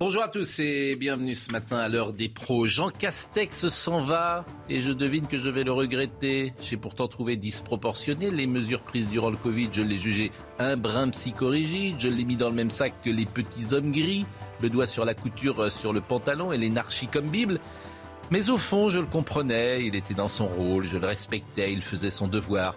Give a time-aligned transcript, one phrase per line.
[0.00, 2.66] Bonjour à tous et bienvenue ce matin à l'heure des pros.
[2.66, 6.54] Jean Castex s'en va et je devine que je vais le regretter.
[6.62, 9.70] J'ai pourtant trouvé disproportionné les mesures prises durant le Covid.
[9.72, 10.30] Je l'ai jugé
[10.60, 11.96] un brin psychorigide.
[11.98, 14.24] Je l'ai mis dans le même sac que les petits hommes gris,
[14.62, 17.58] le doigt sur la couture euh, sur le pantalon et l'énarchie comme Bible.
[18.30, 19.84] Mais au fond, je le comprenais.
[19.84, 22.76] Il était dans son rôle, je le respectais, il faisait son devoir.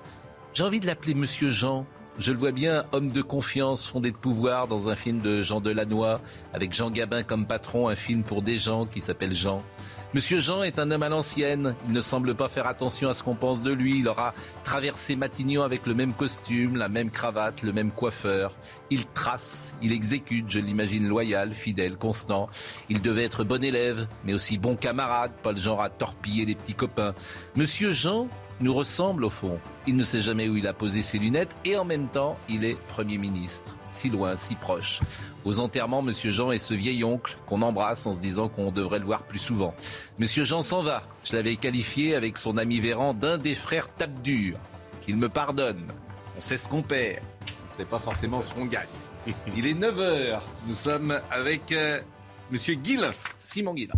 [0.55, 1.85] J'ai envie de l'appeler Monsieur Jean.
[2.21, 5.59] Je le vois bien, homme de confiance, fondé de pouvoir, dans un film de Jean
[5.59, 6.20] Delannoy,
[6.53, 9.63] avec Jean Gabin comme patron, un film pour des gens qui s'appelle Jean.
[10.13, 11.73] Monsieur Jean est un homme à l'ancienne.
[11.87, 13.98] Il ne semble pas faire attention à ce qu'on pense de lui.
[13.98, 18.55] Il aura traversé Matignon avec le même costume, la même cravate, le même coiffeur.
[18.91, 22.49] Il trace, il exécute, je l'imagine loyal, fidèle, constant.
[22.90, 26.53] Il devait être bon élève, mais aussi bon camarade, pas le genre à torpiller les
[26.53, 27.15] petits copains.
[27.55, 28.27] Monsieur Jean
[28.62, 29.59] nous ressemble au fond.
[29.87, 32.63] Il ne sait jamais où il a posé ses lunettes et en même temps, il
[32.63, 33.76] est Premier ministre.
[33.91, 35.01] Si loin, si proche.
[35.43, 38.99] Aux enterrements, Monsieur Jean est ce vieil oncle qu'on embrasse en se disant qu'on devrait
[38.99, 39.73] le voir plus souvent.
[40.20, 41.03] Monsieur Jean s'en va.
[41.23, 44.57] Je l'avais qualifié avec son ami Véran d'un des frères tape dur.
[45.01, 45.87] Qu'il me pardonne.
[46.37, 47.23] On sait ce qu'on perd.
[47.68, 48.87] On ne sait pas forcément ce qu'on gagne.
[49.55, 50.40] Il est 9h.
[50.68, 51.99] Nous sommes avec euh,
[52.51, 53.13] Monsieur Guillain.
[53.37, 53.96] Simon Guillain.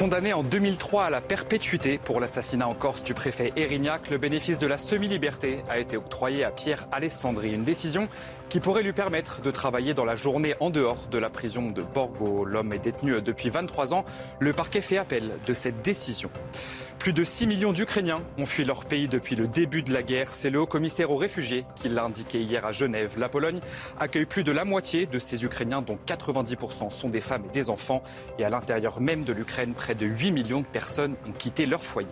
[0.00, 4.58] Condamné en 2003 à la perpétuité pour l'assassinat en Corse du préfet Erignac, le bénéfice
[4.58, 7.52] de la semi-liberté a été octroyé à Pierre Alessandri.
[7.52, 8.08] Une décision
[8.48, 11.82] qui pourrait lui permettre de travailler dans la journée en dehors de la prison de
[11.82, 12.46] Borgo.
[12.46, 14.06] L'homme est détenu depuis 23 ans.
[14.38, 16.30] Le parquet fait appel de cette décision.
[17.00, 20.28] Plus de 6 millions d'Ukrainiens ont fui leur pays depuis le début de la guerre.
[20.30, 23.14] C'est le haut commissaire aux réfugiés qui l'a indiqué hier à Genève.
[23.16, 23.60] La Pologne
[23.98, 27.70] accueille plus de la moitié de ces Ukrainiens, dont 90% sont des femmes et des
[27.70, 28.02] enfants.
[28.38, 31.82] Et à l'intérieur même de l'Ukraine, près de 8 millions de personnes ont quitté leur
[31.82, 32.06] foyer.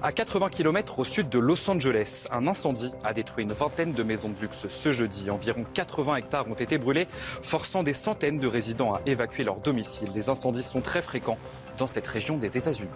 [0.00, 4.02] À 80 km au sud de Los Angeles, un incendie a détruit une vingtaine de
[4.04, 5.28] maisons de luxe ce jeudi.
[5.28, 7.08] Environ 80 hectares ont été brûlés,
[7.42, 10.10] forçant des centaines de résidents à évacuer leur domicile.
[10.14, 11.38] Les incendies sont très fréquents
[11.78, 12.90] dans cette région des États-Unis.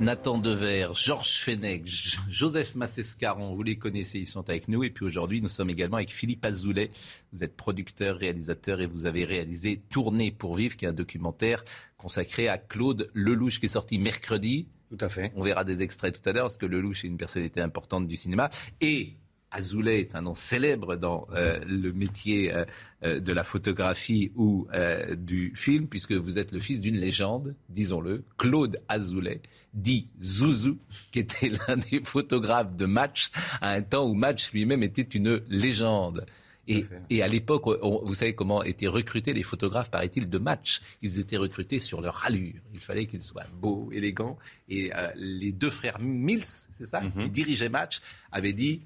[0.00, 4.82] Nathan Dever, Georges Fenech, Joseph Massescaron, vous les connaissez, ils sont avec nous.
[4.82, 6.90] Et puis aujourd'hui, nous sommes également avec Philippe Azoulay.
[7.32, 11.64] Vous êtes producteur, réalisateur et vous avez réalisé Tourner pour vivre, qui est un documentaire
[11.96, 14.68] consacré à Claude Lelouch, qui est sorti mercredi.
[14.90, 15.32] Tout à fait.
[15.36, 18.16] On verra des extraits tout à l'heure, parce que Lelouch est une personnalité importante du
[18.16, 18.50] cinéma.
[18.80, 19.16] Et
[19.54, 22.64] Azoulay est un nom célèbre dans euh, le métier euh,
[23.04, 27.54] euh, de la photographie ou euh, du film, puisque vous êtes le fils d'une légende,
[27.68, 29.40] disons-le, Claude Azoulay,
[29.72, 30.78] dit Zouzou,
[31.12, 35.40] qui était l'un des photographes de Match, à un temps où Match lui-même était une
[35.48, 36.26] légende.
[36.66, 40.80] Et, et à l'époque, vous savez comment étaient recrutés les photographes, paraît-il, de match?
[41.02, 42.54] Ils étaient recrutés sur leur allure.
[42.72, 44.38] Il fallait qu'ils soient beaux, élégants.
[44.68, 48.00] Et euh, les deux frères Mills, c'est ça, qui dirigeaient match,
[48.32, 48.80] avaient dit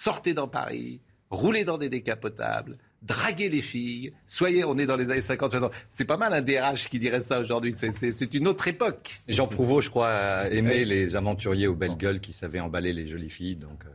[0.00, 1.00] sortez dans Paris,
[1.30, 5.70] roulez dans des décapotables, draguez les filles, soyez, on est dans les années 50-60.
[5.88, 7.74] C'est pas mal un DRH qui dirait ça aujourd'hui.
[7.74, 9.20] C'est- une autre époque.
[9.28, 13.30] Jean Prouveau, je crois, aimait les aventuriers aux belles gueules qui savaient emballer les jolies
[13.30, 13.56] filles.
[13.56, 13.90] Donc, euh,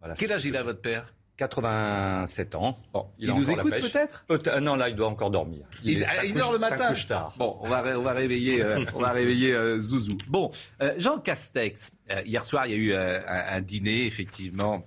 [0.00, 0.14] voilà.
[0.14, 1.12] Quel âge il a, votre père?
[1.36, 2.78] 87 ans.
[2.94, 4.24] Bon, il nous écoute peut-être?
[4.26, 5.66] Peut- euh, Non, là, il doit encore dormir.
[5.84, 6.94] Il, est- à ça une couche- heure le matin.
[7.06, 7.34] tard.
[7.38, 10.16] Bon, on va, on va réveiller, euh, on va réveiller euh, Zouzou.
[10.28, 10.50] Bon,
[10.96, 11.90] Jean Castex,
[12.24, 13.20] hier soir, il y a eu un,
[13.56, 14.82] un dîner, effectivement,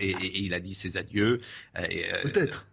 [0.00, 1.40] et, et- et il a dit ses adieux.
[1.78, 2.68] euh, et, euh, Peut-être.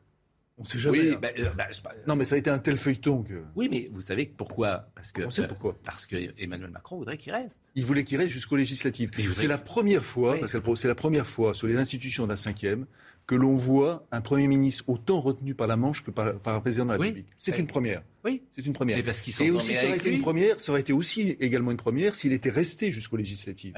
[0.62, 1.00] On sait jamais.
[1.00, 1.20] Oui, hein.
[1.22, 3.42] bah, euh, bah, bah, Non, mais ça a été un tel feuilleton que.
[3.56, 4.90] oui, mais vous savez pourquoi?
[4.94, 5.78] Parce que On sait euh, pourquoi.
[5.84, 7.62] Parce que Emmanuel Macron voudrait qu'il reste.
[7.76, 9.10] Il voulait qu'il reste jusqu'aux législatives.
[9.32, 10.40] C'est la première fois, Oui.
[10.42, 12.88] parce que c'est la première fois sur les institutions d'un cinquième
[13.26, 16.60] que l'on voit un Premier ministre autant retenu par la Manche que par, par un
[16.62, 17.06] président de la Oui.
[17.08, 17.30] République.
[17.38, 18.02] C'est une première.
[18.26, 18.42] Oui.
[18.52, 18.98] C'est une première.
[18.98, 21.72] Mais parce qu'ils Et aussi, ça aurait été une première, ça aurait été aussi également
[21.72, 23.76] une première s'il était resté jusqu'aux législatives.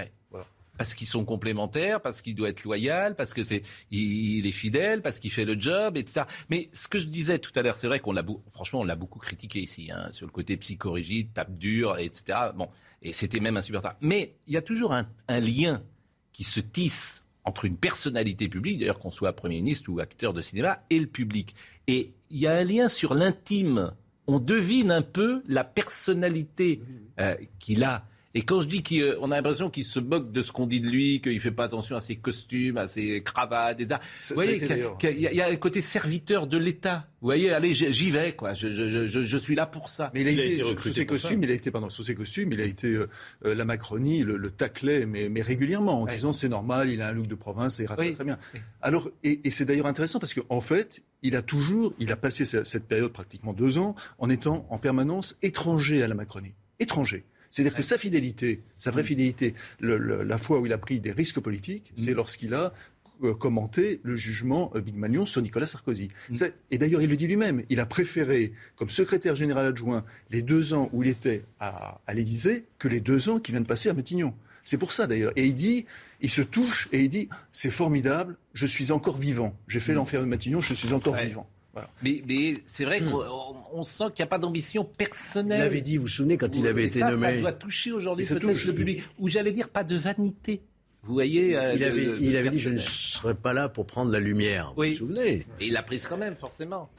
[0.77, 5.01] Parce qu'ils sont complémentaires, parce qu'il doit être loyal, parce que c'est il, est fidèle,
[5.01, 6.25] parce qu'il fait le job, etc.
[6.49, 8.95] Mais ce que je disais tout à l'heure, c'est vrai qu'on l'a franchement on l'a
[8.95, 12.39] beaucoup critiqué ici, hein, sur le côté psychorigide, tape dur, etc.
[12.55, 12.69] Bon,
[13.01, 13.97] et c'était même insupportable.
[14.01, 15.83] Mais il y a toujours un, un lien
[16.33, 20.41] qui se tisse entre une personnalité publique, d'ailleurs qu'on soit Premier ministre ou acteur de
[20.41, 21.55] cinéma, et le public.
[21.87, 23.93] Et il y a un lien sur l'intime.
[24.27, 26.81] On devine un peu la personnalité
[27.19, 28.05] euh, qu'il a.
[28.33, 30.87] Et quand je dis qu'on a l'impression qu'il se moque de ce qu'on dit de
[30.87, 33.99] lui, qu'il fait pas attention à ses costumes, à ses cravates, etc.
[34.29, 37.05] Vous voyez qu'il y, y, a un côté serviteur de l'État.
[37.21, 38.53] Vous voyez, allez, j'y vais, quoi.
[38.53, 40.11] Je, je, je, je, suis là pour ça.
[40.13, 41.43] Mais il a, été, recruté sous ses costumes.
[41.43, 42.53] Il a été, pardon, sous ses costumes.
[42.53, 43.09] Il a été euh,
[43.45, 47.07] euh, la Macronie le, le taclait, mais, mais régulièrement, en disant c'est normal, il a
[47.07, 48.15] un look de province, et il oui.
[48.15, 48.37] très bien.
[48.81, 52.45] Alors, et, et c'est d'ailleurs intéressant parce qu'en fait, il a toujours, il a passé
[52.45, 56.53] cette période pratiquement deux ans en étant en permanence étranger à la Macronie.
[56.79, 57.25] Étranger.
[57.51, 59.05] C'est-à-dire que sa fidélité, sa vraie mm.
[59.05, 62.01] fidélité, le, le, la fois où il a pris des risques politiques, mm.
[62.01, 62.73] c'est lorsqu'il a
[63.23, 66.07] euh, commenté le jugement euh, Big Malion sur Nicolas Sarkozy.
[66.29, 66.45] Mm.
[66.71, 70.73] Et d'ailleurs, il le dit lui-même, il a préféré, comme secrétaire général adjoint, les deux
[70.73, 73.89] ans où il était à, à l'Élysée que les deux ans qui viennent de passer
[73.89, 74.33] à Matignon.
[74.63, 75.33] C'est pour ça d'ailleurs.
[75.35, 75.85] Et il dit,
[76.21, 79.55] il se touche et il dit, c'est formidable, je suis encore vivant.
[79.67, 81.27] J'ai fait l'enfer de Matignon, je suis encore ouais.
[81.27, 81.49] vivant.
[81.73, 81.89] Voilà.
[82.03, 83.23] Mais, mais c'est vrai qu'on
[83.71, 85.59] on sent qu'il n'y a pas d'ambition personnelle.
[85.59, 87.21] Il avait dit, vous vous souvenez, quand il avait été ça, nommé.
[87.21, 89.03] Ça doit toucher aujourd'hui peut-être le public.
[89.19, 90.61] Ou j'allais dire, pas de vanité.
[91.03, 93.85] Vous voyez euh, Il avait, de, il avait dit, je ne serai pas là pour
[93.87, 94.73] prendre la lumière.
[94.77, 94.95] Oui.
[94.95, 95.45] Vous vous souvenez?
[95.59, 96.89] Et il l'a prise quand même, forcément.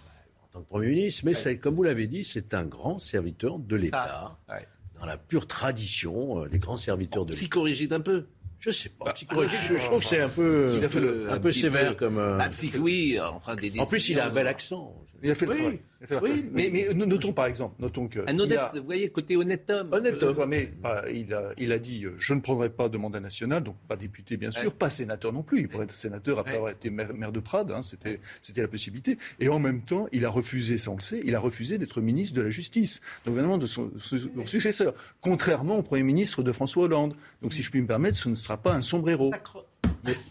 [0.43, 1.23] En tant que Premier ministre.
[1.25, 1.59] Mais ouais.
[1.59, 4.39] comme vous l'avez dit, c'est un grand serviteur de l'État.
[4.49, 4.67] Ouais.
[4.99, 7.41] Dans la pure tradition euh, des grands serviteurs de l'État.
[7.41, 8.27] Psychorigide un peu.
[8.63, 9.07] Je sais pas.
[9.07, 11.95] Bah, psychologique, je, je, trouve que c'est un peu, un peu, un peu sévère peu,
[11.97, 12.19] comme.
[12.19, 12.39] Euh...
[12.39, 14.95] Bah, psych, oui, enfin des En plus, il a un bel accent.
[15.21, 15.59] Il a fait le oui.
[15.59, 15.81] travail.
[16.23, 18.21] Oui, mais, mais, notons par exemple, notons que.
[18.27, 18.71] Un honnête, a...
[18.75, 19.93] vous voyez, côté honnête homme.
[19.93, 23.21] Honnête homme, mais bah, il, a, il a dit je ne prendrai pas de mandat
[23.21, 24.71] national, donc pas député bien sûr, ouais.
[24.71, 25.61] pas sénateur non plus.
[25.61, 26.57] Il pourrait être sénateur après ouais.
[26.59, 28.19] avoir été maire, maire de Prades, hein, c'était
[28.61, 29.19] la possibilité.
[29.41, 32.01] Et en même temps, il a refusé, ça on le sait, il a refusé d'être
[32.01, 34.95] ministre de la Justice, donc vraiment de son, son, successeur.
[35.21, 37.15] Contrairement au Premier ministre de François Hollande.
[37.41, 39.33] Donc si je puis me permettre, ce ne sera pas un sombrero.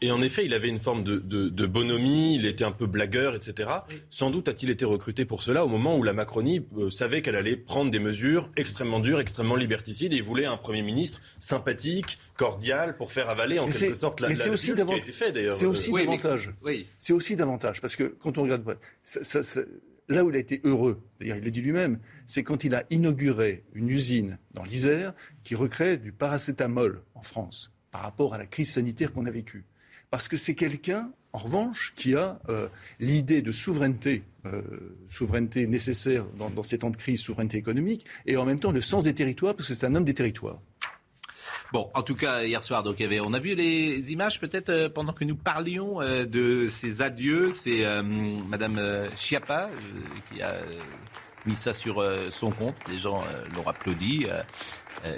[0.01, 2.85] Et en effet, il avait une forme de, de, de, bonhomie, il était un peu
[2.85, 3.69] blagueur, etc.
[3.89, 4.01] Oui.
[4.09, 7.35] Sans doute a-t-il été recruté pour cela au moment où la Macronie euh, savait qu'elle
[7.35, 12.17] allait prendre des mesures extrêmement dures, extrêmement liberticides, et il voulait un Premier ministre sympathique,
[12.35, 15.11] cordial, pour faire avaler en mais quelque sorte la, mais la aussi qui a été
[15.11, 15.51] fait d'ailleurs.
[15.51, 16.53] C'est aussi oui, davantage.
[16.63, 16.87] Oui.
[16.99, 18.77] C'est aussi davantage, parce que quand on regarde...
[19.03, 19.61] Ça, ça, ça,
[20.09, 22.83] là où il a été heureux, d'ailleurs il le dit lui-même, c'est quand il a
[22.89, 25.13] inauguré une usine dans l'Isère
[25.43, 29.65] qui recrée du paracétamol en France par rapport à la crise sanitaire qu'on a vécue.
[30.09, 32.67] Parce que c'est quelqu'un, en revanche, qui a euh,
[32.99, 34.61] l'idée de souveraineté, euh,
[35.07, 39.05] souveraineté nécessaire dans, ces temps de crise, souveraineté économique, et en même temps le sens
[39.05, 40.59] des territoires, parce que c'est un homme des territoires.
[41.71, 45.13] Bon, en tout cas, hier soir, donc, on a vu les images peut-être euh, pendant
[45.13, 47.53] que nous parlions de ces adieux.
[47.53, 47.85] C'est
[48.49, 49.69] Madame Chiappa
[50.29, 50.57] qui a
[51.45, 52.75] mis ça sur son compte.
[52.89, 53.23] Les gens
[53.55, 54.25] l'ont applaudi.
[55.05, 55.17] Euh,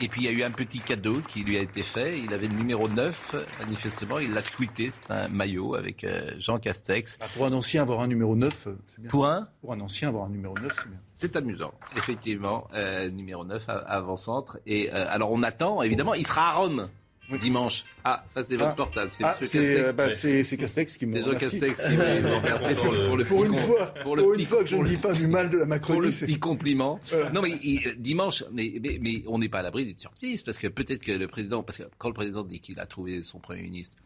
[0.00, 2.18] et puis il y a eu un petit cadeau qui lui a été fait.
[2.18, 4.18] Il avait le numéro 9, manifestement.
[4.18, 4.90] Il l'a tweeté.
[4.90, 7.18] C'est un maillot avec euh, Jean Castex.
[7.18, 9.10] Bah pour un ancien, avoir un numéro 9, c'est bien.
[9.10, 9.48] Pour un?
[9.60, 11.00] Pour un ancien, avoir un numéro 9, c'est bien.
[11.08, 12.68] C'est amusant, effectivement.
[12.74, 14.58] Euh, numéro 9 avant-centre.
[14.66, 16.88] Et euh, alors on attend, évidemment, il sera à Rome.
[17.36, 17.84] Dimanche.
[18.04, 18.74] Ah, ça c'est votre ah.
[18.74, 19.10] portable.
[19.10, 19.94] C'est ah, Castex.
[19.94, 22.04] Bah, c'est Castex qui me C'est Jean Castex qui m'a
[22.36, 24.76] remercié pour, pour, le pour une fois, pour, le pour petit, une fois que je
[24.76, 26.00] ne dis pas du mal de la Macronie.
[26.00, 26.98] Pour le petit compliment.
[27.10, 27.30] Voilà.
[27.30, 30.56] Non mais il, dimanche, mais, mais, mais on n'est pas à l'abri d'une surprise parce
[30.56, 33.40] que peut-être que le président, parce que quand le président dit qu'il a trouvé son
[33.40, 33.96] premier ministre,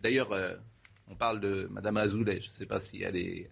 [0.00, 0.54] d'ailleurs, euh,
[1.08, 2.40] on parle de Madame Azoulay.
[2.40, 3.50] Je ne sais pas si elle est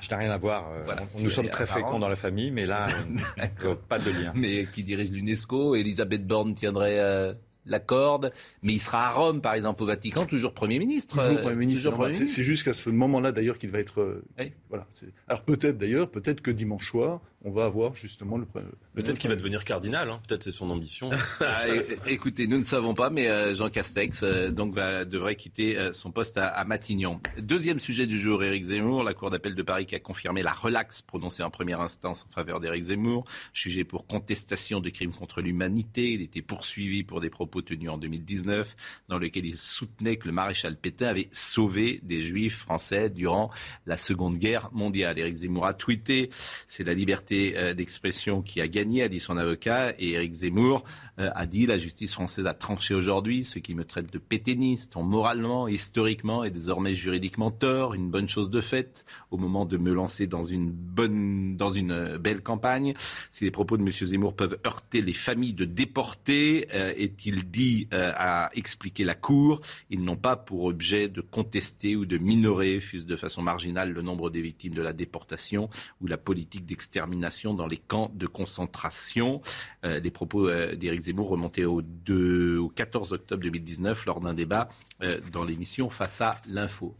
[0.00, 0.70] je n'ai rien à voir.
[0.84, 2.88] Voilà, nous si sommes très féconds dans la famille, mais là,
[3.88, 4.32] pas de lien.
[4.34, 7.34] Mais qui dirige l'UNESCO Elisabeth Borne tiendrait
[7.68, 8.32] euh, la corde,
[8.62, 11.22] mais il sera à Rome, par exemple, au Vatican, toujours Premier ministre.
[11.22, 11.92] Toujours Premier ministre.
[12.10, 14.22] C'est juste qu'à ce moment-là, d'ailleurs, qu'il va être.
[14.38, 14.52] Oui.
[14.68, 14.86] Voilà.
[15.28, 18.46] Alors peut-être, d'ailleurs, peut-être que dimanche soir, on va avoir justement le.
[18.46, 20.10] peut-être qu'il va devenir cardinal.
[20.10, 20.20] Hein.
[20.26, 21.10] Peut-être c'est son ambition.
[21.40, 21.66] ah,
[22.06, 25.92] écoutez, nous ne savons pas, mais euh, Jean Castex euh, donc va, devrait quitter euh,
[25.92, 27.20] son poste à, à, Matignon.
[27.38, 30.52] Deuxième sujet du jour, Éric Zemmour, la Cour d'appel de Paris qui a confirmé la
[30.52, 35.40] relaxe prononcée en première instance en faveur d'Éric Zemmour, jugé pour contestation de crimes contre
[35.40, 36.12] l'humanité.
[36.12, 38.74] Il était poursuivi pour des propos tenus en 2019,
[39.08, 43.50] dans lesquels il soutenait que le maréchal Pétain avait sauvé des juifs français durant
[43.86, 45.18] la Seconde Guerre mondiale.
[45.18, 46.30] Éric Zemmour a tweeté,
[46.66, 50.84] c'est la liberté liberté d'expression qui a gagné, a dit son avocat, et Éric Zemmour
[50.84, 54.96] euh, a dit la justice française a tranché aujourd'hui, ceux qui me traitent de péténiste
[54.96, 59.76] ont moralement, historiquement et désormais juridiquement tort, une bonne chose de faite au moment de
[59.76, 62.94] me lancer dans une bonne, dans une euh, belle campagne.
[63.30, 63.90] Si les propos de M.
[63.90, 69.60] Zemmour peuvent heurter les familles de déportés, euh, est-il dit euh, à expliquer la Cour,
[69.90, 74.02] ils n'ont pas pour objet de contester ou de minorer, fût-ce de façon marginale, le
[74.02, 75.68] nombre des victimes de la déportation
[76.00, 79.40] ou la politique d'extermination dans les camps de concentration.
[79.84, 84.34] Euh, les propos euh, d'Éric Zemmour remontaient au, 2, au 14 octobre 2019 lors d'un
[84.34, 84.68] débat
[85.02, 86.94] euh, dans l'émission Face à l'info.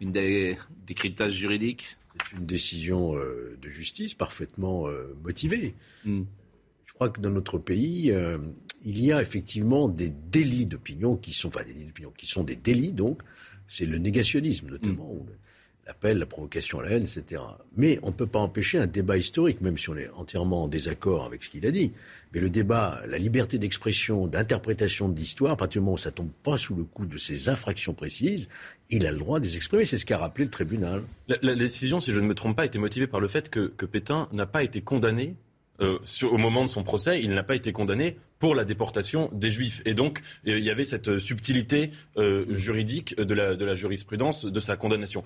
[0.00, 1.96] Une des décryptages juridiques?
[2.12, 5.74] C'est une décision euh, de justice parfaitement euh, motivée.
[6.04, 6.22] Mm
[6.94, 8.12] crois que dans notre pays,
[8.84, 12.42] il y a effectivement des délits d'opinion qui sont, enfin des délits d'opinion qui sont
[12.42, 13.22] des délits donc,
[13.68, 15.14] c'est le négationnisme notamment.
[15.14, 15.28] Mm
[15.88, 17.42] l'appel, la provocation à la haine, etc.
[17.76, 20.68] Mais on ne peut pas empêcher un débat historique, même si on est entièrement en
[20.68, 21.92] désaccord avec ce qu'il a dit.
[22.32, 26.10] Mais le débat, la liberté d'expression, d'interprétation de l'histoire, à partir du moment où ça
[26.10, 28.50] ne tombe pas sous le coup de ces infractions précises,
[28.90, 29.86] il a le droit de les exprimer.
[29.86, 31.02] C'est ce qu'a rappelé le tribunal.
[31.26, 34.28] La, décision, si je ne me trompe pas, était motivée par le fait que, Pétain
[34.32, 35.36] n'a pas été condamné
[35.80, 39.50] euh, au moment de son procès, il n'a pas été condamné pour la déportation des
[39.50, 39.82] Juifs.
[39.84, 44.44] Et donc, euh, il y avait cette subtilité euh, juridique de la, de la, jurisprudence
[44.44, 45.22] de sa condamnation.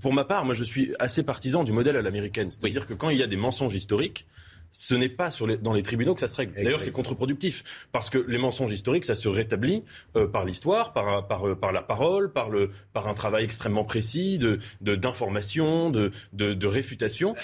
[0.00, 2.50] Pour ma part, moi, je suis assez partisan du modèle à l'américaine.
[2.50, 4.26] C'est-à-dire que quand il y a des mensonges historiques,
[4.70, 6.54] ce n'est pas sur les, dans les tribunaux que ça se règle.
[6.54, 9.84] D'ailleurs, c'est contre-productif parce que les mensonges historiques, ça se rétablit
[10.32, 14.58] par l'histoire, par, par, par, la parole, par, le, par un travail extrêmement précis de,
[14.80, 17.36] d'information, de, de, de, réfutation.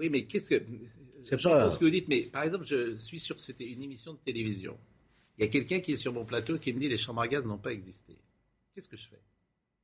[0.00, 0.62] Oui, mais qu'est-ce que
[1.26, 4.18] c'est pas ce que vous dites, mais par exemple, je suis sur une émission de
[4.18, 4.78] télévision.
[5.38, 7.28] Il y a quelqu'un qui est sur mon plateau qui me dit les chambres à
[7.28, 8.16] gaz n'ont pas existé.
[8.74, 9.20] Qu'est-ce que je fais?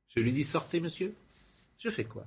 [0.07, 1.13] Je lui dis sortez, monsieur.
[1.77, 2.25] Je fais quoi?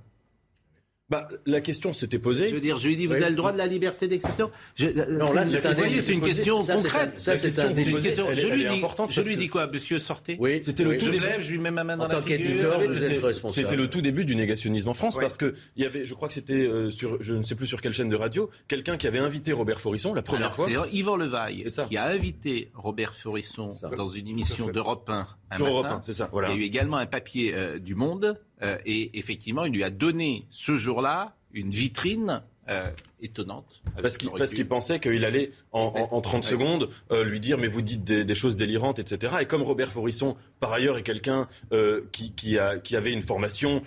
[1.08, 2.48] Bah, la question s'était posée.
[2.48, 4.50] Je veux dire, je lui dis, vous avez le droit de la liberté d'expression.
[5.08, 7.18] Non, là, c'est une question concrète.
[7.18, 8.26] Ça, c'est une question.
[8.34, 10.36] Je lui dis, je lui dis quoi, monsieur, sortez.
[10.40, 10.60] Oui.
[10.62, 11.06] C'était le tout.
[11.06, 12.80] Je lève, je lui mets ma main dans la figure.
[13.50, 16.28] C'était le tout début du négationnisme en France parce que il y avait, je crois
[16.28, 19.06] que c'était euh, sur, je ne sais plus sur quelle chaîne de radio, quelqu'un qui
[19.06, 20.66] avait invité Robert Forisson la première fois.
[20.68, 26.00] C'est Yvan Levaille qui a invité Robert Forisson dans une émission d'Europe 1 un matin.
[26.02, 26.30] c'est ça.
[26.32, 29.84] Il y a eu également un papier euh, du Monde euh, et effectivement, il lui
[29.84, 33.80] a donné ce jour-là une vitrine euh, étonnante.
[34.02, 38.34] Parce qu'il pensait qu'il allait, en, 30 secondes, euh, lui dire Mais vous dites des,
[38.34, 39.36] choses délirantes, etc.
[39.40, 43.82] Et comme Robert Forisson, par ailleurs, est quelqu'un euh, qui, a, qui avait une formation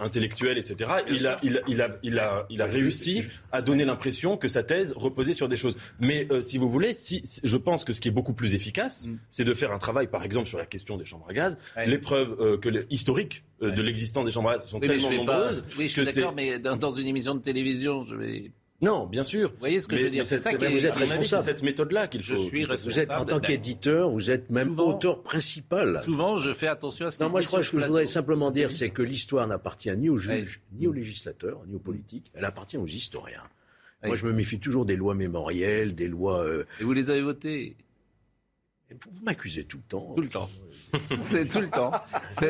[0.00, 4.36] intellectuelle, etc., il a, il, il, a, il, a, il a réussi à donner l'impression
[4.36, 5.76] que sa thèse reposait sur des choses.
[5.98, 9.18] Mais si vous voulez, si, je pense que ce qui est beaucoup plus efficace, mm.
[9.30, 11.58] c'est de faire un travail, par exemple, sur la question des chambres à gaz.
[11.86, 15.64] Les preuves que historiques de l'existence des chambres à gaz sont tellement nombreuses.
[15.78, 19.24] oui, je suis d'accord, mais dans, dans une émission de télévision, je vais non, bien
[19.24, 19.50] sûr.
[19.50, 21.42] Vous voyez ce que je veux dire C'est ça qui vous êtes responsable.
[21.42, 22.34] cette méthode-là qu'il faut.
[22.36, 22.92] Je suis responsable.
[22.92, 26.00] Vous êtes en tant qu'éditeur, vous êtes même auteur principal.
[26.04, 27.22] Souvent, je fais attention à ce.
[27.22, 29.94] Non, moi, je crois que ce que je voudrais simplement dire, c'est que l'histoire n'appartient
[29.96, 32.30] ni aux juges, ni aux législateurs, ni aux politiques.
[32.34, 33.42] Elle appartient aux historiens.
[34.02, 36.42] Moi, je me méfie toujours des lois mémorielles, des lois.
[36.42, 37.76] Euh, Et vous les avez votées?
[38.94, 40.12] Vous m'accusez tout le temps.
[40.14, 40.48] Tout le temps.
[41.24, 41.92] C'est tout le temps.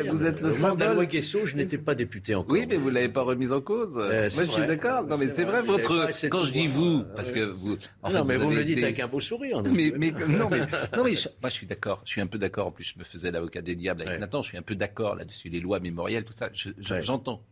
[0.09, 0.95] Vous êtes le symbole.
[0.95, 2.51] Moi, Guesso, je n'étais pas député encore.
[2.51, 3.93] Oui, mais vous l'avez pas remise en cause.
[3.95, 5.03] Euh, moi, je suis d'accord.
[5.03, 6.09] Non, mais c'est vrai, votre.
[6.29, 7.77] Quand je dis vous, parce que vous.
[8.11, 9.61] non, mais vous, me le dites avec un beau sourire.
[9.63, 10.59] Mais, mais, non, mais,
[10.95, 12.01] non, mais moi, je suis d'accord.
[12.05, 12.67] Je suis un peu d'accord.
[12.67, 14.41] En plus, je me faisais l'avocat des diables avec Nathan.
[14.41, 15.49] Je suis un peu d'accord là-dessus.
[15.49, 16.49] Les lois mémorielles, tout ça.
[16.53, 17.43] J'entends.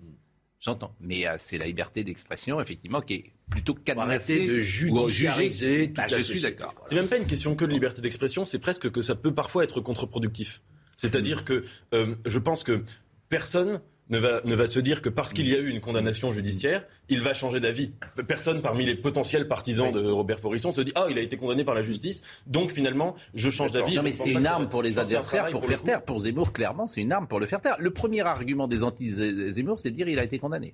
[0.60, 0.94] J'entends.
[1.00, 4.46] Mais euh, c'est la liberté d'expression, effectivement, qui est plutôt cadenassée.
[4.46, 6.76] de judiciariser bah, Je suis d'accord.
[6.86, 9.64] C'est même pas une question que de liberté d'expression, c'est presque que ça peut parfois
[9.64, 10.62] être contre-productif.
[10.98, 11.64] C'est-à-dire que
[11.94, 12.84] euh, je pense que
[13.30, 16.32] personne ne va, ne va se dire que parce qu'il y a eu une condamnation
[16.32, 17.92] judiciaire, il va changer d'avis.
[18.28, 21.64] Personne parmi les potentiels partisans de Robert Forisson se dit Ah, il a été condamné
[21.64, 23.96] par la justice, donc finalement, je change d'avis.
[23.96, 26.04] Non, mais c'est une arme pour les adversaires pour, faire taire.
[26.04, 27.76] Pour Zemmour, clairement, c'est une arme pour le faire taire.
[27.80, 30.74] Le premier argument des anti-Zemmour, c'est de dire il a été condamné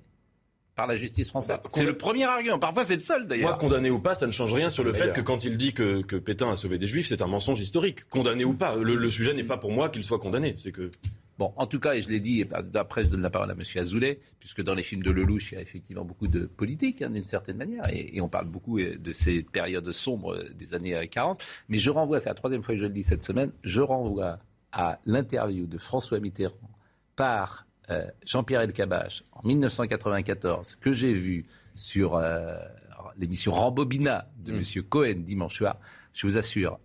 [0.74, 1.58] par la justice française.
[1.62, 2.58] Bah, c'est le premier argument.
[2.58, 3.50] Parfois, c'est le seul, d'ailleurs.
[3.50, 5.72] Moi, condamné ou pas, ça ne change rien sur le fait que quand il dit
[5.72, 8.08] que, que Pétain a sauvé des Juifs, c'est un mensonge historique.
[8.08, 8.76] Condamné ou pas.
[8.76, 10.54] Le, le sujet n'est pas pour moi qu'il soit condamné.
[10.58, 10.90] C'est que.
[11.38, 13.62] Bon, en tout cas, et je l'ai dit, d'après je donne la parole à M.
[13.76, 17.10] Azoulay, puisque dans les films de Lelouch, il y a effectivement beaucoup de politique, hein,
[17.10, 21.06] d'une certaine manière, et, on parle beaucoup euh, de ces périodes sombres euh, des années
[21.06, 21.44] 40.
[21.68, 24.38] Mais je renvoie, c'est la troisième fois que je le dis cette semaine, je renvoie
[24.72, 26.70] à l'interview de François Mitterrand
[27.16, 32.18] par euh, Jean-Pierre Elkabbach en 1994, que j'ai vu sur
[33.18, 34.60] l'émission Rambobina de M.
[34.60, 34.82] Mm.
[34.88, 35.78] Cohen dimanche soir.
[36.14, 36.80] Je vous assure,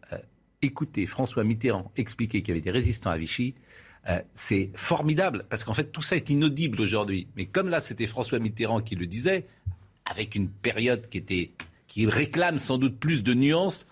[0.62, 3.56] écoutez François Mitterrand expliquer qu'il y avait des résistants à Vichy
[4.10, 7.28] euh, c'est formidable, parce qu'en fait, tout ça est inaudible aujourd'hui.
[7.36, 9.46] Mais comme là, c'était François Mitterrand qui le disait,
[10.06, 13.86] avec une période qui réclame sans doute plus de nuances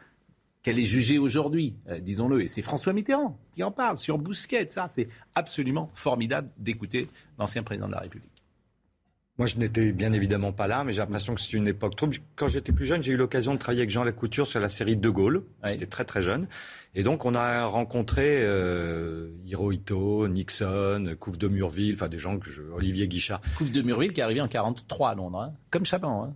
[0.63, 2.43] qu'elle est jugée aujourd'hui, euh, disons-le.
[2.43, 4.87] Et c'est François Mitterrand qui en parle sur Bousquet, ça.
[4.89, 7.07] C'est absolument formidable d'écouter
[7.37, 8.38] l'ancien président de la République.
[9.39, 12.17] Moi, je n'étais bien évidemment pas là, mais j'ai l'impression que c'est une époque trouble.
[12.35, 14.97] Quand j'étais plus jeune, j'ai eu l'occasion de travailler avec Jean Lacouture sur la série
[14.97, 15.43] De Gaulle.
[15.63, 16.49] J'étais très très jeune.
[16.93, 22.49] Et donc, on a rencontré euh, Hirohito, Nixon, Couve de Murville, enfin des gens que
[22.49, 22.61] je...
[22.73, 23.39] Olivier Guichard.
[23.57, 25.53] Couve de Murville qui est arrivé en 43 à Londres, hein.
[25.71, 26.25] comme Chaban.
[26.25, 26.35] Hein.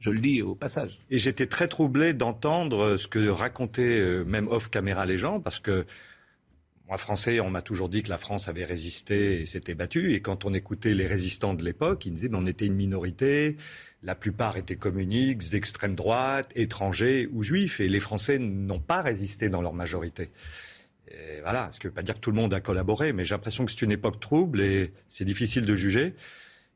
[0.00, 0.98] Je le dis au passage.
[1.10, 5.86] Et j'étais très troublé d'entendre ce que racontaient euh, même off-caméra les gens, parce que
[6.88, 10.12] moi, français, on m'a toujours dit que la France avait résisté et s'était battue.
[10.12, 13.56] Et quand on écoutait les résistants de l'époque, ils disaient qu'on était une minorité,
[14.04, 17.80] la plupart étaient communistes, d'extrême droite, étrangers ou juifs.
[17.80, 20.30] Et les Français n'ont pas résisté dans leur majorité.
[21.42, 23.34] voilà, ce qui ne veut pas dire que tout le monde a collaboré, mais j'ai
[23.34, 26.14] l'impression que c'est une époque trouble et c'est difficile de juger.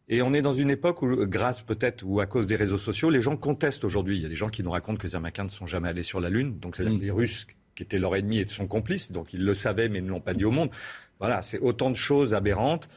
[0.09, 3.11] Et on est dans une époque où, grâce peut-être ou à cause des réseaux sociaux,
[3.11, 4.17] les gens contestent aujourd'hui.
[4.17, 6.02] Il y a des gens qui nous racontent que les Américains ne sont jamais allés
[6.02, 6.59] sur la Lune.
[6.59, 7.05] Donc, c'est-à-dire que mm.
[7.05, 10.09] les Russes, qui étaient leur ennemi et sont complices, donc ils le savaient mais ne
[10.09, 10.71] l'ont pas dit au monde.
[11.19, 12.89] Voilà, c'est autant de choses aberrantes.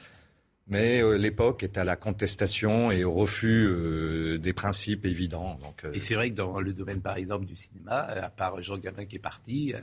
[0.68, 5.60] Mais euh, l'époque est à la contestation et au refus euh, des principes évidents.
[5.62, 8.62] Donc, euh, Et c'est vrai que dans le domaine, par exemple, du cinéma, à part
[8.62, 9.74] Jean Gabin qui est parti,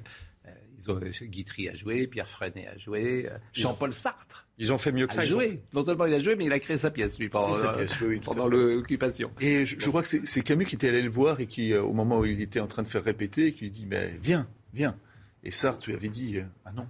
[0.79, 4.49] ils ont Guitry à jouer, Pierre Freinet a joué, Jean-Paul Sartre.
[4.57, 5.21] Ils ont fait mieux que ça.
[5.21, 5.61] A joué.
[5.75, 9.31] Non seulement il a joué, mais il a créé sa pièce, lui, pendant, l'occupation.
[9.43, 12.21] Et je, crois que c'est Camus qui était allé le voir et qui, au moment
[12.21, 14.97] où il était en train de faire répéter, qui lui dit Mais viens, viens.
[15.43, 16.87] Et Sartre lui avait dit Ah non,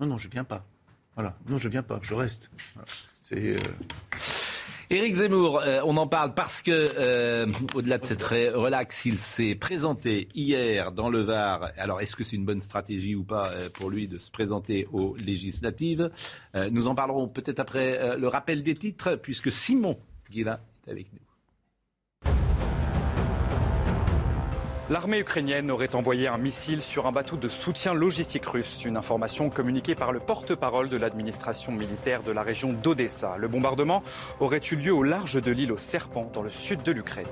[0.00, 0.64] non, non, je viens pas.
[1.14, 2.50] Voilà, non, je viens pas, je reste.
[3.20, 3.56] C'est.
[3.56, 3.58] Euh,
[4.90, 9.54] Éric Zemmour, euh, on en parle parce que, euh, au-delà de cette relax, il s'est
[9.54, 11.70] présenté hier dans le Var.
[11.78, 15.16] Alors, est-ce que c'est une bonne stratégie ou pas pour lui de se présenter aux
[15.16, 16.10] législatives?
[16.70, 19.98] Nous en parlerons peut-être après le rappel des titres, puisque Simon
[20.30, 21.33] Guilla est avec nous.
[24.90, 29.48] L'armée ukrainienne aurait envoyé un missile sur un bateau de soutien logistique russe, une information
[29.48, 33.36] communiquée par le porte-parole de l'administration militaire de la région d'Odessa.
[33.38, 34.02] Le bombardement
[34.40, 37.24] aurait eu lieu au large de l'île aux Serpents, dans le sud de l'Ukraine.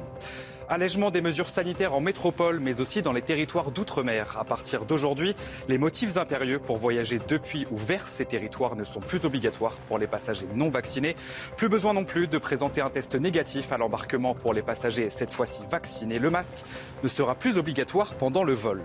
[0.72, 4.38] Allègement des mesures sanitaires en métropole, mais aussi dans les territoires d'outre-mer.
[4.40, 5.36] À partir d'aujourd'hui,
[5.68, 9.98] les motifs impérieux pour voyager depuis ou vers ces territoires ne sont plus obligatoires pour
[9.98, 11.14] les passagers non vaccinés.
[11.58, 15.30] Plus besoin non plus de présenter un test négatif à l'embarquement pour les passagers cette
[15.30, 16.18] fois-ci vaccinés.
[16.18, 16.64] Le masque
[17.04, 18.80] ne sera plus obligatoire pendant le vol.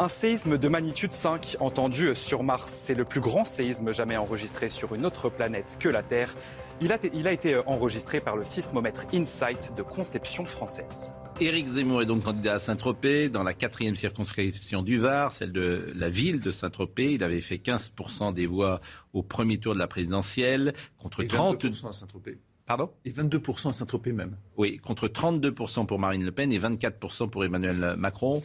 [0.00, 2.72] Un séisme de magnitude 5 entendu sur Mars.
[2.72, 6.34] C'est le plus grand séisme jamais enregistré sur une autre planète que la Terre.
[6.80, 6.90] Il
[7.28, 11.14] a, été enregistré par le sismomètre Insight de conception française.
[11.40, 15.92] Éric Zemmour est donc candidat à Saint-Tropez dans la quatrième circonscription du Var, celle de
[15.94, 17.12] la ville de Saint-Tropez.
[17.12, 18.80] Il avait fait 15% des voix
[19.12, 22.38] au premier tour de la présidentielle contre Et 30 à Saint-Tropez.
[22.66, 22.90] Pardon?
[23.04, 24.36] Et 22% à Saint-Tropez même.
[24.56, 28.42] Oui, contre 32% pour Marine Le Pen et 24% pour Emmanuel Macron.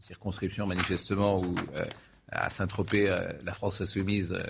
[0.00, 1.84] Une circonscription manifestement où euh,
[2.32, 4.42] à Saint-Tropez, euh, la France insoumise euh,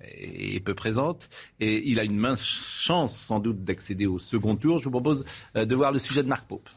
[0.00, 1.28] est peu présente.
[1.58, 4.78] Et il a une mince chance sans doute d'accéder au second tour.
[4.78, 5.24] Je vous propose
[5.56, 6.70] euh, de voir le sujet de Marc Pope.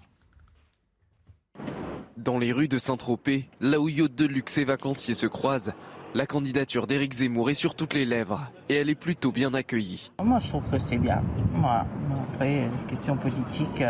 [2.18, 5.74] Dans les rues de Saint-Tropez, là où yachts de luxe et vacanciers se croisent,
[6.16, 10.10] la candidature d'Éric Zemmour est sur toutes les lèvres et elle est plutôt bien accueillie.
[10.24, 11.22] Moi, je trouve que c'est bien.
[11.54, 11.86] Moi,
[12.34, 13.84] après, question politique,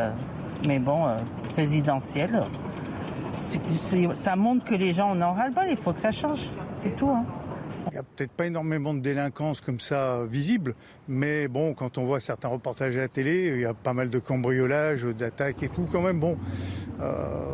[0.67, 1.15] mais bon,
[3.93, 5.65] euh, ça montre que les gens en ont ras-le-bol.
[5.69, 6.49] Il faut que ça change.
[6.75, 7.09] C'est tout.
[7.09, 7.25] Hein.
[7.87, 10.75] Il n'y a peut-être pas énormément de délinquance comme ça visible,
[11.07, 14.09] mais bon, quand on voit certains reportages à la télé, il y a pas mal
[14.09, 16.19] de cambriolages, d'attaques et tout quand même.
[16.19, 16.37] Bon,
[16.99, 17.53] euh,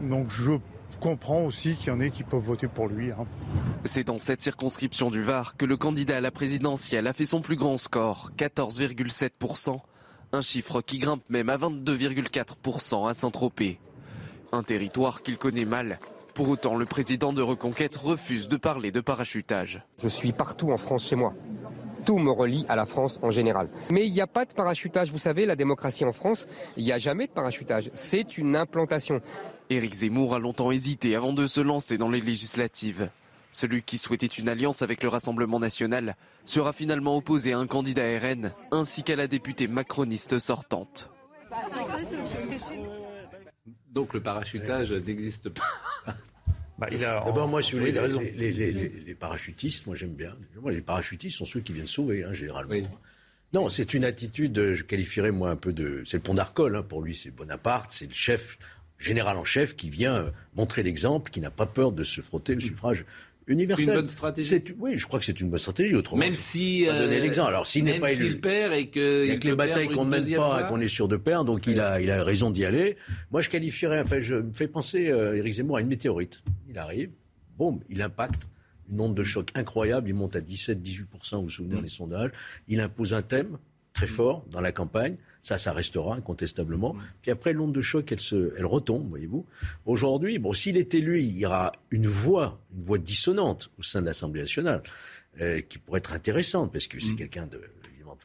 [0.00, 0.52] donc je
[1.00, 3.10] comprends aussi qu'il y en ait qui peuvent voter pour lui.
[3.10, 3.26] Hein.
[3.84, 7.40] C'est dans cette circonscription du Var que le candidat à la présidentielle a fait son
[7.40, 9.80] plus grand score, 14,7%,
[10.32, 13.78] un chiffre qui grimpe même à 22,4% à Saint-Tropez.
[14.52, 15.98] Un territoire qu'il connaît mal
[16.36, 19.80] pour autant, le président de Reconquête refuse de parler de parachutage.
[19.96, 21.32] Je suis partout en France chez moi.
[22.04, 23.70] Tout me relie à la France en général.
[23.90, 25.10] Mais il n'y a pas de parachutage.
[25.10, 27.90] Vous savez, la démocratie en France, il n'y a jamais de parachutage.
[27.94, 29.22] C'est une implantation.
[29.70, 33.08] Éric Zemmour a longtemps hésité avant de se lancer dans les législatives.
[33.50, 38.18] Celui qui souhaitait une alliance avec le Rassemblement national sera finalement opposé à un candidat
[38.18, 41.08] RN ainsi qu'à la députée macroniste sortante.
[43.90, 45.64] Donc le parachutage n'existe pas.
[46.78, 50.36] Bah, il a, D'abord, moi, si vous voulez, les, parachutistes, moi j'aime bien.
[50.68, 52.74] les parachutistes sont ceux qui viennent sauver, hein, généralement.
[53.54, 56.02] Non, c'est une attitude, je qualifierais moi un peu de.
[56.04, 58.58] C'est le pont d'Arcole, hein, pour lui, c'est Bonaparte, c'est le chef,
[58.98, 62.60] général en chef, qui vient montrer l'exemple, qui n'a pas peur de se frotter le
[62.60, 63.06] suffrage
[63.48, 64.64] C'est une bonne stratégie.
[64.78, 65.94] Oui, je crois que c'est une bonne stratégie.
[65.94, 67.50] Autrement, même si euh, donner l'exemple.
[67.50, 69.88] Alors s'il n'est pas élu, s'il perd et que il y a que les batailles
[69.88, 72.24] qu'on ne mène pas et qu'on est sûr de perdre, donc il a il a
[72.24, 72.96] raison d'y aller.
[73.30, 74.00] Moi, je qualifierais.
[74.00, 76.42] Enfin, je me fais penser euh, Éric Zemmour à une météorite.
[76.68, 77.10] Il arrive,
[77.56, 78.48] boum, il impacte.
[78.88, 81.82] Une onde de choc incroyable, il monte à 17-18%, vous vous souvenez, mm.
[81.82, 82.30] les sondages.
[82.68, 83.58] Il impose un thème
[83.92, 85.16] très fort dans la campagne.
[85.46, 86.94] Ça, ça restera incontestablement.
[86.94, 87.02] Mm.
[87.22, 89.46] Puis après, l'onde de choc, elle, se, elle retombe, voyez-vous.
[89.84, 94.00] Aujourd'hui, bon, s'il est élu, il y aura une voix, une voix dissonante au sein
[94.00, 94.82] de l'Assemblée nationale,
[95.40, 97.16] euh, qui pourrait être intéressante, parce que c'est mm.
[97.16, 97.60] quelqu'un de
[97.92, 98.18] évidemment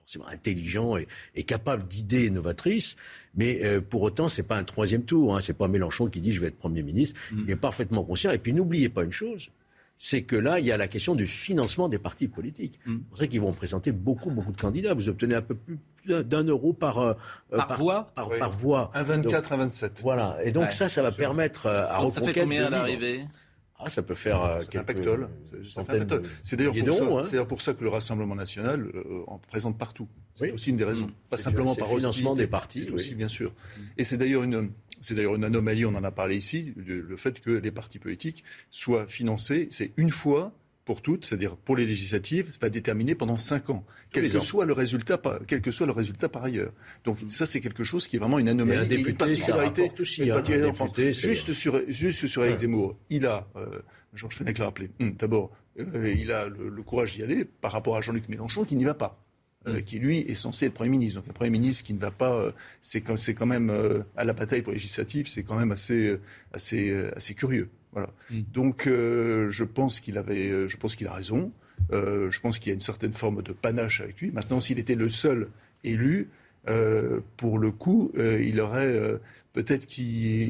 [0.00, 2.96] forcément intelligent et, capable d'idées novatrices.
[3.36, 5.36] Mais euh, pour autant, c'est pas un troisième tour.
[5.36, 5.40] Hein.
[5.40, 7.20] C'est pas Mélenchon qui dit je vais être premier ministre.
[7.30, 7.42] Mm.
[7.44, 8.32] Il est parfaitement conscient.
[8.32, 9.50] Et puis n'oubliez pas une chose,
[9.96, 12.80] c'est que là, il y a la question du financement des partis politiques.
[12.84, 14.92] C'est vrai qu'ils vont présenter beaucoup, beaucoup de candidats.
[14.92, 17.14] Vous obtenez un peu plus d'un euro par, euh,
[17.50, 18.90] par, voix par, voix.
[18.94, 20.00] Un 24, un 27.
[20.02, 20.38] Voilà.
[20.42, 23.26] Et donc ça, ça va permettre euh, à Ça fait combien à l'arrivée?
[23.78, 25.28] Ah, ça peut faire euh, un pactole.
[26.42, 27.44] C'est d'ailleurs pour, hein.
[27.46, 30.08] pour, ça que le Rassemblement national euh, en présente partout.
[30.32, 31.06] C'est aussi une des raisons.
[31.06, 31.30] Mmh.
[31.30, 32.88] Pas simplement par le financement des partis.
[32.90, 33.52] aussi, bien sûr.
[33.98, 37.40] Et c'est d'ailleurs une, c'est d'ailleurs une anomalie, on en a parlé ici, le fait
[37.40, 40.52] que les partis politiques soient financés, c'est une fois
[40.86, 44.64] pour toutes, c'est-à-dire pour les législatives, ça va déterminer pendant cinq ans, quel que, soit
[44.64, 46.72] le résultat, quel que soit le résultat par ailleurs.
[47.04, 50.22] Donc ça, c'est quelque chose qui est vraiment une anomalie, un député, une particularité, aussi,
[50.22, 53.66] une hein, particularité juste sur juste sur Eric Zemmour, il a, euh,
[54.14, 54.90] Georges Fenech l'a rappelé.
[55.00, 58.76] Hum, d'abord, euh, il a le, courage d'y aller par rapport à Jean-Luc Mélenchon qui
[58.76, 59.20] n'y va pas.
[59.66, 59.82] Euh, hum.
[59.82, 61.20] qui lui est censé être Premier ministre.
[61.20, 64.62] Donc un Premier ministre qui ne va pas, euh, c'est quand, même à la bataille
[64.62, 66.16] pour législative, c'est quand même assez,
[66.52, 67.68] assez, assez curieux.
[67.96, 68.10] Voilà.
[68.30, 68.40] Mm.
[68.52, 71.50] Donc, euh, je pense qu'il avait, euh, je pense qu'il a raison.
[71.92, 74.30] Euh, je pense qu'il y a une certaine forme de panache avec lui.
[74.32, 75.48] Maintenant, s'il était le seul
[75.82, 76.28] élu,
[77.36, 79.20] pour le coup, il aurait
[79.52, 80.04] peut-être qu'il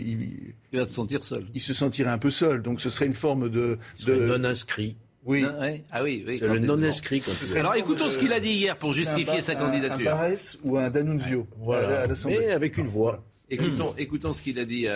[0.09, 1.47] il, va se sentir seul.
[1.53, 2.63] Il se sentirait un peu seul.
[2.63, 4.15] Donc, ce serait une forme de, de...
[4.15, 4.97] non inscrit.
[5.27, 5.45] Oui.
[5.91, 7.23] Ah oui, oui c'est le non inscrit.
[7.57, 10.01] Alors écoutons ce qu'il a dit hier pour justifier sa candidature.
[10.01, 12.03] Un Barès ou un D'Annunzio voilà.
[12.03, 12.49] à l'Assemblée.
[12.49, 13.23] avec une voix.
[13.51, 14.87] Écoutons, écoutons ce qu'il a dit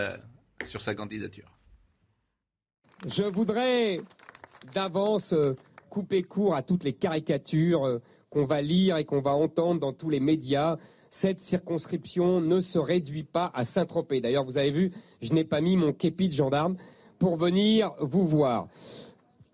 [0.64, 1.59] sur sa candidature.
[3.06, 3.98] Je voudrais
[4.74, 5.56] d'avance euh,
[5.88, 9.94] couper court à toutes les caricatures euh, qu'on va lire et qu'on va entendre dans
[9.94, 10.76] tous les médias.
[11.08, 14.20] Cette circonscription ne se réduit pas à Saint-Tropez.
[14.20, 16.76] D'ailleurs, vous avez vu, je n'ai pas mis mon képi de gendarme
[17.18, 18.68] pour venir vous voir.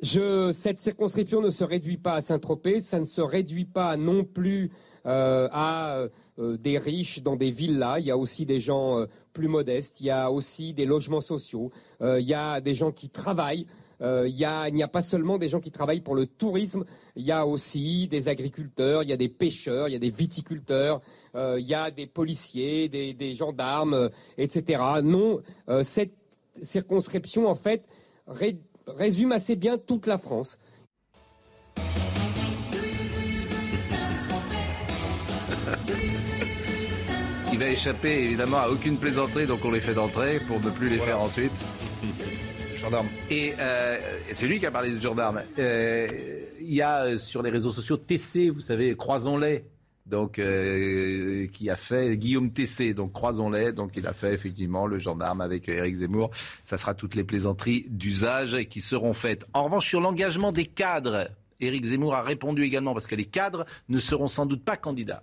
[0.02, 4.72] cette circonscription ne se réduit pas à Saint-Tropez, ça ne se réduit pas non plus
[5.06, 6.06] euh, à
[6.38, 7.98] des riches dans des villas.
[8.00, 11.70] Il y a aussi des gens plus modestes, il y a aussi des logements sociaux,
[12.00, 13.66] euh, il y a des gens qui travaillent.
[14.00, 14.34] Euh, il,
[14.74, 16.84] n'y a pas seulement des gens qui travaillent pour le tourisme,
[17.16, 20.10] il y a aussi des agriculteurs, il y a des pêcheurs, il y a des
[20.10, 21.00] viticulteurs,
[21.34, 24.82] euh, il y a des policiers, des, gendarmes, etc.
[25.02, 25.40] Non,
[25.82, 26.12] cette
[26.60, 27.84] circonscription, en fait,
[28.86, 30.58] résume assez bien toute la France.
[37.56, 40.90] Il va échapper évidemment à aucune plaisanterie, donc on les fait d'entrée pour ne plus
[40.90, 41.52] les faire ensuite.
[42.76, 43.06] Gendarme.
[43.30, 43.96] Et euh,
[44.30, 45.40] c'est lui qui a parlé de gendarme.
[45.58, 46.06] Euh,
[46.60, 49.64] il y a euh, sur les réseaux sociaux TC, vous savez, croisons-les.
[50.04, 53.72] Donc, qui a fait Guillaume TC, donc croisons-les.
[53.72, 56.30] Donc, il a fait effectivement le gendarme avec Éric Zemmour.
[56.62, 59.46] Ça sera toutes les plaisanteries d'usage qui seront faites.
[59.54, 63.64] En revanche, sur l'engagement des cadres, Éric Zemmour a répondu également parce que les cadres
[63.88, 65.22] ne seront sans doute pas candidats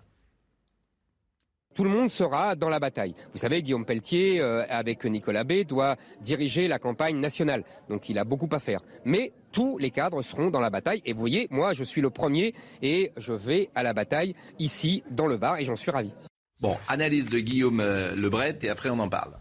[1.73, 3.13] tout le monde sera dans la bataille.
[3.31, 7.63] Vous savez, Guillaume Pelletier, euh, avec Nicolas B, doit diriger la campagne nationale.
[7.89, 8.81] Donc il a beaucoup à faire.
[9.05, 11.01] Mais tous les cadres seront dans la bataille.
[11.05, 15.03] Et vous voyez, moi, je suis le premier et je vais à la bataille ici,
[15.11, 16.11] dans le Var, et j'en suis ravi.
[16.59, 19.33] Bon, analyse de Guillaume euh, Lebret, et après on en parle.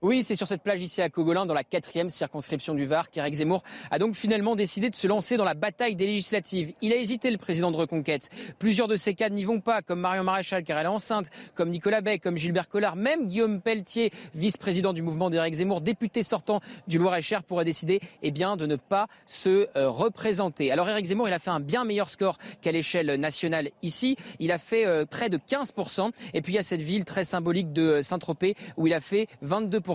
[0.00, 3.34] Oui, c'est sur cette plage ici à Cogolin, dans la quatrième circonscription du Var, qu'Éric
[3.34, 6.72] Zemmour a donc finalement décidé de se lancer dans la bataille des législatives.
[6.82, 8.30] Il a hésité, le président de Reconquête.
[8.60, 11.70] Plusieurs de ses cadres n'y vont pas, comme Marion Maréchal, car elle est enceinte, comme
[11.70, 16.60] Nicolas Bay, comme Gilbert Collard, même Guillaume Pelletier, vice-président du mouvement d'Éric Zemmour, député sortant
[16.86, 20.70] du Loir-et-Cher, pourrait décider eh bien, de ne pas se euh, représenter.
[20.70, 24.14] Alors Éric Zemmour, il a fait un bien meilleur score qu'à l'échelle nationale ici.
[24.38, 26.12] Il a fait euh, près de 15%.
[26.34, 29.00] Et puis il y a cette ville très symbolique de euh, Saint-Tropez, où il a
[29.00, 29.87] fait 22%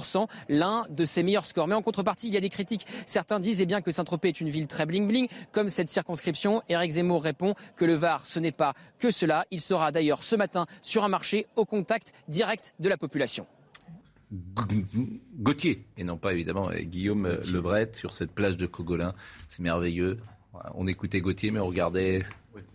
[0.49, 1.67] l'un de ses meilleurs scores.
[1.67, 2.85] Mais en contrepartie, il y a des critiques.
[3.05, 6.61] Certains disent eh bien, que Saint-Tropez est une ville très bling-bling, comme cette circonscription.
[6.69, 9.45] Éric Zemmour répond que le Var, ce n'est pas que cela.
[9.51, 13.45] Il sera d'ailleurs ce matin sur un marché au contact direct de la population.
[15.37, 19.13] Gauthier, et non pas évidemment Guillaume Lebret sur cette plage de Cogolin.
[19.47, 20.17] C'est merveilleux.
[20.73, 22.23] On écoutait Gauthier, mais on regardait,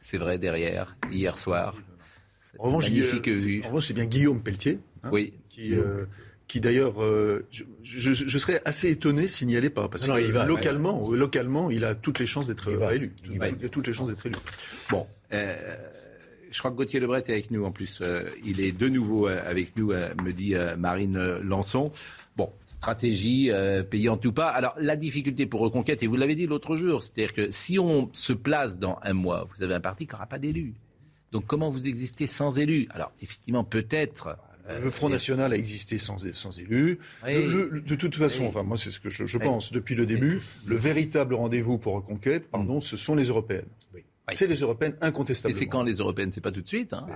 [0.00, 1.74] c'est vrai, derrière, hier soir.
[2.58, 3.62] En revanche, magnifique vue.
[3.64, 5.34] En revanche, c'est bien Guillaume Pelletier hein, oui.
[5.48, 6.06] qui, euh,
[6.48, 7.46] qui d'ailleurs, euh,
[7.82, 12.18] je, serais assez étonné s'il n'y allait pas, parce que localement, localement, il a toutes
[12.18, 13.14] les chances d'être élu.
[13.30, 14.34] Il, a toutes les chances d'être élu.
[14.90, 15.76] Bon, euh,
[16.50, 18.00] je crois que Gauthier Lebret est avec nous en plus.
[18.00, 21.92] Euh, il est de nouveau avec nous, me dit Marine Lançon.
[22.34, 23.50] Bon, stratégie
[23.90, 24.48] payante ou pas.
[24.48, 28.08] Alors la difficulté pour Reconquête, et vous l'avez dit l'autre jour, c'est-à-dire que si on
[28.14, 30.74] se place dans un mois, vous avez un parti qui n'aura pas d'élus.
[31.30, 35.98] Donc comment vous existez sans élus Alors effectivement, peut-être euh, le Front National a existé
[35.98, 36.98] sans, sans élus.
[37.24, 41.34] de toute façon, enfin moi c'est ce que je, pense depuis le début, le véritable
[41.34, 42.82] rendez-vous pour Reconquête, pardon, mm.
[42.82, 43.66] ce sont les européennes.
[44.32, 45.56] C'est les européennes incontestablement.
[45.56, 46.32] Et c'est quand les européennes?
[46.32, 46.92] C'est pas tout de suite.
[46.92, 47.06] Hein?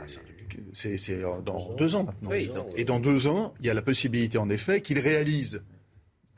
[0.72, 2.30] C'est dans deux ans maintenant.
[2.76, 5.62] et dans deux ans, il y a la possibilité en effet qu'ils réalisent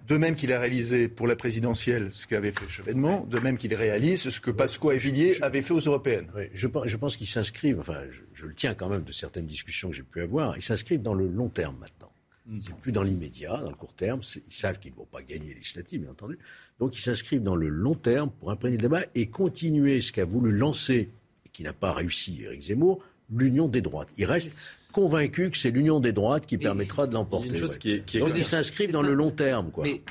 [0.09, 3.75] De même qu'il a réalisé pour la présidentielle ce qu'avait fait Chevènement, de même qu'il
[3.75, 6.27] réalise ce que Pasqua et Villiers avaient fait aux européennes.
[6.37, 8.01] Oui, je, je pense qu'ils s'inscrivent, enfin,
[8.45, 11.15] je, le tiens quand même de certaines discussions que j'ai pu avoir, ils s'inscrivent dans
[11.15, 12.11] le long terme maintenant.
[12.47, 12.59] Mm.
[12.61, 14.21] C'est plus dans l'immédiat, dans le court terme.
[14.37, 16.39] Ils savent qu'ils ne vont pas gagner les législatives, bien entendu.
[16.79, 20.25] Donc ils s'inscrivent dans le long terme pour imprégner le débat et continuer ce qu'a
[20.25, 21.11] voulu lancer
[21.47, 23.03] et qui n'a pas réussi Éric Zemmour,
[23.33, 24.09] l'union des droites.
[24.17, 27.61] Il reste convaincu que c'est l'union des droites qui permettra de l'emporter.
[27.61, 29.71] Donc ils s'inscrivent dans le long terme.
[29.71, 29.85] Quoi.
[29.85, 30.03] Mais,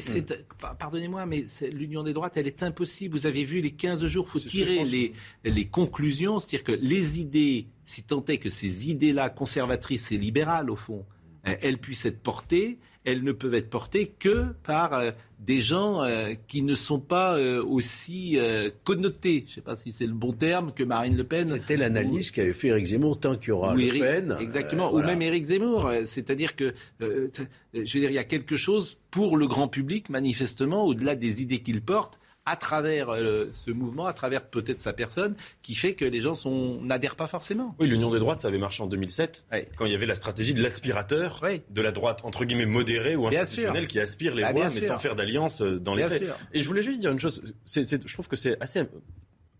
[0.00, 0.46] c'est,
[0.78, 3.16] pardonnez-moi, mais l'union des droites, elle est impossible.
[3.16, 5.12] Vous avez vu les 15 jours, il faut tirer les,
[5.44, 6.38] les conclusions.
[6.38, 11.04] C'est-à-dire que les idées, si tant est que ces idées-là, conservatrices et libérales, au fond,
[11.44, 16.34] elles puissent être portées, elles ne peuvent être portées que par euh, des gens euh,
[16.48, 18.38] qui ne sont pas euh, aussi
[18.84, 21.46] connotés, je ne sais pas si c'est le bon terme, que Marine Le Pen.
[21.46, 24.36] C'était l'analyse qu'avait fait Éric Zemmour, tant qu'il y aura Le Pen.
[24.40, 25.90] Exactement, ou même Éric Zemmour.
[26.04, 27.38] C'est-à-dire que, je
[27.78, 31.60] veux dire, il y a quelque chose pour le grand public, manifestement, au-delà des idées
[31.60, 36.04] qu'il porte, à travers euh, ce mouvement, à travers peut-être sa personne, qui fait que
[36.04, 36.34] les gens
[36.82, 37.76] n'adhèrent pas forcément.
[37.78, 40.52] Oui, l'Union des droites, ça avait marché en 2007, quand il y avait la stratégie
[40.52, 44.68] de l'aspirateur de la droite, entre guillemets, modérée ou institutionnelle, qui aspire les ah, voix,
[44.74, 46.24] mais sans faire d'alliance euh, dans les faits.
[46.52, 48.80] Et je voulais juste dire une chose, je trouve que c'est assez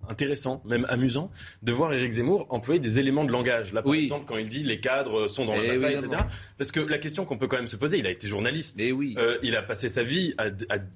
[0.09, 1.31] intéressant, même amusant,
[1.63, 3.73] de voir Éric Zemmour employer des éléments de langage.
[3.73, 6.23] Là, par exemple, quand il dit les cadres sont dans le bataille, etc.
[6.59, 8.79] Parce que la question qu'on peut quand même se poser, il a été journaliste.
[8.81, 9.15] Et oui.
[9.19, 10.51] Euh, il a passé sa vie à,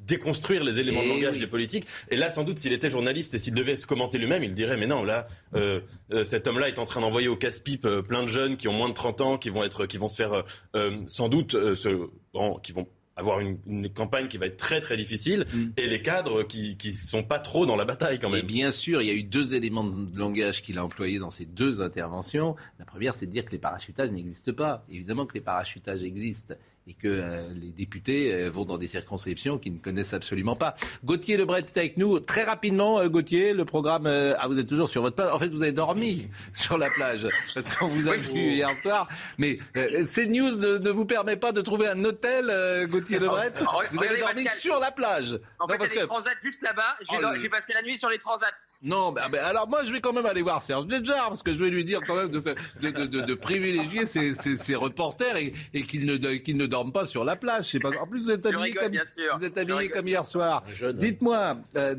[0.07, 1.87] déconstruire les éléments de langage des politiques.
[2.11, 4.77] Et là, sans doute, s'il était journaliste et s'il devait se commenter lui-même, il dirait,
[4.77, 5.81] mais non, là, euh,
[6.13, 8.89] euh, cet homme-là est en train d'envoyer au casse-pipe plein de jeunes qui ont moins
[8.89, 10.45] de 30 ans, qui vont, être, qui vont se faire,
[11.07, 12.09] sans doute, se,
[12.63, 15.65] qui vont avoir une, campagne qui va être très très difficile mm.
[15.77, 18.41] et les cadres qui ne sont pas trop dans la bataille quand même.
[18.41, 21.31] Et bien sûr, il y a eu deux éléments de langage qu'il a employés dans
[21.31, 22.57] ces deux interventions.
[22.79, 24.85] La première, c'est de dire que les parachutages n'existent pas.
[24.91, 26.55] Évidemment que les parachutages existent
[26.87, 30.75] et que euh, les députés euh, vont dans des circonscriptions qu'ils ne connaissent absolument pas.
[31.03, 32.21] Gauthier Lebret est avec nous.
[32.21, 34.07] Très rapidement, euh, Gauthier, le programme...
[34.07, 35.33] ah, vous êtes toujours sur votre plage.
[35.33, 39.09] En fait, vous avez dormi sur la plage parce qu'on vous a vu hier soir.
[39.39, 43.53] Mais CNews ne, ne vous permet pas de trouver un hôtel, Gauthier Lebret.
[43.91, 45.39] Vous avez dormi sur la plage.
[45.59, 46.97] En fait, il y a des transats juste là-bas.
[47.01, 48.47] J'ai oh, passé la nuit sur les transats.
[48.83, 51.63] Non, ben, alors moi, je vais quand même aller voir Serge Nedjar parce que je
[51.63, 52.41] vais lui dire quand même de,
[52.81, 57.07] de, de, de privilégier ses, ses, ses, reporters et, et qu'ils ne, ne dorment pas
[57.07, 57.79] sur la plage.
[57.79, 57.91] Pas...
[58.01, 58.93] En plus, vous êtes habillé comme,
[59.37, 60.63] vous êtes habillé comme hier soir.
[60.95, 61.95] Dites-moi, euh,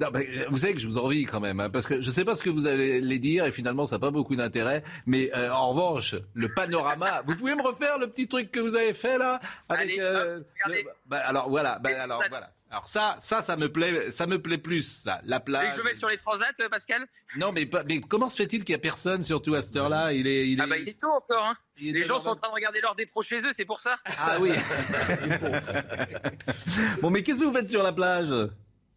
[0.49, 2.35] vous savez que je vous envie quand même, hein, parce que je ne sais pas
[2.35, 4.83] ce que vous allez dire et finalement, ça n'a pas beaucoup d'intérêt.
[5.05, 8.75] Mais euh, en revanche, le panorama, vous pouvez me refaire le petit truc que vous
[8.75, 10.39] avez fait là avec, Allez, euh,
[11.07, 12.51] bah, Alors voilà, bah, alors voilà.
[12.71, 15.73] Alors ça, ça, ça me plaît, ça me plaît plus, ça, la plage.
[15.73, 17.05] je veux mettre sur les transats, Pascal?
[17.37, 20.13] Non, mais, mais comment se fait-il qu'il n'y a personne, surtout à cette heure-là?
[20.13, 20.63] Il est, il est...
[20.63, 21.55] Ah bah il est tôt encore, hein.
[21.79, 23.97] Les gens sont en train de regarder l'heure des pros chez eux, c'est pour ça.
[24.19, 24.51] Ah oui.
[27.01, 28.29] bon, mais qu'est-ce que vous faites sur la plage?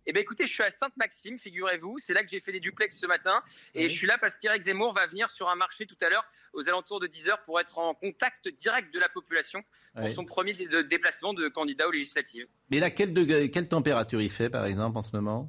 [0.08, 1.98] Eh bien, écoutez, je suis à Sainte-Maxime, figurez-vous.
[1.98, 3.42] C'est là que j'ai fait des duplex ce matin.
[3.74, 6.24] Et je suis là parce qu'Éric Zemmour va venir sur un marché tout à l'heure,
[6.54, 9.62] aux alentours de 10h, pour être en contact direct de la population
[9.94, 12.46] pour son premier déplacement de candidat aux législatives.
[12.70, 15.46] Mais là, quelle, degré, quelle température il fait, par exemple, en ce moment?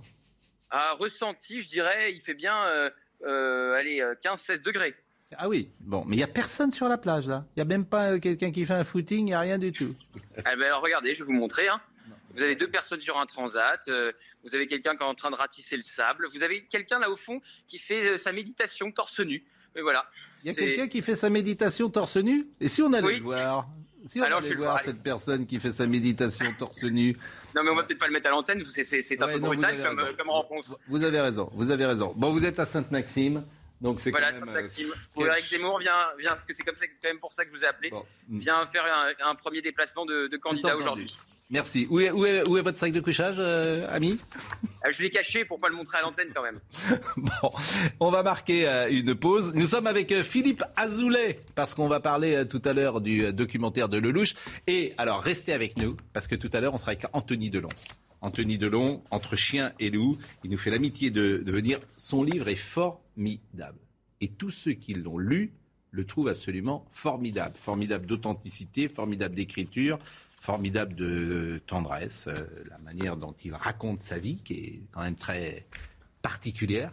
[0.70, 2.90] À ressenti, je dirais, il fait bien euh,
[3.26, 4.96] euh, allez, 15-16 euh, degrés.
[5.38, 7.46] Ah oui, bon, mais il n'y a personne sur la plage, là.
[7.56, 9.72] Il n'y a même pas quelqu'un qui fait un footing, il n'y a rien du
[9.72, 9.96] tout.
[10.44, 11.68] Ah ben, alors, regardez, je vais vous montrer.
[11.68, 11.80] Hein.
[12.34, 14.12] Vous avez deux personnes sur un transat, euh,
[14.44, 17.10] vous avez quelqu'un qui est en train de ratisser le sable, vous avez quelqu'un là
[17.10, 19.44] au fond qui fait euh, sa méditation torse nu.
[19.76, 20.06] Mais voilà.
[20.44, 22.48] Il y a quelqu'un qui fait sa méditation torse nu?
[22.60, 23.68] Et si on allait le voir
[24.06, 27.18] Si on allait voir cette personne qui fait sa méditation torse nu
[27.56, 30.16] Non, mais on va peut-être pas le mettre à l'antenne, c'est un peu brutal comme,
[30.18, 30.80] comme, rencontre.
[30.88, 32.14] Vous avez raison, vous avez raison.
[32.16, 33.46] Bon, vous êtes à Sainte-Maxime.
[33.82, 34.92] Donc c'est voilà, Sainte-Maxime.
[35.18, 37.52] Euh, Eric Zemmour vient, vient, parce que c'est comme ça, quand même pour ça que
[37.52, 37.92] je vous ai appelé,
[38.30, 41.18] vient faire un, un premier déplacement de, de candidat aujourd'hui.
[41.52, 41.88] Merci.
[41.90, 44.20] Où est, où, est, où est, votre sac de couchage, euh, ami?
[44.86, 46.60] Euh, Je l'ai caché pour pas le montrer à l'antenne quand même.
[47.18, 47.50] bon,
[48.00, 49.54] on va marquer euh, une pause.
[49.56, 53.98] Nous sommes avec Philippe Azoulay parce qu'on va parler tout à l'heure du documentaire de
[53.98, 54.36] Lelouch.
[54.68, 57.70] Et alors, restez avec nous parce que tout à l'heure, on sera avec Anthony Delon.
[58.22, 61.80] Anthony Delon, entre chien et loup, il nous fait l'amitié de, de venir.
[61.98, 63.80] Son livre est formidable.
[64.22, 65.52] Et tous ceux qui l'ont lu
[65.92, 67.56] le trouvent absolument formidable.
[67.58, 69.98] Formidable d'authenticité, formidable d'écriture,
[70.40, 75.16] formidable de tendresse, euh, la manière dont il raconte sa vie, qui est quand même
[75.16, 75.68] très
[76.22, 76.92] particulière.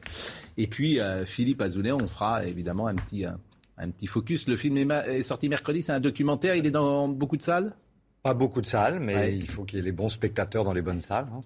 [0.57, 4.49] Et puis, euh, Philippe Azoulay, on fera évidemment un petit, un, petit focus.
[4.49, 7.75] Le film est, sorti mercredi, c'est un documentaire, il est dans beaucoup de salles?
[8.23, 10.83] Pas beaucoup de salles, mais il faut qu'il y ait les bons spectateurs dans les
[10.83, 11.29] bonnes salles.
[11.33, 11.41] Hein,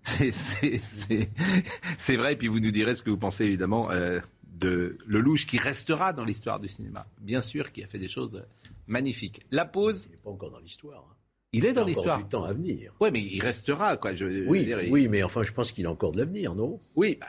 [0.00, 0.16] c'est
[2.16, 4.20] vrai, et puis vous nous direz ce que vous pensez évidemment euh,
[4.54, 7.06] de Lelouch, qui restera dans l'histoire du cinéma.
[7.20, 8.42] Bien sûr, qui a fait des choses
[8.86, 9.42] magnifiques.
[9.50, 10.08] La pause.
[10.08, 11.04] Il n'est pas encore dans l'histoire.
[11.10, 11.16] Hein.
[11.54, 12.18] Il est dans l'histoire.
[12.18, 12.94] du temps à venir.
[13.00, 14.14] Oui, mais il restera, quoi.
[14.14, 16.80] Je, oui, dire, oui, mais enfin, je pense qu'il a encore de l'avenir, non?
[16.96, 17.26] Oui, bah,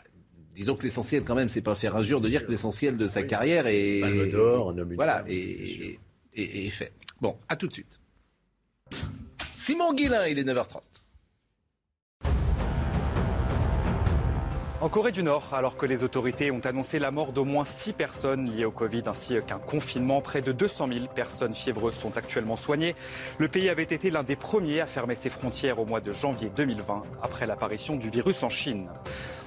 [0.56, 3.24] disons que l'essentiel, quand même, c'est pas faire injure de dire que l'essentiel de sa
[3.24, 4.00] carrière est.
[4.00, 6.00] Palme d'or, un homme Voilà, et,
[6.36, 6.94] et, fait.
[7.20, 8.00] Bon, à tout de suite.
[9.56, 10.82] Simon Guillain, il est 9h30.
[14.84, 17.93] En Corée du Nord, alors que les autorités ont annoncé la mort d'au moins 6
[17.93, 22.58] personnes liées au Covid ainsi qu'un confinement, près de 200 000 personnes fiévreuses sont actuellement
[22.58, 22.93] soignées.
[23.38, 26.52] Le pays avait été l'un des premiers à fermer ses frontières au mois de janvier
[26.54, 28.89] 2020 après l'apparition du virus en Chine.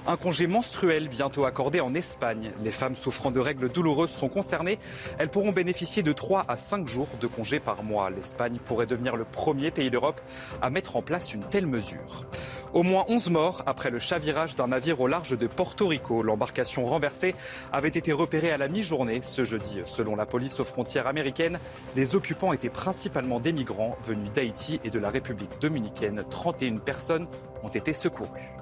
[0.09, 2.51] Un congé menstruel bientôt accordé en Espagne.
[2.63, 4.79] Les femmes souffrant de règles douloureuses sont concernées.
[5.19, 8.09] Elles pourront bénéficier de 3 à 5 jours de congé par mois.
[8.09, 10.21] L'Espagne pourrait devenir le premier pays d'Europe
[10.61, 12.25] à mettre en place une telle mesure.
[12.73, 16.23] Au moins 11 morts après le chavirage d'un navire au large de Porto Rico.
[16.23, 17.35] L'embarcation renversée
[17.73, 19.81] avait été repérée à la mi-journée ce jeudi.
[19.83, 21.59] Selon la police aux frontières américaines,
[21.97, 26.23] les occupants étaient principalement des migrants venus d'Haïti et de la République dominicaine.
[26.29, 27.27] 31 personnes
[27.61, 28.57] ont été secourues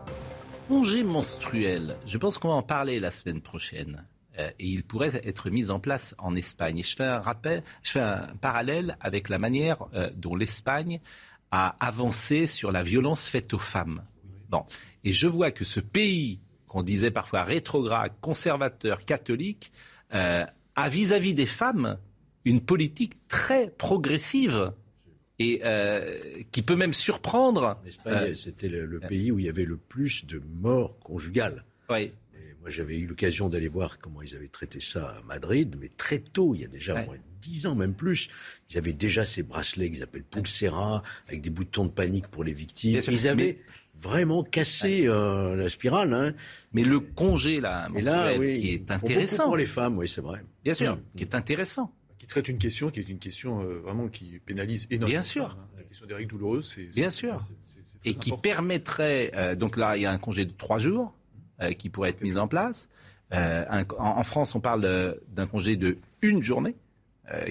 [0.67, 4.05] congé menstruel, je pense qu'on va en parler la semaine prochaine.
[4.39, 6.79] Euh, et il pourrait être mis en place en Espagne.
[6.79, 10.99] Et je fais un rappel, je fais un parallèle avec la manière euh, dont l'Espagne
[11.51, 14.03] a avancé sur la violence faite aux femmes.
[14.49, 14.65] Bon,
[15.03, 19.71] et je vois que ce pays qu'on disait parfois rétrograde, conservateur, catholique,
[20.13, 21.97] euh, a vis-à-vis -vis des femmes
[22.43, 24.73] une politique très progressive
[25.39, 27.79] et euh, qui peut même surprendre.
[27.83, 31.65] L'Espagne, euh, c'était le, pays où il y avait le plus de morts conjugales.
[31.89, 32.11] Oui.
[32.61, 36.19] moi, j'avais eu l'occasion d'aller voir comment ils avaient traité ça à Madrid, mais très
[36.19, 38.29] tôt, il y a déjà moins de dix ans, même plus.
[38.69, 42.53] Ils avaient déjà ces bracelets qu'ils appellent pulsera, avec des boutons de panique pour les
[42.53, 42.99] victimes.
[43.07, 43.59] Ils avaient
[44.01, 46.13] vraiment cassé euh, la spirale.
[46.13, 46.33] Hein.
[46.73, 49.45] Mais le congé, là, là qui est intéressant.
[49.45, 50.43] Pour les femmes, oui, c'est vrai.
[50.63, 54.07] Bien sûr, qui est intéressant qui traite une question qui est une question euh, vraiment
[54.07, 55.19] qui pénalise énormément.
[55.19, 55.57] Bien sûr.
[55.77, 56.95] La question des règles douloureuses, c'est.
[56.95, 57.37] Bien sûr.
[58.03, 59.31] et qui permettrait.
[59.35, 61.13] Euh, donc là, il y a un congé de trois jours
[61.61, 62.89] euh, qui pourrait être mis en place.
[63.31, 66.75] en, France, on parle d'un congé de une journée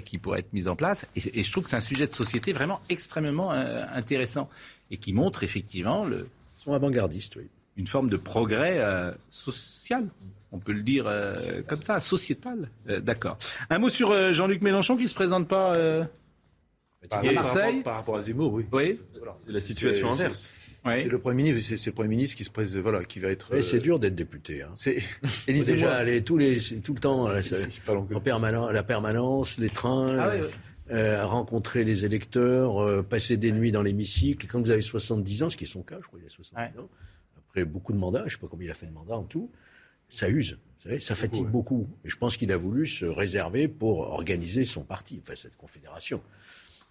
[0.04, 1.04] qui pourrait être mis en place.
[1.16, 4.48] Et, je trouve que c'est un sujet de société vraiment extrêmement intéressant
[4.90, 6.28] et qui montre effectivement le.
[6.58, 7.48] Ils sont avant-gardistes, oui.
[7.76, 8.80] Une forme de progrès
[9.30, 10.08] social
[10.54, 12.70] on peut le dire euh, comme ça, sociétal.
[12.88, 13.36] Euh, d'accord.
[13.70, 15.72] Un mot sur euh, Jean-Luc Mélenchon qui ne se présente pas
[17.10, 18.64] à Marseille par rapport, à Zemmour, oui.
[18.72, 19.00] Oui.
[19.44, 20.50] C'est la situation inverse.
[20.84, 23.60] C'est le Premier ministre, c'est le Premier ministre qui se présente, voilà, qui va être.
[23.62, 24.62] c'est dur d'être député.
[24.62, 24.70] Hein.
[24.74, 25.02] C'est
[25.48, 27.26] déjà aller tous les, tout le temps
[28.14, 30.18] en permanence, la permanence, les trains.
[30.18, 30.32] Ah
[31.24, 34.46] rencontrer les électeurs, passer des nuits dans l'hémicycle.
[34.46, 36.78] Quand vous avez 70 ans, ce qui est son cas, je crois qu'il a 70
[36.78, 36.90] ans,
[37.38, 39.22] après beaucoup de mandats, je ne sais pas combien il a fait de mandats en
[39.22, 39.50] tout,
[40.14, 40.58] ça use,
[40.98, 41.88] ça fatigue beaucoup.
[42.04, 46.22] Et je pense qu'il a voulu se réserver pour organiser son parti, enfin cette confédération.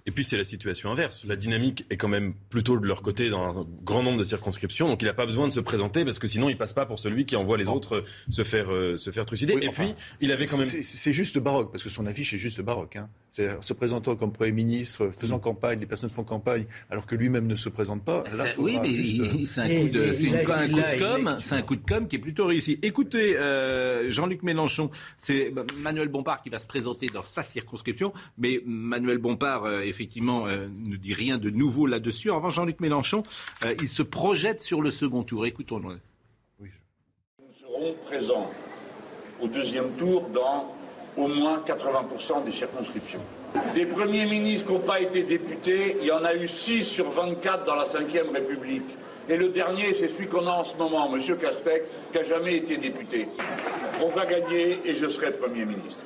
[0.05, 1.23] Et puis c'est la situation inverse.
[1.25, 4.87] La dynamique est quand même plutôt de leur côté dans un grand nombre de circonscriptions,
[4.87, 6.99] donc il n'a pas besoin de se présenter parce que sinon il passe pas pour
[6.99, 9.53] celui qui envoie les autres se faire euh, se faire trucider.
[9.53, 10.67] et puis il avait quand même.
[10.67, 12.97] C'est juste baroque parce que son affiche est juste baroque.
[12.97, 13.09] Hein.
[13.33, 17.55] Se présentant comme premier ministre, faisant campagne, les personnes font campagne, alors que lui-même ne
[17.55, 18.23] se présente pas.
[18.59, 22.19] oui, mais euh, c'est un coup de, com, c'est un coup de com qui est
[22.19, 22.79] plutôt réussi.
[22.83, 28.61] Écoutez, euh, Jean-Luc Mélenchon, c'est Manuel Bompard qui va se présenter dans sa circonscription, mais
[28.65, 32.29] Manuel Bompard effectivement, euh, ne dit rien de nouveau là-dessus.
[32.29, 33.23] En revanche, Jean-Luc Mélenchon,
[33.63, 35.45] euh, il se projette sur le second tour.
[35.45, 35.99] Écoutons-le.
[36.59, 36.67] Nous
[37.59, 38.51] serons présents
[39.41, 40.75] au deuxième tour dans
[41.17, 43.21] au moins 80% des circonscriptions.
[43.75, 47.09] Des premiers ministres qui n'ont pas été députés, il y en a eu 6 sur
[47.09, 48.97] 24 dans la Ve République.
[49.29, 51.21] Et le dernier, c'est celui qu'on a en ce moment, M.
[51.37, 53.27] Castex, qui n'a jamais été député.
[54.01, 56.03] On va gagner et je serai Premier ministre.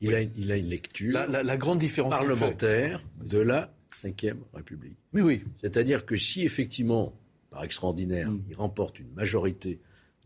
[0.00, 3.70] Il, a, il, a, une lecture la, grande différence parlementaire de la
[4.02, 4.96] Ve République.
[5.12, 5.44] Oui, oui.
[5.60, 7.12] C'est-à-dire que si effectivement,
[7.50, 8.42] par extraordinaire, mm.
[8.48, 9.78] il remporte une majorité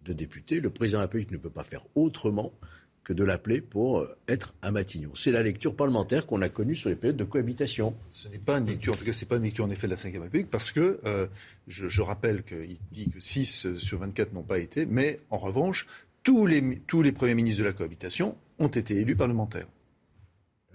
[0.05, 2.53] de députés, le président de la République ne peut pas faire autrement
[3.05, 5.11] que de l'appeler pour euh, être à Matignon.
[5.15, 7.95] C'est la lecture parlementaire qu'on a connue sur les périodes de cohabitation.
[8.11, 9.87] Ce n'est pas une lecture, en tout cas, ce n'est pas une lecture en effet
[9.87, 11.27] de la Ve République, parce que euh,
[11.69, 15.87] je, rappelle qu'il dit que 6 sur 24 n'ont pas été, mais en revanche,
[16.23, 19.67] tous les, tous les premiers ministres de la cohabitation ont été élus parlementaires.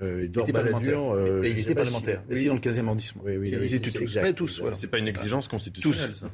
[0.02, 1.00] Euh, il était parlementaire.
[1.00, 2.24] Euh, il était parlementaire.
[2.32, 2.46] Si...
[2.46, 3.22] dans le 15e arrondissement.
[3.26, 4.16] Oui, oui, ils étaient tous.
[4.18, 4.62] Mais tous.
[4.74, 6.30] C'est pas une exigence constitutionnelle, ça.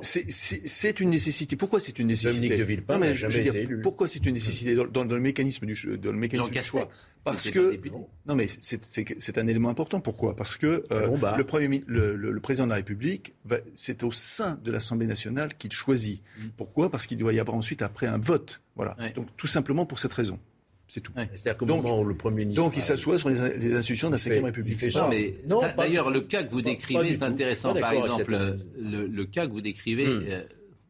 [0.00, 1.56] C'est une nécessité.
[1.56, 3.80] Pourquoi c'est une nécessité Dominique de Villepin n'a jamais été élu.
[3.80, 6.88] Pourquoi c'est une nécessité dans, le mécanisme du, dans le mécanisme du choix
[7.24, 7.78] Parce que
[8.26, 10.00] non, mais c'est un élément important.
[10.00, 10.36] Pourquoi?
[10.36, 13.34] Parce que euh, le premier, le, le, président de la République,
[13.74, 16.22] c'est au sein de l'Assemblée nationale qu'il choisit.
[16.38, 16.42] Mm.
[16.56, 16.90] Pourquoi?
[16.90, 18.60] Parce qu'il doit y avoir ensuite après un vote.
[18.76, 18.96] Voilà.
[19.14, 20.38] Donc tout simplement pour cette raison.
[20.86, 21.12] C'est tout.
[21.16, 22.62] C'est-à-dire qu'au moment où le Premier ministre.
[22.62, 24.80] Donc il s'assoit sur les, les institutions de la Ve République.
[24.80, 25.08] C'est ça.
[25.08, 25.34] Mais
[25.76, 27.74] d'ailleurs, le cas que vous décrivez est intéressant.
[27.74, 28.36] Par exemple,
[28.78, 30.22] le, le, cas que vous décrivez hmm.
[30.28, 30.42] euh,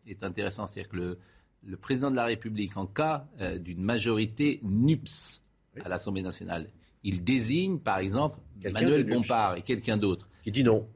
[0.07, 0.67] est intéressant.
[0.67, 1.19] C'est-à-dire que le,
[1.67, 5.43] le, président de la République, en cas euh, d'une majorité NUPS
[5.85, 6.69] à l'Assemblée nationale,
[7.03, 8.39] il désigne, par exemple,
[8.73, 10.29] Manuel Bompard et quelqu'un d'autre.
[10.43, 10.89] Qui dit non.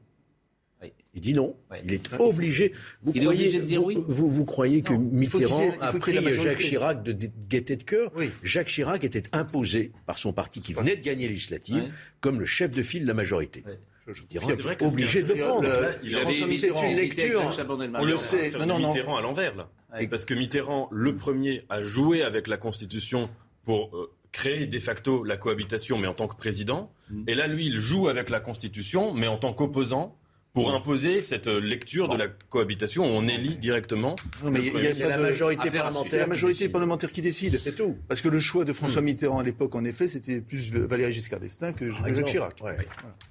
[1.19, 1.53] Il dit non.
[1.83, 2.71] Il est obligé.
[3.03, 3.97] Vous il croyez, est obligé de dire oui.
[4.07, 7.11] Vous, vous, croyez que Mitterrand a pris Jacques Chirac de
[7.49, 8.11] gaieté de cœur
[8.41, 11.91] Jacques Chirac était imposé par son parti qui venait de gagner législatives
[12.21, 13.63] comme le chef de file de la majorité.
[14.07, 15.67] Mitterrand est obligé de le prendre.
[16.03, 17.51] Il avait une lecture.
[17.95, 18.51] On le sait.
[18.51, 19.69] Non, non, Mitterrand à l'envers là.
[20.09, 23.29] Parce que Mitterrand, le premier, a joué avec la Constitution
[23.65, 26.91] pour euh, créer de facto la cohabitation, mais en tant que président.
[27.09, 27.23] Mm.
[27.27, 30.15] Et là, lui, il joue avec la Constitution, mais en tant qu'opposant
[30.53, 34.15] pour imposer cette lecture de la cohabitation où on élit directement.
[34.43, 36.03] Non, mais il y a, la majorité parlementaire.
[36.03, 37.59] C'est la majorité parlementaire qui décide.
[37.59, 37.97] C'est tout.
[38.07, 39.05] Parce que le choix de François hmm.
[39.05, 42.61] Mitterrand à l'époque, en effet, c'était plus Valéry Giscard d'Estaing que Jacques Chirac.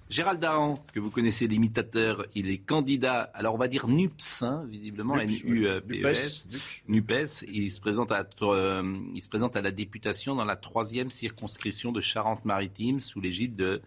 [0.09, 4.65] Gérald Dahan, que vous connaissez, l'imitateur, il est candidat, alors on va dire NUPS, hein,
[4.71, 6.47] visiblement, N-U-P-E-S,
[6.89, 7.45] NUPES.
[7.53, 11.93] Il se, présente à, euh, il se présente à la députation dans la troisième circonscription
[11.93, 13.83] de Charente-Maritime sous l'égide de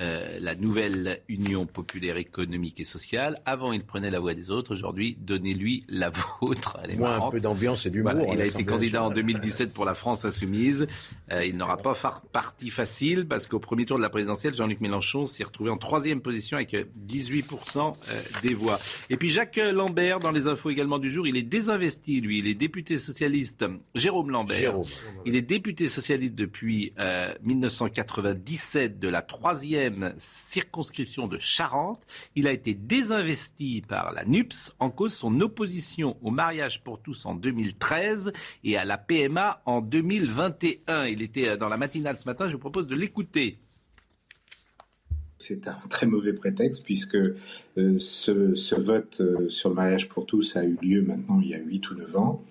[0.00, 3.38] euh, la nouvelle Union populaire économique et sociale.
[3.44, 4.72] Avant, il prenait la voix des autres.
[4.72, 6.78] Aujourd'hui, donnez-lui la vôtre.
[6.82, 8.14] Elle Moins un peu d'ambiance et d'humour.
[8.32, 10.86] il a été candidat en 2017 pour la France insoumise.
[11.32, 11.92] Euh, il n'aura pas
[12.32, 16.22] parti facile parce qu'au premier tour de la présidentielle, Jean-Luc Mélenchon s'est retrouvé en troisième
[16.22, 16.74] position avec
[17.06, 18.80] 18% euh, des voix.
[19.10, 22.38] Et puis Jacques Lambert, dans les infos également du jour, il est désinvesti, lui.
[22.38, 23.66] Il est député socialiste.
[23.94, 24.58] Jérôme Lambert.
[24.58, 24.84] Jérôme.
[25.26, 26.94] Il est député socialiste depuis
[27.42, 32.06] 1997 de la troisième circonscription de Charente.
[32.34, 37.26] Il a été désinvesti par la NUPS en cause son opposition au mariage pour tous
[37.26, 38.32] en 2013
[38.64, 41.06] et à la PMA en 2021.
[41.06, 42.48] Il était dans la matinale ce matin.
[42.48, 43.58] Je vous propose de l'écouter.
[45.38, 50.56] C'est un très mauvais prétexte puisque euh, ce, vote euh, sur le mariage pour tous
[50.56, 52.44] a eu lieu maintenant il y a 8 ou 9 ans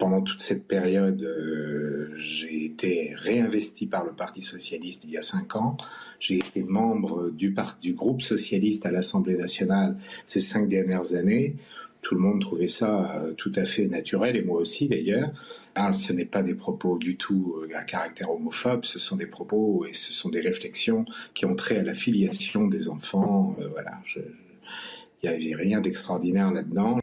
[0.00, 5.22] pendant toute cette période, euh, j'ai été réinvesti par le Parti socialiste il y a
[5.22, 5.76] cinq ans.
[6.20, 7.54] J'ai été membre du,
[7.94, 9.96] groupe socialiste à l'Assemblée nationale
[10.26, 11.56] ces cinq dernières années.
[12.02, 15.32] Tout le monde trouvait ça euh, tout à fait naturel, et moi aussi d'ailleurs.
[15.74, 19.26] Ah, ce n'est pas des propos du tout euh, à caractère homophobe, ce sont des
[19.26, 21.04] propos et ce sont des réflexions
[21.34, 23.56] qui ont trait à la filiation des enfants.
[23.60, 23.98] Euh, voilà,
[25.22, 26.99] il n'y avait rien d'extraordinaire là-dedans.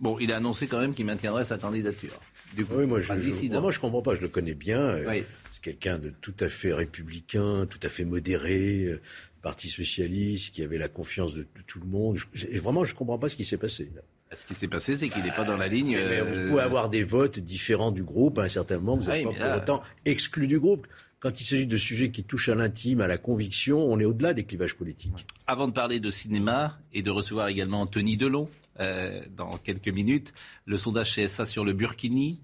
[0.00, 2.20] Bon, il a annoncé quand même qu'il maintiendrait sa candidature.
[2.54, 4.96] Du coup, oui, moi, je, ne moi, je comprends pas, je le connais bien.
[5.08, 5.24] Oui
[5.64, 9.00] quelqu'un de tout à fait républicain, tout à fait modéré, euh,
[9.40, 12.16] Parti socialiste, qui avait la confiance de, tout le monde.
[12.54, 13.90] vraiment, je ne comprends pas ce qui s'est passé.
[14.32, 15.96] Ce qui s'est passé, c'est qu'il n'est pas dans la ligne.
[15.96, 18.38] vous euh, pouvez avoir des votes différents du groupe.
[18.38, 20.86] À un certain moment, vous n'êtes pas pour autant exclu du groupe.
[21.20, 24.34] Quand il s'agit de sujets qui touchent à l'intime, à la conviction, on est au-delà
[24.34, 25.26] des clivages politiques.
[25.46, 28.48] Avant de parler de cinéma et de recevoir également Anthony Delon,
[28.80, 30.32] euh, dans quelques minutes.
[30.66, 32.40] Le sondage CSA sur le Burkini,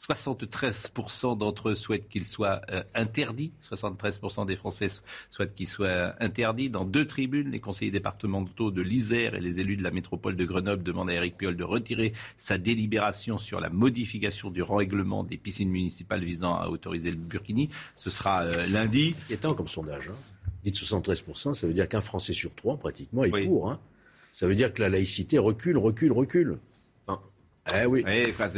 [0.00, 3.52] 73% d'entre eux souhaitent qu'il soit euh, interdit.
[3.70, 4.86] 73% des Français
[5.28, 6.70] souhaitent qu'il soit interdit.
[6.70, 10.44] Dans deux tribunes, les conseillers départementaux de l'Isère et les élus de la métropole de
[10.46, 15.36] Grenoble demandent à Eric Piolle de retirer sa délibération sur la modification du règlement des
[15.36, 17.68] piscines municipales visant à autoriser le burkini.
[17.94, 19.14] Ce sera euh, lundi.
[19.28, 20.08] Étant comme sondage.
[20.08, 20.16] Hein.
[20.64, 23.70] Dites 73%, ça veut dire qu'un Français sur trois, pratiquement, est pour.
[23.70, 23.78] Hein.
[24.40, 26.56] Ça veut dire que la laïcité recule, recule, recule.
[27.74, 28.02] Eh oui.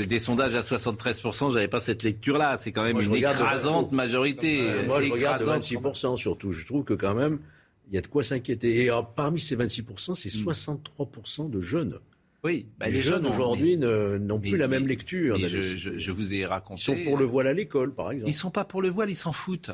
[0.06, 2.56] des sondages à 73%, j'avais pas cette lecture-là.
[2.56, 4.62] C'est quand même une écrasante majorité.
[4.86, 6.52] moi, je regarde 26% surtout.
[6.52, 7.40] Je trouve que quand même,
[7.88, 8.84] il y a de quoi s'inquiéter.
[8.84, 11.98] Et parmi ces 26%, c'est 63% de jeunes.
[12.44, 15.36] Oui, bah, les, jeunes aujourd'hui n'ont plus la même lecture.
[15.36, 16.80] Je, vous ai raconté.
[16.80, 18.30] Ils sont pour le voile à l'école, par exemple.
[18.30, 19.72] Ils sont pas pour le voile, ils s'en foutent.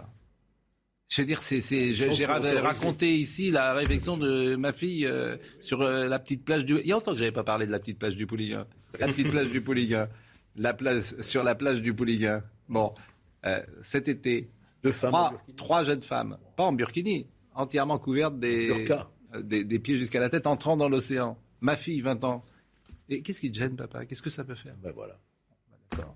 [1.08, 1.60] Je veux dire, c'est,
[1.92, 6.78] j'ai raconté ici la réflexion de ma fille euh, sur euh, la petite plage du.
[6.80, 8.66] Il y a longtemps que j'avais pas parlé de la petite plage du Pouliguen.
[9.00, 10.08] La petite plage du Pouliguen.
[10.56, 12.42] La place sur la plage du Pouliguen.
[12.68, 12.92] Bon,
[13.46, 14.50] euh, cet été,
[14.82, 18.86] deux femmes trois, trois, jeunes femmes, pas en burkini, entièrement couvertes des,
[19.42, 21.38] des, des, pieds jusqu'à la tête, entrant dans l'océan.
[21.62, 22.44] Ma fille, 20 ans.
[23.08, 24.04] Et qu'est-ce qui te gêne, papa?
[24.04, 24.74] Qu'est-ce que ça peut faire?
[24.82, 25.18] Ben voilà.
[25.90, 26.14] D'accord.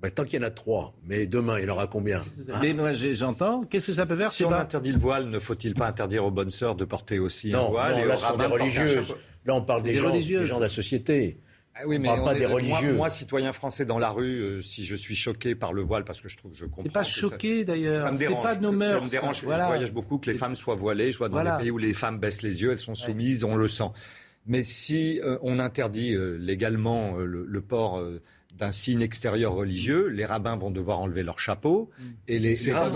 [0.00, 2.20] Bah, tant qu'il y en a trois, mais demain, il y en aura combien
[2.62, 3.64] Mais moi, j'entends.
[3.64, 6.30] Qu'est-ce que ça peut faire Si on interdit le voile, ne faut-il pas interdire aux
[6.30, 9.14] bonnes sœurs de porter aussi un voile non, et là, des religieuses.
[9.44, 11.38] Là, on parle des, gens, des gens de la société.
[11.74, 12.94] Ah oui, on mais parle pas des religieux.
[12.94, 16.20] Moi, citoyen français dans la rue, euh, si je suis choqué par le voile, parce
[16.20, 16.82] que je trouve, je comprends.
[16.82, 18.10] C'est pas choqué d'ailleurs.
[18.16, 18.98] C'est pas de nos mœurs.
[19.00, 19.44] Ça me dérange.
[19.44, 19.64] Voilà.
[19.64, 21.12] Je voyage beaucoup que les femmes soient voilées.
[21.12, 23.56] Je vois dans les pays où les femmes baissent les yeux, elles sont soumises, on
[23.56, 23.90] le sent.
[24.46, 28.02] Mais si euh, on interdit euh, légalement le, port
[28.56, 31.90] d'un signe extérieur religieux, les rabbins vont devoir enlever leur chapeau.
[32.28, 32.92] Et les, c'est rare,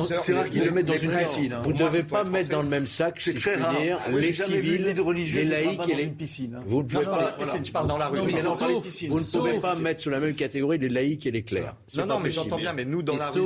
[0.50, 1.52] qu'ils le mettent dans une piscine.
[1.52, 1.60] Hein.
[1.62, 3.50] Vous ne devez pas mettre dans le même sac, si je puis
[3.80, 6.60] dire, les civils, les laïcs et les piscines.
[6.66, 7.36] Vous ne pouvez pas.
[7.64, 8.20] Je parle dans la rue.
[8.20, 11.74] Vous ne pouvez pas mettre sous la même catégorie les laïcs et les clercs.
[11.96, 12.72] Non, non, mais j'entends bien.
[12.72, 13.40] Mais nous, dans la rue,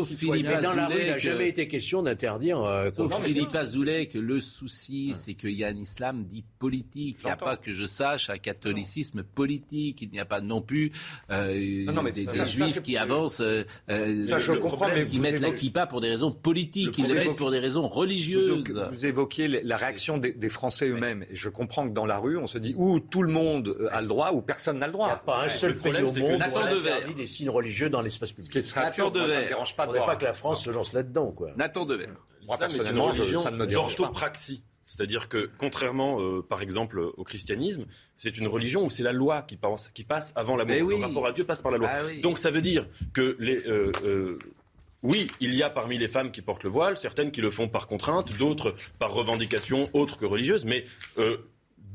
[0.62, 2.88] dans la rue, il n'a jamais été question d'interdire.
[2.90, 7.18] Sauf Philippe Azoulay que le souci, c'est qu'il y a un islam dit politique.
[7.20, 10.02] Il n'y a pas que je sache un catholicisme politique.
[10.02, 10.92] Il n'y a pas non plus
[12.02, 13.64] des juifs qui avancent, euh,
[14.20, 17.36] ça, je comprends, mais qui mettent la kippa pour des raisons politiques, qui le mettent
[17.36, 18.48] pour des raisons religieuses.
[18.50, 21.24] Vous, vous évoquiez la réaction des, des Français eux-mêmes.
[21.30, 24.00] Et je comprends que dans la rue, on se dit ou tout le monde a
[24.00, 25.06] le droit ou personne n'a le droit.
[25.06, 28.02] Il n'y a pas un seul pays au monde qui interdit des signes religieux dans
[28.02, 28.52] l'espace public.
[28.52, 30.06] Ce qui serait absurde, moi, ça ne dérange pas de voir.
[30.06, 31.34] pas que la France se lance là-dedans.
[31.56, 32.08] Nathan Dever.
[32.46, 34.10] Moi, personnellement, ça ne me dérange pas.
[34.88, 37.86] C'est-à-dire que, contrairement, euh, par exemple, au christianisme,
[38.16, 40.76] c'est une religion où c'est la loi qui passe, qui passe avant l'amour.
[40.82, 40.98] Oui.
[40.98, 41.90] Le rapport à Dieu passe par la loi.
[41.92, 42.20] Ah oui.
[42.20, 43.66] Donc ça veut dire que les...
[43.66, 44.38] Euh, euh,
[45.04, 47.68] oui, il y a parmi les femmes qui portent le voile, certaines qui le font
[47.68, 50.84] par contrainte, d'autres par revendication autre que religieuse, mais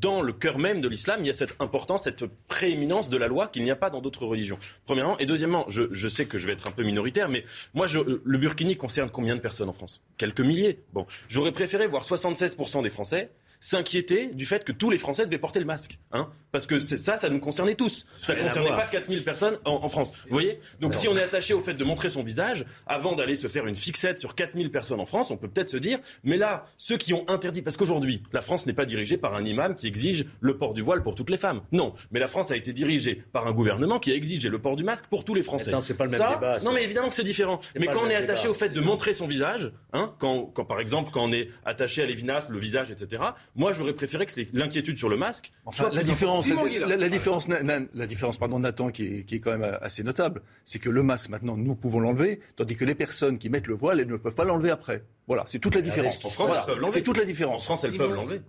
[0.04, 3.28] dans le cœur même de l'islam, il y a cette importance, cette prééminence de la
[3.28, 4.58] loi qu'il n'y a pas dans d'autres religions.
[4.86, 5.18] Premièrement.
[5.18, 7.44] Et deuxièmement, je, je, sais que je vais être un peu minoritaire, mais
[7.74, 10.02] moi, le burkini concerne combien de personnes en France?
[10.18, 10.84] Quelques milliers.
[10.92, 13.32] Bon, j'aurais préféré voir 76% des Français
[13.64, 15.98] s'inquiéter du fait que tous les Français devaient porter le masque.
[16.12, 18.06] Hein Parce que ça, ça nous concernait tous.
[18.22, 20.12] Ça ne concernait pas 4000 personnes en, en France.
[20.26, 20.60] Vous voyez?
[20.82, 23.66] Donc si on est attaché au fait de montrer son visage, avant d'aller se faire
[23.66, 26.98] une fixette sur 4000 personnes en France, on peut peut-être se dire, mais là, ceux
[26.98, 30.26] qui ont interdit, parce qu'aujourd'hui, la France n'est pas dirigée par un imam qui exige
[30.42, 31.62] le port du voile pour toutes les femmes.
[31.72, 34.76] Non, mais la France a été dirigée par un gouvernement qui a exigé le port
[34.76, 35.72] du masque pour tous les Français.
[35.80, 36.58] c'est pas le même débat.
[36.66, 37.62] Non, mais évidemment que c'est différent.
[37.80, 40.82] Mais quand on est attaché au fait de montrer son visage, hein, quand, quand par
[40.82, 43.24] exemple, quand on est attaché à Lévinas, le visage, etc.,
[43.56, 45.52] moi j'aurais préféré que l'inquiétude sur le masque.
[45.66, 49.58] Enfin, la différence, la, la, différence, la, différence, pardon, Nathan, qui est, qui est quand
[49.58, 53.38] même assez notable, c'est que le masque, maintenant, nous pouvons l'enlever, tandis que les personnes
[53.38, 55.04] qui mettent le voile, elles ne peuvent pas l'enlever après.
[55.28, 56.24] Voilà, c'est toute la différence.
[56.26, 56.90] En France, voilà.
[56.90, 57.64] C'est toute la différence.
[57.64, 58.42] En France, elles peuvent l'enlever.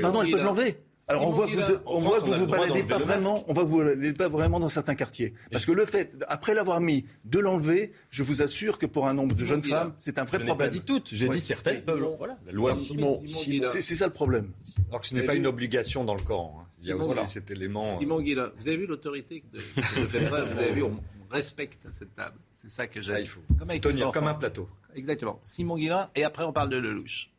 [0.00, 0.78] Pardon, elles peuvent l'enlever.
[1.08, 3.62] Alors on voit que vous, on voit que vous vous baladez pas vraiment, on va
[3.62, 3.80] vous
[4.14, 5.34] pas vraiment dans certains quartiers.
[5.52, 9.14] Parce que le fait, après l'avoir mis, de l'enlever, je vous assure que pour un
[9.14, 10.56] nombre de jeunes femmes, c'est un vrai problème.
[10.58, 11.82] Je n'ai pas dit toutes, j'ai dit certaines
[12.18, 14.50] Voilà, la loi Simon, c'est ça le problème.
[14.88, 16.60] Alors que ce n'est pas une obligation dans le Coran.
[16.60, 16.66] Hein.
[16.82, 17.98] Il y a aussi cet élément.
[17.98, 20.16] Simon Guillain, vous avez vu l'autorité de, de Vous
[20.58, 21.00] avez vu, on
[21.30, 22.36] respecte cette table.
[22.54, 23.18] C'est ça que j'aime.
[23.20, 23.40] il faut
[23.80, 24.68] tenir comme un plateau.
[24.94, 25.38] Exactement.
[25.42, 27.30] Simon Guillain, et après on parle de Lelouch.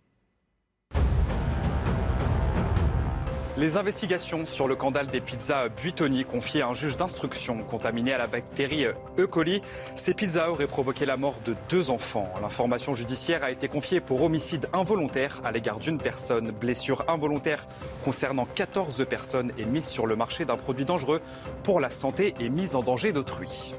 [3.57, 8.19] Les investigations sur le scandale des pizzas Buitoni confiées à un juge d'instruction contaminé à
[8.19, 9.25] la bactérie E.
[9.25, 9.63] coli.
[9.95, 12.31] Ces pizzas auraient provoqué la mort de deux enfants.
[12.39, 16.51] L'information judiciaire a été confiée pour homicide involontaire à l'égard d'une personne.
[16.51, 17.67] Blessure involontaire
[18.05, 21.19] concernant 14 personnes et mise sur le marché d'un produit dangereux
[21.63, 23.73] pour la santé et mise en danger d'autrui.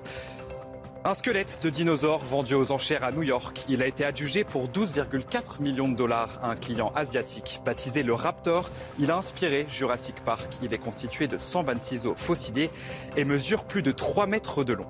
[1.05, 3.65] Un squelette de dinosaure vendu aux enchères à New York.
[3.69, 7.61] Il a été adjugé pour 12,4 millions de dollars à un client asiatique.
[7.65, 8.69] Baptisé le Raptor,
[8.99, 10.53] il a inspiré Jurassic Park.
[10.61, 12.69] Il est constitué de 126 os fossilés
[13.17, 14.89] et mesure plus de 3 mètres de long.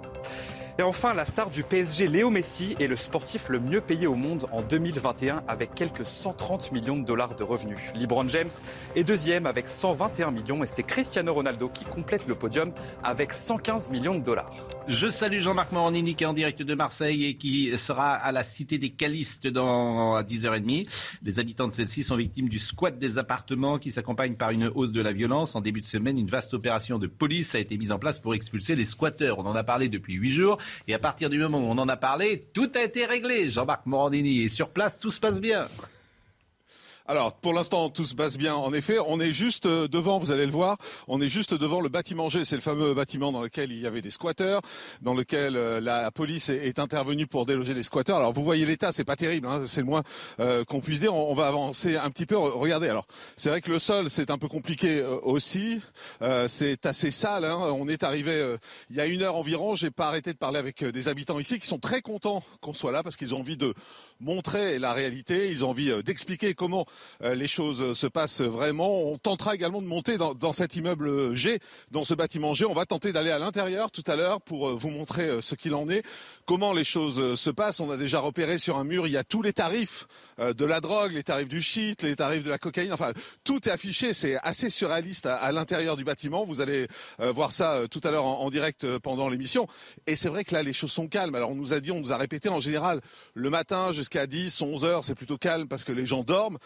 [0.81, 4.15] Et enfin, la star du PSG, Léo Messi, est le sportif le mieux payé au
[4.15, 7.81] monde en 2021 avec quelques 130 millions de dollars de revenus.
[7.97, 8.49] LeBron James
[8.95, 12.71] est deuxième avec 121 millions et c'est Cristiano Ronaldo qui complète le podium
[13.03, 14.53] avec 115 millions de dollars.
[14.87, 18.45] Je salue Jean-Marc Morandini qui est en direct de Marseille et qui sera à la
[18.45, 20.87] Cité des Calistes dans à 10h30.
[21.25, 24.93] Les habitants de celle-ci sont victimes du squat des appartements qui s'accompagne par une hausse
[24.93, 25.57] de la violence.
[25.57, 28.37] En début de semaine, une vaste opération de police a été mise en place pour
[28.37, 29.41] expulser les squatteurs.
[29.41, 30.59] On en a parlé depuis huit jours.
[30.87, 33.51] Et à partir du moment où on en a parlé, tout a été réglé.
[33.51, 35.67] Jean-Marc Morandini est sur place, tout se passe bien.
[37.11, 38.55] Alors, pour l'instant, tout se passe bien.
[38.55, 41.81] En effet, on est juste euh, devant, vous allez le voir, on est juste devant
[41.81, 42.45] le bâtiment G.
[42.45, 44.61] C'est le fameux bâtiment dans lequel il y avait des squatteurs,
[45.01, 48.19] dans lequel euh, la police est intervenue pour déloger les squatteurs.
[48.19, 50.03] Alors, vous voyez l'état, c'est pas terrible, hein, c'est le moins
[50.39, 51.15] euh, qu'on puisse dire.
[51.15, 52.37] On, va avancer un petit peu.
[52.37, 53.07] Regardez, alors,
[53.39, 55.81] c'est vrai que le sol, c'est un peu compliqué aussi.
[56.47, 57.47] c'est assez sale.
[57.47, 57.59] Hein.
[57.73, 58.57] On est arrivé
[58.91, 59.75] il y a une heure environ.
[59.77, 62.93] J'ai pas arrêté de parler avec des habitants ici qui sont très contents qu'on soit
[62.93, 63.73] là parce qu'ils ont envie de
[64.21, 65.51] montrer la réalité.
[65.51, 66.87] Ils ont envie d'expliquer comment
[67.23, 69.03] euh, les choses se passent vraiment.
[69.03, 71.61] On tentera également de monter dans, cet immeuble G,
[71.91, 72.65] dans ce bâtiment G.
[72.65, 75.55] On va tenter d'aller à l'intérieur tout à l'heure pour euh, vous montrer euh, ce
[75.55, 76.05] qu'il en est,
[76.47, 77.81] comment les choses se passent.
[77.81, 80.07] On a déjà repéré sur un mur, il y a tous les tarifs
[80.39, 82.93] de la drogue, les tarifs du shit, les tarifs de la cocaïne.
[82.93, 83.13] Enfin,
[83.45, 84.13] tout est affiché.
[84.13, 86.45] C'est assez surréaliste à, à l'intérieur du bâtiment.
[86.45, 86.87] Vous allez
[87.19, 89.67] voir ça tout à l'heure en, en, direct pendant l'émission.
[90.07, 91.35] Et c'est vrai que là, les choses sont calmes.
[91.35, 93.01] Alors, on nous a dit, on nous a répété en général,
[93.35, 96.59] le matin jusqu'à 10, 11 heures, c'est plutôt calme parce que les gens dorment.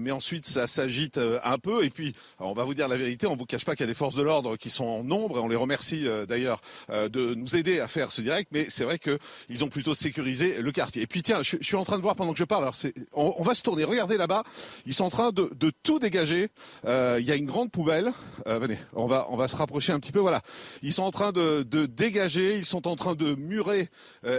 [0.00, 1.84] mais ensuite ça s'agite un peu.
[1.84, 3.86] Et puis, on va vous dire la vérité, on vous cache pas qu'il y a
[3.86, 7.56] des forces de l'ordre qui sont en nombre, et on les remercie d'ailleurs de nous
[7.56, 8.50] aider à faire ce direct.
[8.52, 11.02] Mais c'est vrai qu'ils ont plutôt sécurisé le quartier.
[11.02, 12.64] Et puis tiens, je, suis en train de voir pendant que je parle.
[12.64, 12.76] Alors,
[13.14, 13.84] on, on, va se tourner.
[13.84, 14.42] Regardez là-bas,
[14.86, 16.48] ils sont en train de, de tout dégager.
[16.84, 18.12] Il y a une grande poubelle.
[18.46, 20.20] venez, on va on va se rapprocher un petit peu.
[20.20, 20.42] Voilà,
[20.82, 22.56] ils sont en train de, de dégager.
[22.56, 23.88] Ils sont en train de murer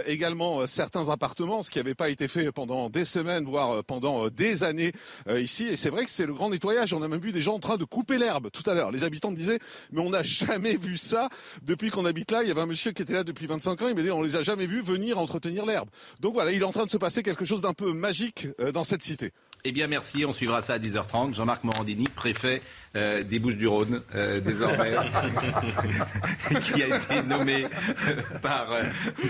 [0.06, 4.26] également certains appartements, ce qui n'avait pas été fait pendant des semaines, voire euh, pendant
[4.26, 4.92] euh, des années
[5.28, 5.66] euh, ici.
[5.66, 6.94] Et c'est vrai que c'est le grand nettoyage.
[6.94, 8.90] On a même vu des gens en train de couper l'herbe tout à l'heure.
[8.90, 9.58] Les habitants me disaient,
[9.92, 11.28] mais on n'a jamais vu ça
[11.62, 12.42] depuis qu'on habite là.
[12.42, 13.88] Il y avait un monsieur qui était là depuis 25 ans.
[13.88, 15.88] Il m'a dit, on les a jamais vus venir entretenir l'herbe.
[16.20, 18.84] Donc voilà, il est en train de se passer quelque chose d'un peu magique dans
[18.84, 19.32] cette cité.
[19.64, 20.24] Eh bien, merci.
[20.24, 21.34] On suivra ça à 10h30.
[21.34, 22.62] Jean-Marc Morandini, préfet
[22.96, 24.92] euh, des Bouches-du-Rhône, euh, désormais,
[26.62, 28.70] qui a été nommé euh, par,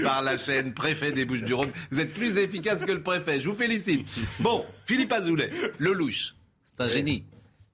[0.02, 1.70] par la chaîne préfet des Bouches-du-Rhône.
[1.90, 3.40] Vous êtes plus efficace que le préfet.
[3.40, 4.06] Je vous félicite.
[4.38, 6.36] Bon, Philippe Azoulay, le louche.
[6.64, 7.24] C'est un génie.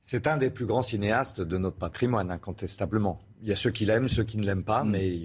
[0.01, 3.21] C'est un des plus grands cinéastes de notre patrimoine, incontestablement.
[3.43, 4.91] Il y a ceux qui l'aiment, ceux qui ne l'aiment pas, mm.
[4.91, 5.19] mais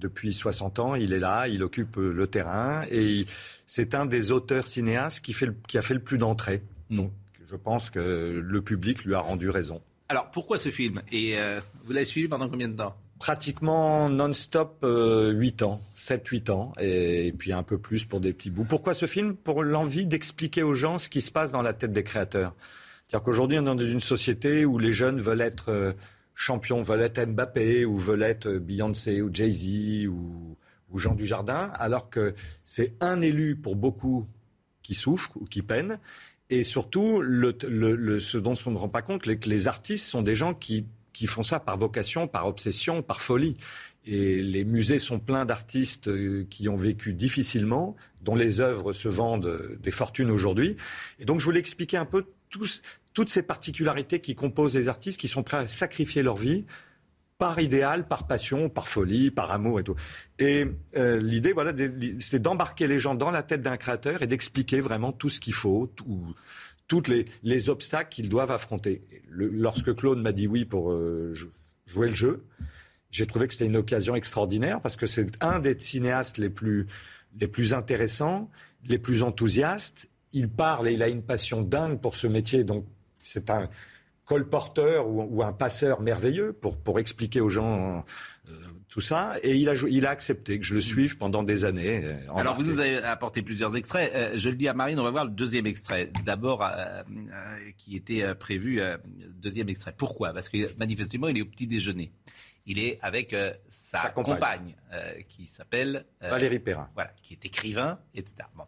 [0.00, 3.26] depuis 60 ans, il est là, il occupe le terrain, et
[3.66, 6.62] c'est un des auteurs cinéastes qui, fait qui a fait le plus d'entrées.
[6.92, 7.12] Donc,
[7.44, 9.80] je pense que le public lui a rendu raison.
[10.08, 11.00] Alors, pourquoi ce film?
[11.10, 12.94] Et euh, vous l'avez suivi pendant combien de temps?
[13.18, 18.50] Pratiquement non-stop 8 euh, ans, 7-8 ans, et, puis un peu plus pour des petits
[18.50, 18.64] bouts.
[18.64, 19.34] Pourquoi ce film?
[19.34, 22.54] Pour l'envie d'expliquer aux gens ce qui se passe dans la tête des créateurs.
[23.06, 25.92] C'est-à-dire qu'aujourd'hui, on est dans une société où les jeunes veulent être euh,
[26.34, 30.56] champions, veulent être Mbappé, ou veulent être Beyoncé, ou Jay-Z, ou,
[30.90, 32.34] ou Jean Dujardin, alors que
[32.64, 34.26] c'est un élu pour beaucoup
[34.82, 35.98] qui souffre ou qui peine,
[36.52, 40.34] et surtout, ce dont on ne rend pas compte, c'est que les artistes sont des
[40.34, 40.84] gens qui,
[41.26, 43.56] font ça par vocation, par obsession, par folie.
[44.04, 49.08] Et les musées sont pleins d'artistes euh, qui ont vécu difficilement, dont les œuvres se
[49.08, 50.76] vendent des fortunes aujourd'hui.
[51.20, 55.28] Et donc, je voulais expliquer un peu toutes ces particularités qui composent les artistes qui
[55.28, 56.66] sont prêts à sacrifier leur vie
[57.42, 59.96] par idéal, par passion, par folie, par amour et tout.
[60.38, 60.64] Et
[60.96, 61.72] euh, l'idée, voilà,
[62.20, 65.52] c'est d'embarquer les gens dans la tête d'un créateur et d'expliquer vraiment tout ce qu'il
[65.52, 66.36] faut, tous
[66.86, 69.02] toutes les, obstacles qu'ils doivent affronter.
[69.28, 71.32] lorsque Claude m'a dit oui pour euh,
[71.84, 72.44] jouer le jeu,
[73.10, 76.86] j'ai trouvé que c'était une occasion extraordinaire parce que c'est un des cinéastes les plus,
[77.40, 78.50] les plus intéressants,
[78.86, 80.08] les plus enthousiastes.
[80.32, 82.86] Il parle et il a une passion dingue pour ce métier, donc
[83.20, 83.68] c'est un
[84.24, 88.04] colporteur ou, ou, un passeur merveilleux pour, pour expliquer aux gens
[88.48, 88.54] euh,
[88.88, 89.36] tout ça.
[89.42, 92.02] Et il a, il a accepté que je le suive pendant des années.
[92.04, 94.12] Euh, Alors, vous nous avez apporté plusieurs extraits.
[94.14, 96.10] Euh, je le dis à Marine, on va voir le deuxième extrait.
[96.24, 96.68] D'abord,
[97.76, 98.80] qui était prévu,
[99.28, 99.94] deuxième extrait.
[99.96, 100.32] Pourquoi?
[100.32, 102.12] Parce que manifestement, il est au petit déjeuner.
[102.64, 103.34] Il est avec
[103.68, 104.76] sa, compagne,
[105.28, 106.88] qui s'appelle Valérie Perrin.
[106.94, 108.48] Voilà, qui est écrivain, etc.
[108.54, 108.64] Bon.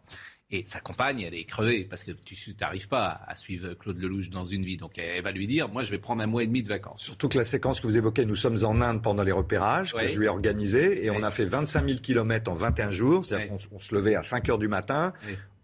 [0.51, 4.29] Et sa compagne, elle est crevée parce que tu n'arrives pas à suivre Claude Lelouch
[4.29, 4.77] dans une vie.
[4.77, 7.01] Donc elle va lui dire, moi je vais prendre un mois et demi de vacances.
[7.01, 10.05] Surtout que la séquence que vous évoquez, nous sommes en Inde pendant les repérages, que
[10.05, 13.25] je lui ai organisé, et on a fait 25 000 km en 21 jours.
[13.25, 15.13] C'est-à-dire qu'on se levait à 5 heures du matin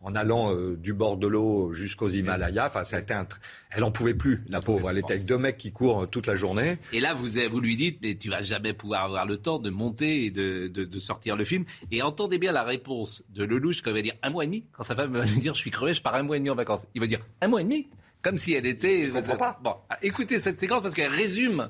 [0.02, 2.68] en allant euh, du bord de l'eau jusqu'aux Himalayas.
[2.68, 3.28] Enfin, ça a été un
[3.70, 4.89] Elle en pouvait plus, la pauvre.
[4.89, 6.78] Elle était avec deux mecs qui courent euh, toute la journée.
[6.91, 9.70] Et là, vous, vous lui dites, mais tu vas jamais pouvoir avoir le temps de
[9.70, 11.66] monter et de, de, sortir le film.
[11.91, 14.66] Et entendez bien la réponse de Lelouch quand il va dire un mois et demi.
[14.72, 16.49] Quand sa femme va lui dire, je suis crevé, je pars un mois et demi
[16.49, 16.88] en vacances.
[16.95, 17.88] Il va dire un mois et demi,
[18.22, 19.08] comme si elle était.
[19.08, 19.60] Je comprends pas.
[19.64, 21.70] Bon, écoutez cette séquence parce qu'elle résume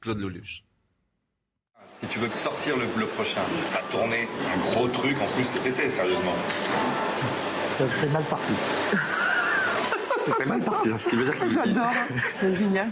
[0.00, 0.64] Claude Lelouch.
[2.02, 3.42] Si tu veux sortir le, le prochain,
[3.74, 6.34] à tourner un gros truc en plus cet été, sérieusement
[8.00, 8.52] c'est mal parti.
[10.38, 11.48] c'est mal parti, ce qui veut dire que...
[11.48, 11.92] J'adore,
[12.40, 12.88] c'est génial.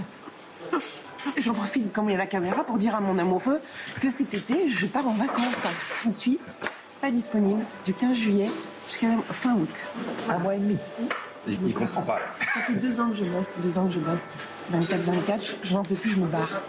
[1.37, 3.61] J'en profite, comme il y a la caméra, pour dire à mon amoureux
[4.01, 5.67] que cet été, je pars en vacances.
[6.03, 6.39] Je ne suis
[7.01, 8.49] pas disponible du 15 juillet
[8.89, 9.89] jusqu'à fin août.
[10.29, 10.79] Un mois et demi.
[11.47, 12.19] Il ne comprend pas.
[12.55, 14.33] Ça fait deux ans que je bosse, deux ans que je bosse.
[14.73, 16.61] 24-24, j'en peux plus, je me barre.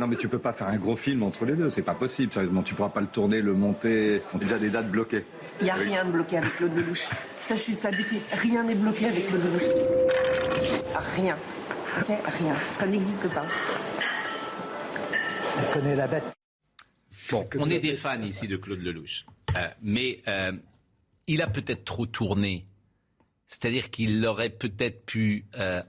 [0.00, 2.32] Non, mais tu peux pas faire un gros film entre les deux, c'est pas possible,
[2.32, 2.62] sérieusement.
[2.62, 4.22] Tu pourras pas le tourner, le monter.
[4.32, 5.24] On a déjà des dates bloquées.
[5.60, 7.06] Il n'y a rien de bloqué avec Claude Lelouch.
[7.40, 7.90] Sachez ça,
[8.32, 9.62] rien n'est bloqué avec Claude Lelouch.
[11.16, 11.36] Rien.
[12.00, 12.54] Ok Rien.
[12.78, 13.44] Ça n'existe pas.
[15.58, 16.24] Elle connaît la bête.
[17.30, 19.24] Bon, on est des fans ici de Claude Lelouch.
[19.56, 20.52] Euh, mais euh,
[21.26, 22.66] il a peut-être trop tourné.
[23.46, 25.82] C'est-à-dire qu'il aurait peut-être pu euh,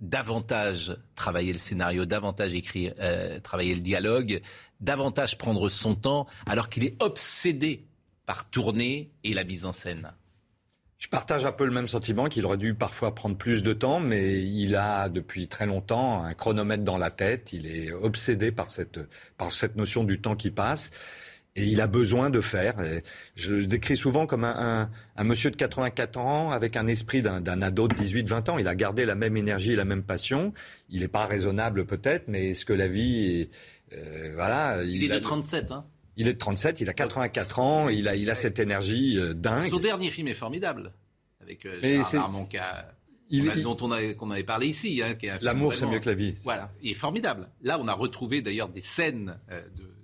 [0.00, 4.40] davantage travailler le scénario, davantage écrire, euh, travailler le dialogue,
[4.80, 7.86] davantage prendre son temps, alors qu'il est obsédé
[8.26, 10.12] par tourner et la mise en scène.
[10.98, 14.00] Je partage un peu le même sentiment qu'il aurait dû parfois prendre plus de temps,
[14.00, 17.52] mais il a depuis très longtemps un chronomètre dans la tête.
[17.52, 18.98] Il est obsédé par cette,
[19.36, 20.90] par cette notion du temps qui passe.
[21.56, 22.76] Et il a besoin de faire.
[23.34, 24.88] je le décris souvent comme un,
[25.24, 28.58] monsieur de 84 ans avec un esprit d'un ado de 18-20 ans.
[28.58, 30.52] Il a gardé la même énergie et la même passion.
[30.88, 33.48] Il n'est pas raisonnable peut-être, mais est-ce que la vie...
[33.92, 35.86] Euh, voilà, il, est de 37, hein
[36.16, 39.34] il est de 37, il a 84 ans, il a, il a cette énergie euh,
[39.34, 39.70] dingue.
[39.70, 40.92] Son dernier film est formidable,
[41.40, 42.38] avec euh, Gérard
[43.30, 43.98] il, dont on, a,
[44.32, 45.02] avait parlé ici.
[45.02, 46.34] Hein, L'amour, c'est mieux que la vie.
[46.44, 47.50] Voilà, il est formidable.
[47.62, 49.97] Là, on a retrouvé d'ailleurs des scènes de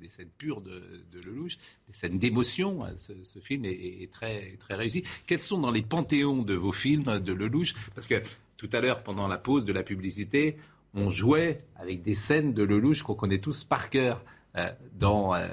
[0.00, 2.82] des scènes pures de, de Lelouch, des scènes d'émotion.
[2.96, 5.04] Ce, film est, très, très réussi.
[5.26, 7.74] Quels sont dans les panthéons de vos films de Lelouch?
[7.94, 8.22] Parce que
[8.56, 10.56] tout à l'heure, pendant la pause de la publicité,
[10.94, 14.24] on jouait avec des scènes de Lelouch qu'on connaît tous par cœur
[14.56, 15.46] euh, dans euh,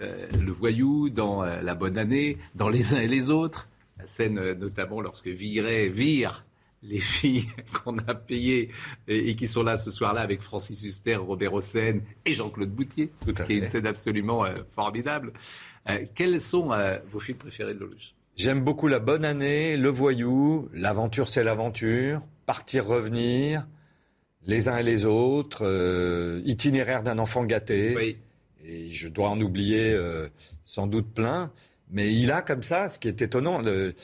[0.00, 3.68] euh, Le Voyou, dans La Bonne Année, dans Les uns et les autres.
[3.98, 6.44] La scène notamment lorsque Viret vire
[6.82, 8.70] les filles qu'on a payées
[9.08, 13.10] et, qui sont là ce soir-là avec Francis Huster, Robert Hossein et Jean-Claude Boutier,
[13.46, 15.32] qui est une scène absolument euh, formidable.
[15.88, 18.14] Euh, quels sont euh, vos films préférés de Lelouch?
[18.36, 23.66] J'aime beaucoup La Bonne Année, Le Voyou, L'aventure c'est l'aventure, Partir revenir,
[24.46, 27.94] Les uns et les autres, Itinéraire d'un enfant gâté.
[27.96, 28.16] Oui.
[28.64, 29.98] Et je dois en oublier
[30.64, 31.50] sans doute plein.
[31.90, 33.94] Mais il a comme ça, ce qui est étonnant, le,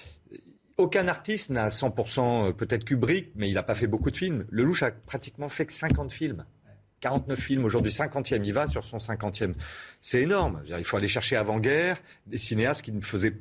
[0.79, 4.45] aucun artiste n'a 100% euh, peut-être Kubrick, mais il n'a pas fait beaucoup de films.
[4.51, 6.45] Lelouch a pratiquement fait que 50 films.
[7.01, 9.53] 49 films aujourd'hui, 50e, il va sur son 50e.
[10.01, 10.63] C'est énorme.
[10.67, 13.37] Il faut aller chercher avant-guerre des cinéastes qui ne, faisaient,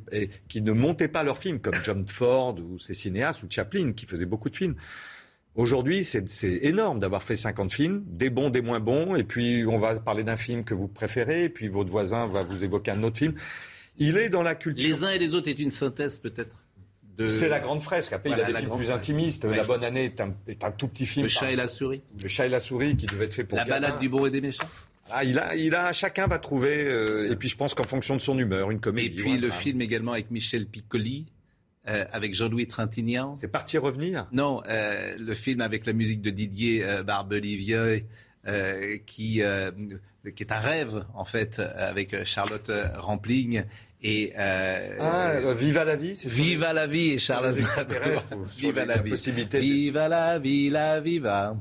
[0.48, 4.06] qui ne montaient pas leurs films, comme John Ford ou ces cinéastes, ou Chaplin, qui
[4.06, 4.76] faisaient beaucoup de films.
[5.56, 6.26] Aujourd'hui, c'est
[6.64, 10.24] énorme d'avoir fait 50 films, des bons, des moins bons, et puis on va parler
[10.26, 13.34] d'un film que vous préférez, et puis votre voisin va vous évoquer un autre film.
[13.98, 14.86] Il est dans la culture.
[14.86, 16.65] Les uns et les autres est une synthèse peut-être?
[17.24, 18.14] C'est la grande fresque.
[18.14, 19.46] Après, il y a des films plus intimistes.
[19.46, 20.14] La Bonne Année
[20.48, 21.26] est un, tout petit film.
[21.26, 22.02] Le chat et la souris.
[22.22, 23.58] Le chat et la souris qui devait être fait pour.
[23.58, 24.68] La balade du beau et des méchants.
[25.12, 26.84] Ah, il a, il a, chacun va trouver.
[26.84, 29.20] Euh, et puis, je pense qu'en fonction de son humeur, une comédie.
[29.20, 31.28] Et puis, le film également avec Michel Piccoli.
[31.88, 33.36] Euh, avec Jean-Louis Trintignant.
[33.36, 34.26] C'est parti revenir?
[34.32, 38.08] Non, euh, le film avec la musique de Didier Barbelivier,
[39.06, 39.44] qui,
[40.36, 43.66] qui est un rêve en fait avec Charlotte Rampling
[44.08, 48.24] et euh, ah, euh, Viva la vie Viva la vie et Charles Aznavour.
[48.56, 49.16] Viva la, vie.
[49.52, 51.58] Viva la vie, la viva.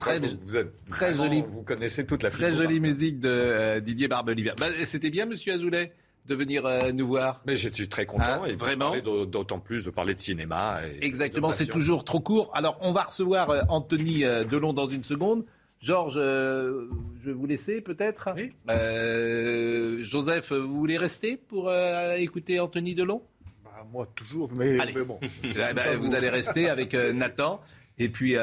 [0.00, 1.44] Très, vous, êtes très jolie.
[1.46, 4.54] Vous connaissez toute la Très jolie musique de euh, Didier Barbelivia.
[4.58, 5.92] Bah, C'était bien, Monsieur Azoulay
[6.24, 7.42] de venir nous voir.
[7.46, 8.42] Mais je suis très content.
[8.42, 8.98] Hein, et vraiment.
[9.26, 10.80] D'autant plus de parler de cinéma.
[11.02, 12.50] Exactement, c'est toujours trop court.
[12.54, 15.44] Alors, on va recevoir Anthony Delon dans une seconde.
[15.80, 16.88] Georges, euh,
[17.20, 18.30] je vais vous laisser peut-être.
[18.34, 18.52] Oui.
[18.70, 23.22] Euh, Joseph, vous voulez rester pour euh, écouter Anthony Delon?
[23.64, 25.20] Bah, Moi, toujours, mais, bon.
[25.44, 27.60] Eh ben, vous allez rester avec Nathan.
[27.98, 28.36] Et puis,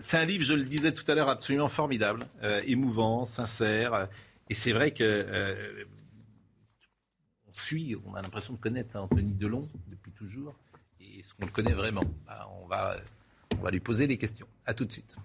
[0.00, 2.26] c'est un livre, je le disais tout à l'heure, absolument formidable,
[2.66, 4.08] émouvant, sincère.
[4.50, 5.64] Et c'est vrai que
[7.46, 10.58] on suit, on a l'impression de connaître Anthony Delon depuis toujours.
[11.00, 12.96] Et est-ce qu'on le connaît vraiment bah, on, va,
[13.58, 14.46] on va lui poser des questions.
[14.66, 15.16] À tout de suite.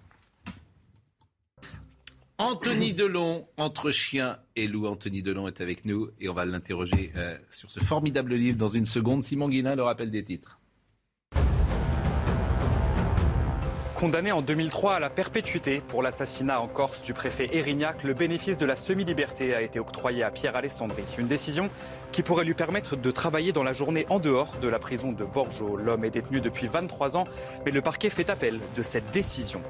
[2.40, 4.86] Anthony Delon, Entre chien et loup.
[4.86, 8.68] Anthony Delon est avec nous et on va l'interroger euh, sur ce formidable livre dans
[8.68, 9.24] une seconde.
[9.24, 10.60] Simon Guillain le rappelle des titres.
[13.96, 18.56] Condamné en 2003 à la perpétuité pour l'assassinat en Corse du préfet Erignac, le bénéfice
[18.56, 21.02] de la semi-liberté a été octroyé à Pierre Alessandri.
[21.18, 21.68] Une décision
[22.12, 25.24] qui pourrait lui permettre de travailler dans la journée en dehors de la prison de
[25.24, 25.76] Borjo.
[25.76, 27.24] L'homme est détenu depuis 23 ans,
[27.64, 29.62] mais le parquet fait appel de cette décision.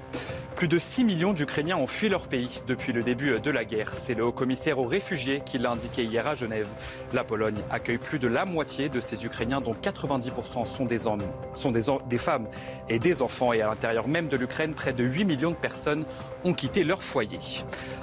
[0.59, 3.93] Plus de 6 millions d'Ukrainiens ont fui leur pays depuis le début de la guerre.
[3.95, 6.67] C'est le haut-commissaire aux réfugiés qui l'a indiqué hier à Genève.
[7.13, 10.85] La Pologne accueille plus de la moitié de ces Ukrainiens, dont 90% sont
[12.01, 12.49] des femmes
[12.89, 13.53] et des enfants.
[13.53, 16.05] Et à l'intérieur même de l'Ukraine, près de 8 millions de personnes
[16.43, 17.39] ont quitté leur foyer.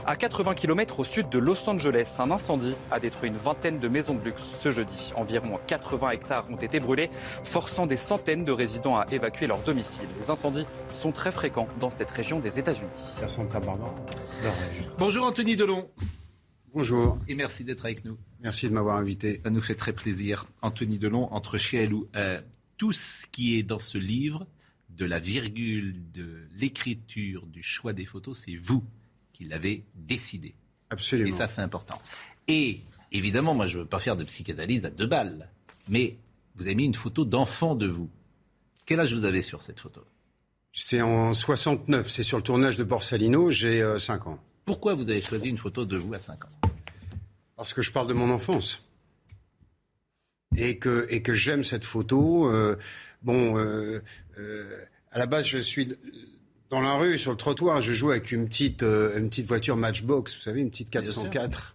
[0.06, 3.88] À 80 km au sud de Los Angeles, un incendie a détruit une vingtaine de
[3.90, 5.14] maisons luxe ce jeudi.
[5.16, 7.10] Environ 80 hectares ont été brûlés,
[7.44, 10.08] forçant des centaines de résidents à évacuer leur domicile.
[10.20, 12.90] Les incendies sont très fréquents dans cette région des États-Unis.
[14.98, 15.90] Bonjour Anthony Delon.
[16.74, 17.20] Bonjour.
[17.30, 18.18] Et merci d'être avec nous.
[18.42, 19.40] Merci de m'avoir invité.
[19.40, 20.46] Ça nous fait très plaisir.
[20.62, 22.08] Anthony Delon, entre et loup.
[22.18, 22.42] Euh,
[22.78, 24.46] tout ce qui est dans ce livre,
[24.90, 28.84] de la virgule, de l'écriture, du choix des photos, c'est vous
[29.32, 30.54] qui l'avez décidé.
[30.90, 31.30] Absolument.
[31.30, 31.98] Et ça, c'est important.
[32.48, 32.82] Et
[33.12, 35.50] évidemment, moi, je ne veux pas faire de psychanalyse à deux balles,
[35.90, 36.18] mais
[36.56, 38.10] vous avez mis une photo d'enfant de vous.
[38.86, 40.02] Quel âge vous avez sur cette photo?
[40.72, 44.40] C'est en 69, c'est sur le tournage de Borsalino, j'ai 5 euh, ans.
[44.66, 46.50] Pourquoi vous avez choisi une photo de vous à 5 ans?
[47.56, 48.84] Parce que je parle de mon enfance.
[50.58, 52.50] Et que, et que j'aime cette photo.
[52.50, 52.78] Euh,
[53.22, 54.02] bon, euh,
[55.12, 55.96] à la base, je suis
[56.70, 60.36] dans la rue, sur le trottoir, je joue avec une petite, une petite voiture Matchbox,
[60.36, 61.75] vous savez, une petite 404.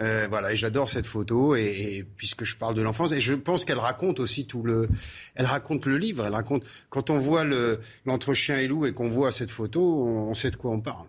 [0.00, 3.66] Euh, voilà, et j'adore cette photo, et, puisque je parle de l'enfance, et je pense
[3.66, 4.88] qu'elle raconte aussi tout le,
[5.34, 8.94] elle raconte le livre, elle raconte, quand on voit le, l'entre chien et loup et
[8.94, 11.06] qu'on voit cette photo, on, sait de quoi on parle.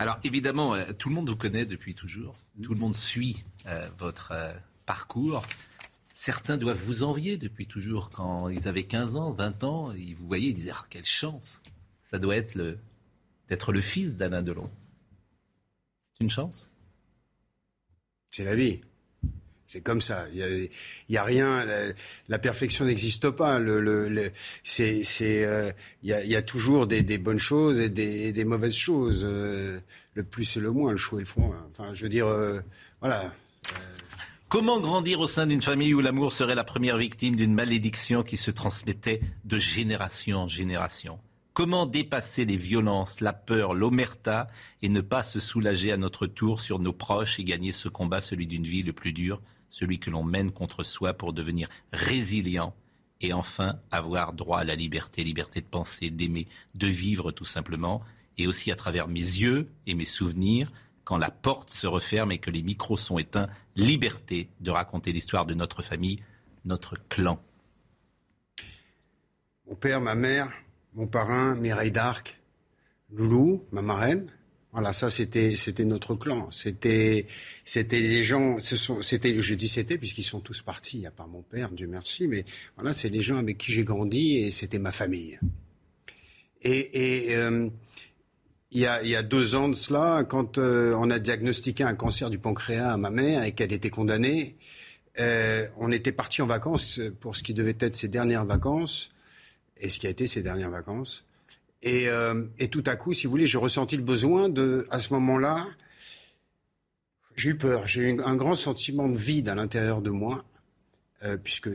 [0.00, 3.88] Alors évidemment, euh, tout le monde vous connaît depuis toujours, tout le monde suit euh,
[3.98, 4.32] votre
[4.84, 5.46] parcours.
[6.12, 8.10] Certains doivent vous envier depuis toujours.
[8.10, 11.60] Quand ils avaient 15 ans, 20 ans, ils vous voyaient, ils disaient ah, quelle chance
[12.02, 12.78] Ça doit être le,
[13.48, 14.70] d'être le fils d'Alain Delon.
[16.12, 16.68] C'est une chance?
[18.36, 18.80] C'est la vie.
[19.68, 20.26] C'est comme ça.
[20.34, 20.68] Il
[21.08, 21.64] n'y a, rien.
[22.26, 23.60] La, perfection n'existe pas.
[23.60, 24.20] Euh,
[24.72, 25.70] il,
[26.02, 29.22] y a, toujours des, bonnes choses et des, mauvaises choses.
[29.22, 29.78] Euh,
[30.14, 31.54] le plus et le moins, le chaud et le froid.
[31.70, 32.58] Enfin, je veux dire, euh,
[33.00, 33.32] voilà.
[34.48, 38.36] Comment grandir au sein d'une famille où l'amour serait la première victime d'une malédiction qui
[38.36, 41.20] se transmettait de génération en génération?
[41.54, 44.48] Comment dépasser les violences, la peur, l'omerta
[44.82, 48.20] et ne pas se soulager à notre tour sur nos proches et gagner ce combat,
[48.20, 49.40] celui d'une vie le plus dur,
[49.70, 52.74] celui que l'on mène contre soi pour devenir résilient
[53.20, 58.02] et enfin avoir droit à la liberté, liberté de penser, d'aimer, de vivre tout simplement,
[58.36, 60.72] et aussi à travers mes yeux et mes souvenirs,
[61.04, 65.46] quand la porte se referme et que les micros sont éteints, liberté de raconter l'histoire
[65.46, 66.18] de notre famille,
[66.64, 67.40] notre clan.
[69.68, 70.50] Mon père, ma mère,
[70.94, 72.40] mon parrain, Mireille d'Arc,
[73.12, 74.26] Loulou, ma marraine.
[74.72, 76.50] Voilà, ça c'était c'était notre clan.
[76.50, 77.26] C'était
[77.64, 78.58] c'était les gens.
[78.58, 81.06] C'était je dis c'était puisqu'ils sont tous partis.
[81.06, 82.44] A pas mon père, Dieu merci, mais
[82.76, 85.38] voilà, c'est les gens avec qui j'ai grandi et c'était ma famille.
[86.62, 87.68] Et, et euh,
[88.72, 92.38] il y, a, deux ans de cela, quand euh, on a diagnostiqué un cancer du
[92.38, 94.56] pancréas à ma mère et qu'elle était condamnée,
[95.20, 99.13] euh, on était parti en vacances pour ce qui devait être ses dernières vacances
[99.76, 101.24] et ce qui a été ses dernières vacances.
[101.82, 105.00] Et, euh, et tout à coup, si vous voulez, j'ai ressenti le besoin de, à
[105.00, 105.66] ce moment-là,
[107.36, 110.44] j'ai eu peur, j'ai eu un grand sentiment de vide à l'intérieur de moi,
[111.42, 111.70] puisque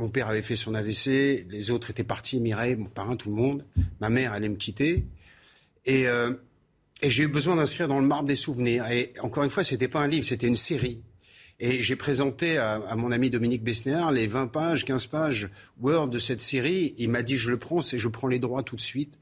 [0.00, 3.36] mon père avait fait son AVC, les autres étaient partis, Mireille, mon parrain, tout le
[3.36, 3.66] monde,
[4.00, 5.06] ma mère allait me quitter.
[5.88, 6.34] Euh,
[7.02, 8.90] et, j'ai eu besoin d'inscrire dans le marbre des souvenirs.
[8.90, 11.02] Et encore une fois, ce n'était pas un livre, c'était une série.
[11.62, 16.18] Et j'ai présenté à, mon ami Dominique Besnéard les 20 pages, 15 pages Word de
[16.18, 16.94] cette série.
[16.96, 19.18] Il m'a dit je le prends, c'est je prends les droits tout de suite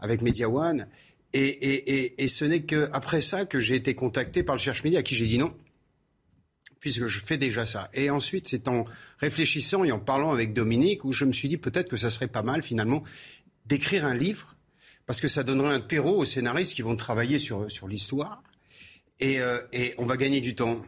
[0.00, 0.88] avec Media One.
[1.32, 5.14] Et, ce n'est qu'après ça que j'ai été contacté par le Cherche Midi à qui
[5.14, 5.54] j'ai dit non,
[6.80, 7.88] puisque je fais déjà ça.
[7.94, 8.84] Et ensuite, c'est en
[9.18, 12.26] réfléchissant et en parlant avec Dominique où je me suis dit peut-être que ça serait
[12.26, 13.04] pas mal finalement
[13.64, 14.56] d'écrire un livre
[15.04, 18.42] parce que ça donnerait un terreau aux scénaristes qui vont travailler sur, sur l'histoire.
[19.20, 20.84] Et, euh, et, on va gagner du temps.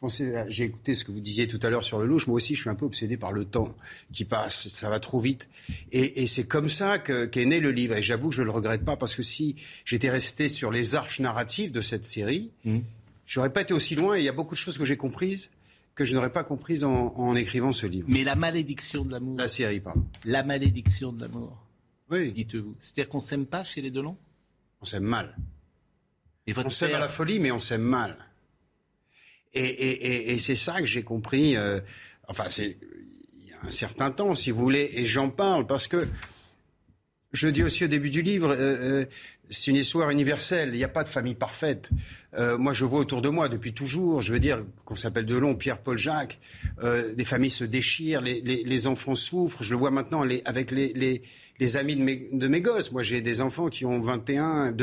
[0.00, 2.26] Pensais, j'ai écouté ce que vous disiez tout à l'heure sur le louche.
[2.26, 3.76] Moi aussi, je suis un peu obsédé par le temps
[4.12, 4.68] qui passe.
[4.68, 5.46] Ça va trop vite.
[5.92, 7.94] Et, et c'est comme ça qu'est né le livre.
[7.96, 11.20] Et j'avoue que je le regrette pas parce que si j'étais resté sur les arches
[11.20, 12.84] narratives de cette série, je mmh.
[13.26, 14.16] j'aurais pas été aussi loin.
[14.16, 15.50] Et il y a beaucoup de choses que j'ai comprises
[15.94, 18.06] que je n'aurais pas comprises en, en écrivant ce livre.
[18.08, 19.36] Mais la malédiction de l'amour.
[19.36, 20.06] La série, pardon.
[20.24, 21.62] La malédiction de l'amour.
[22.10, 22.32] Oui.
[22.32, 22.74] Dites-vous.
[22.78, 24.16] C'est-à-dire qu'on s'aime pas chez les Delon?
[24.80, 25.36] On s'aime mal.
[26.46, 28.16] Et on s'aime à la folie, mais on s'aime mal.
[29.52, 31.56] Et, c'est ça que j'ai compris.
[31.56, 31.80] Euh,
[32.28, 32.76] enfin, c'est
[33.42, 36.06] il y a un certain temps, si vous voulez, et j'en parle parce que
[37.32, 39.04] je dis aussi au début du livre, euh, euh,
[39.50, 40.70] c'est une histoire universelle.
[40.72, 41.90] Il n'y a pas de famille parfaite.
[42.38, 45.54] Euh, moi, je vois autour de moi depuis toujours, je veux dire, qu'on s'appelle Delon,
[45.56, 46.38] Pierre, Paul, Jacques,
[46.82, 49.62] euh, des familles se déchirent, les, les, les, enfants souffrent.
[49.62, 51.22] Je le vois maintenant les, avec les,
[51.58, 52.92] les, amis de mes, de mes gosses.
[52.92, 54.74] Moi, j'ai des enfants qui ont 21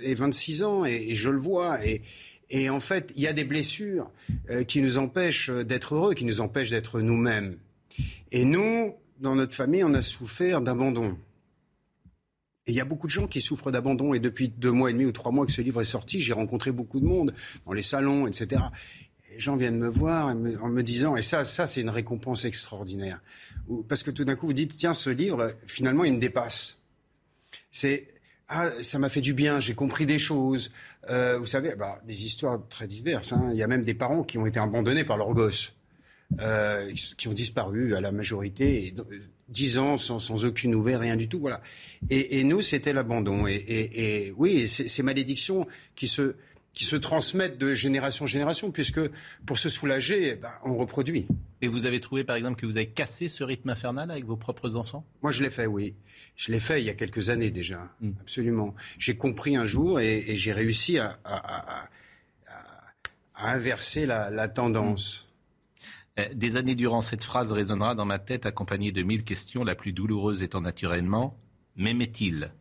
[0.00, 1.84] et 26 ans et, et je le vois.
[1.86, 2.02] Et,
[2.50, 4.10] et en fait, il y a des blessures
[4.50, 7.56] euh, qui nous empêchent d'être heureux, qui nous empêchent d'être nous-mêmes.
[8.30, 11.16] Et nous, dans notre famille, on a souffert d'abandon.
[12.66, 14.14] Et il y a beaucoup de gens qui souffrent d'abandon.
[14.14, 16.32] Et depuis deux mois et demi ou trois mois que ce livre est sorti, j'ai
[16.32, 17.34] rencontré beaucoup de monde
[17.66, 18.62] dans les salons, etc.
[19.28, 22.44] Et les gens viennent me voir en me disant, et ça, ça c'est une récompense
[22.44, 23.20] extraordinaire.
[23.88, 26.80] Parce que tout d'un coup, vous dites, tiens, ce livre, finalement, il me dépasse.
[27.70, 28.08] C'est,
[28.48, 30.70] ah, ça m'a fait du bien, j'ai compris des choses.
[31.10, 33.32] Euh, vous savez, bah, des histoires très diverses.
[33.32, 33.50] Hein.
[33.52, 35.74] Il y a même des parents qui ont été abandonnés par leurs gosses,
[36.40, 38.86] euh, qui ont disparu à la majorité.
[38.86, 38.94] Et,
[39.48, 41.38] dix ans sans, aucune nouvelle, rien du tout.
[41.38, 41.60] Voilà.
[42.10, 43.46] Et, nous, c'était l'abandon.
[43.46, 46.34] Et, oui, ces malédictions qui se,
[46.74, 49.00] qui se transmettent de génération en génération, puisque
[49.46, 51.26] pour se soulager, eh ben, on reproduit.
[51.62, 54.36] Et vous avez trouvé, par exemple, que vous avez cassé ce rythme infernal avec vos
[54.36, 55.06] propres enfants?
[55.22, 55.94] Moi, je l'ai fait, oui.
[56.36, 58.10] Je l'ai fait il y a quelques années déjà, hmm.
[58.20, 58.74] absolument.
[58.98, 61.88] J'ai compris un jour et, j'ai réussi à, à, à,
[63.36, 65.32] à, inverser la, la tendance.
[66.18, 69.76] Euh, des années durant, cette phrase résonnera dans ma tête accompagnée de mille questions, la
[69.76, 71.38] plus douloureuse étant naturellement
[71.76, 72.52] M'aimait-il?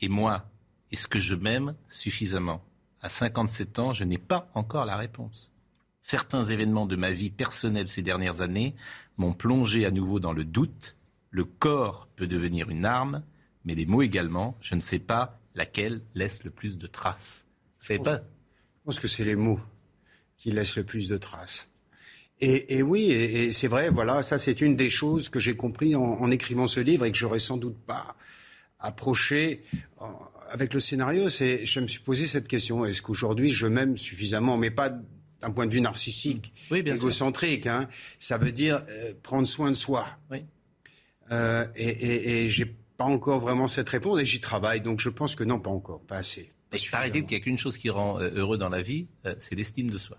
[0.00, 0.50] Et moi,
[0.90, 2.62] est-ce que je m'aime suffisamment?
[3.00, 5.52] À 57 ans, je n'ai pas encore la réponse.
[6.02, 8.74] Certains événements de ma vie personnelle ces dernières années
[9.18, 10.96] m'ont plongé à nouveau dans le doute.
[11.30, 13.22] Le corps peut devenir une arme,
[13.64, 14.56] mais les mots également.
[14.60, 17.44] Je ne sais pas laquelle laisse le plus de traces.
[17.80, 18.16] Vous savez pas?
[18.16, 19.60] Je pense que c'est les mots
[20.36, 21.68] qui laissent le plus de traces.
[22.40, 26.30] Et, oui, et, c'est vrai, voilà, ça c'est une des choses que j'ai compris en,
[26.30, 28.14] écrivant ce livre et que j'aurais sans doute pas
[28.78, 29.64] approché
[30.50, 31.28] avec le scénario.
[31.28, 34.90] C'est, je me suis posé cette question est-ce qu'aujourd'hui je m'aime suffisamment, mais pas
[35.40, 37.66] d'un point de vue narcissique, égocentrique.
[37.66, 37.88] Hein,
[38.18, 40.08] ça veut dire euh, prendre soin de soi.
[40.30, 40.44] Oui.
[41.30, 42.64] Euh, et, et j'ai
[42.96, 44.80] pas encore vraiment cette réponse et j'y travaille.
[44.80, 46.52] Donc je pense que non, pas encore, pas assez.
[46.72, 49.54] Mais paraît-il qu'il n'y a qu'une chose qui rend euh, heureux dans la vie, c'est
[49.54, 50.18] l'estime de soi.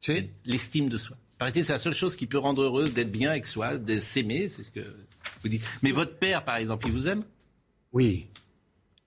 [0.00, 0.30] C'est?
[0.44, 1.16] L'estime de soi.
[1.38, 4.48] Paraît-il, c'est la seule chose qui peut rendre heureux d'être bien avec soi, de s'aimer,
[4.48, 4.80] c'est ce que
[5.42, 5.62] vous dites.
[5.82, 7.22] Mais votre père, par exemple, il vous aime?
[7.92, 8.28] Oui,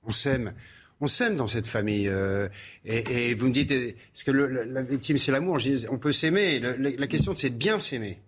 [0.03, 0.53] on s'aime.
[1.03, 2.07] On s'aime dans cette famille.
[2.07, 2.47] Euh,
[2.85, 5.57] et, vous me dites, est-ce que la victime, c'est l'amour?
[5.89, 6.59] On peut s'aimer.
[6.59, 8.19] La, question, c'est de bien s'aimer.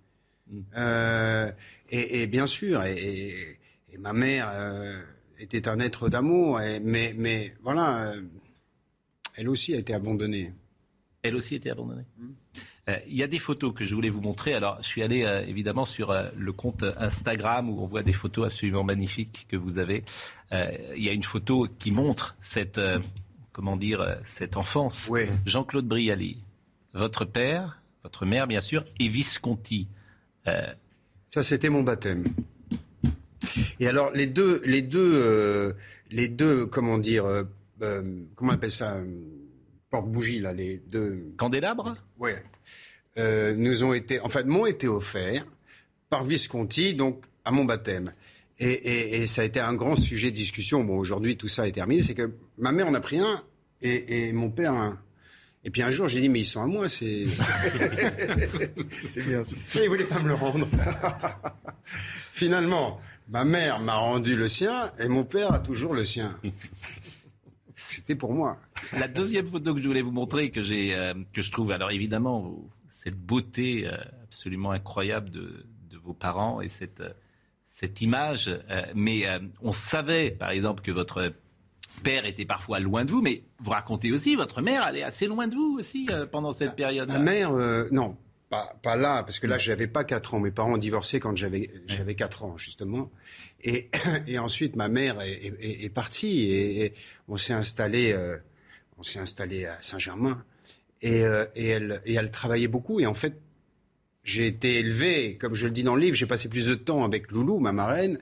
[0.47, 0.59] Mm.
[0.77, 1.51] Euh,
[1.89, 3.59] et, bien sûr, et,
[3.99, 4.99] ma mère euh,
[5.37, 8.13] était un être d'amour, mais, mais voilà,
[9.35, 10.51] elle aussi a été abandonnée.
[11.21, 12.05] Elle aussi a été abandonnée.
[12.89, 14.53] Euh, il y a des photos que je voulais vous montrer.
[14.53, 18.13] Alors, je suis allé euh, évidemment sur euh, le compte Instagram où on voit des
[18.13, 20.03] photos absolument magnifiques que vous avez.
[20.51, 22.79] il y a une photo qui montre cette,
[23.51, 25.09] comment dire, cette enfance.
[25.47, 26.37] Jean-Claude Brialy,
[26.93, 29.87] votre père, votre mère bien sûr, et Visconti.
[30.45, 32.25] Ça, c'était mon baptême.
[33.79, 35.75] Et alors, les deux, les deux,
[36.11, 37.25] les deux, comment dire,
[37.79, 38.97] comment on appelle ça,
[39.89, 41.33] porte-bougie là, les deux.
[41.37, 41.95] Candélabres.
[42.19, 42.33] Oui.
[43.17, 45.45] Euh, nous ont été, en fait, m'ont été offerts
[46.09, 48.13] par Visconti, donc à mon baptême.
[48.59, 50.83] Et, ça a été un grand sujet de discussion.
[50.83, 52.01] Bon, aujourd'hui, tout ça est terminé.
[52.01, 53.43] C'est que ma mère en a pris un
[53.81, 54.99] et, mon père un.
[55.65, 57.25] Et puis un jour, j'ai dit, mais ils sont à moi, c'est.
[59.07, 59.55] c'est bien ça.
[59.75, 60.67] Et il voulait pas me le rendre.
[62.31, 62.99] Finalement,
[63.29, 66.37] ma mère m'a rendu le sien et mon père a toujours le sien.
[67.75, 68.59] C'était pour moi.
[68.93, 71.91] La deuxième photo que je voulais vous montrer, que, j'ai, euh, que je trouve, alors
[71.91, 72.55] évidemment,
[73.03, 75.65] cette beauté euh, absolument incroyable de,
[76.01, 77.13] vos parents et cette, euh,
[77.65, 78.49] cette image.
[78.49, 79.25] Euh, mais
[79.61, 81.33] on savait, par exemple, que votre
[82.03, 85.47] père était parfois loin de vous, mais vous racontez aussi, votre mère allait assez loin
[85.47, 87.07] de vous aussi pendant cette période.
[87.09, 87.51] Ma mère,
[87.91, 88.17] non,
[88.49, 90.39] pas, pas, là, parce que là, j'avais pas 4 ans.
[90.39, 93.11] Mes parents ont divorcé quand j'avais, j'avais 4 ans, justement.
[93.61, 93.89] Et,
[94.27, 96.93] et ensuite, ma mère est, est, partie et,
[97.29, 98.17] on s'est installé,
[98.97, 100.43] on s'est installé à Saint-Germain.
[101.05, 102.99] Euh, et, elle, et elle travaillait beaucoup.
[102.99, 103.39] Et en fait,
[104.23, 107.03] j'ai été élevé, comme je le dis dans le livre, j'ai passé plus de temps
[107.03, 108.19] avec Loulou, ma marraine,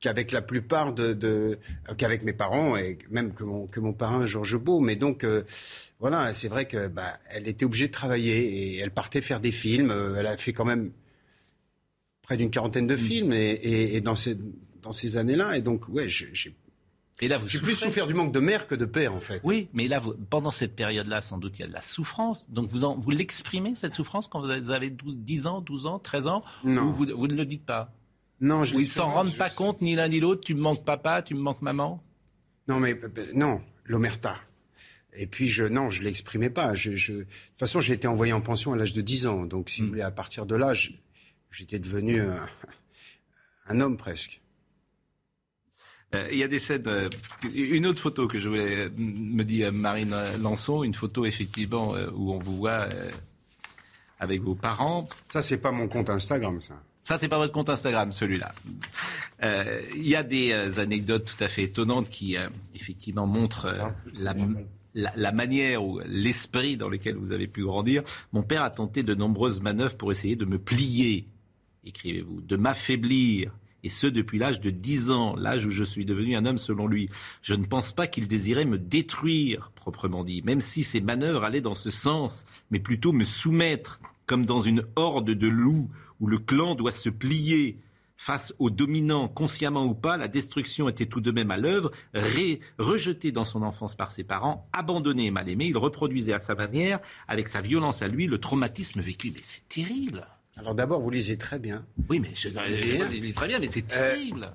[0.00, 1.58] qu'avec la plupart de, de
[1.96, 4.80] qu'avec mes parents et même que mon, que mon parrain Georges Beau.
[4.80, 5.42] Mais donc euh,
[6.00, 9.52] voilà, c'est vrai que bah, elle était obligée de travailler et elle partait faire des
[9.52, 9.90] films.
[9.90, 10.90] Euh, elle a fait quand même
[12.22, 12.98] près d'une quarantaine de mmh.
[12.98, 14.36] films et, et, et, dans ces
[14.82, 15.56] dans ces années-là.
[15.56, 16.56] Et donc ouais, j'ai
[17.20, 19.40] et là, vous J'ai plus souffert du manque de mère que de père, en fait.
[19.44, 20.00] Oui, mais là,
[20.30, 22.50] pendant cette période-là, sans doute, il y a de la souffrance.
[22.50, 25.98] Donc, vous, en, vous l'exprimez, cette souffrance, quand vous avez 12, 10 ans, 12 ans,
[25.98, 26.84] 13 ans Non.
[26.84, 27.92] Ou vous, vous ne le dites pas
[28.40, 31.20] Non, je ils s'en rendent pas compte, ni l'un ni l'autre Tu me manques papa,
[31.20, 32.02] tu me manques maman
[32.68, 32.98] Non, mais
[33.34, 34.36] non, l'omerta.
[35.12, 36.74] Et puis, je, non, je ne l'exprimais pas.
[36.74, 37.12] Je, je...
[37.12, 39.44] De toute façon, j'ai été envoyé en pension à l'âge de 10 ans.
[39.44, 39.90] Donc, si vous hmm.
[39.90, 40.72] voulez, à partir de là,
[41.50, 42.22] j'étais devenu
[43.66, 44.39] un homme presque.
[46.14, 46.82] Euh, il y a des scènes.
[46.86, 47.08] Euh,
[47.54, 52.32] une autre photo que je voulais, euh, me dit Marine Lançon, une photo effectivement où
[52.32, 52.88] on vous voit
[54.18, 55.08] avec vos parents.
[55.28, 56.74] Ça, c'est pas mon compte Instagram, ça.
[57.02, 58.52] Ça, c'est pas votre compte Instagram, celui-là.
[59.42, 62.36] Il y a des anecdotes tout à fait étonnantes qui,
[62.74, 63.74] effectivement, montrent
[64.20, 64.34] la,
[64.94, 68.02] la, la, manière ou l'esprit dans lequel vous avez pu grandir.
[68.32, 71.26] Mon père a tenté de nombreuses manœuvres pour essayer de me plier,
[71.84, 73.52] écrivez-vous, de m'affaiblir
[73.84, 76.86] et ce depuis l'âge de 10 ans, l'âge où je suis devenu un homme selon
[76.86, 77.08] lui.
[77.42, 81.60] Je ne pense pas qu'il désirait me détruire, proprement dit, même si ses manœuvres allaient
[81.60, 86.38] dans ce sens, mais plutôt me soumettre, comme dans une horde de loups où le
[86.38, 87.78] clan doit se plier.
[88.16, 91.90] Face aux dominants, consciemment ou pas, la destruction était tout de même à l'œuvre.
[92.78, 96.54] Rejeté dans son enfance par ses parents, abandonné et mal aimé, il reproduisait à sa
[96.54, 99.32] manière, avec sa violence à lui, le traumatisme vécu.
[99.34, 100.26] Mais c'est terrible.
[100.60, 101.86] Alors d'abord, vous lisez très bien.
[102.10, 104.52] Oui, mais je, lis très bien, mais c'est euh, terrible.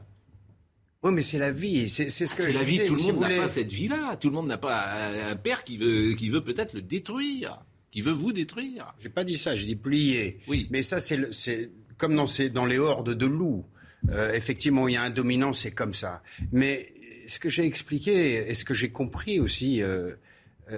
[1.01, 1.89] oui, mais c'est la vie.
[1.89, 2.85] C'est ce que c'est la vie.
[2.85, 4.15] Tout le monde n'a pas cette vie-là.
[4.17, 8.01] Tout le monde n'a pas un père qui veut, qui veut peut-être le détruire, qui
[8.01, 8.93] veut vous détruire.
[8.99, 9.55] J'ai pas dit ça.
[9.55, 10.37] J'ai dit plier.
[10.47, 10.67] Oui.
[10.69, 13.65] Mais ça, c'est comme dans, dans les hordes de loups.
[14.11, 16.21] Euh, effectivement, il y a un dominant, c'est comme ça.
[16.51, 16.87] Mais
[17.27, 20.11] ce que j'ai expliqué et ce que j'ai compris aussi, euh,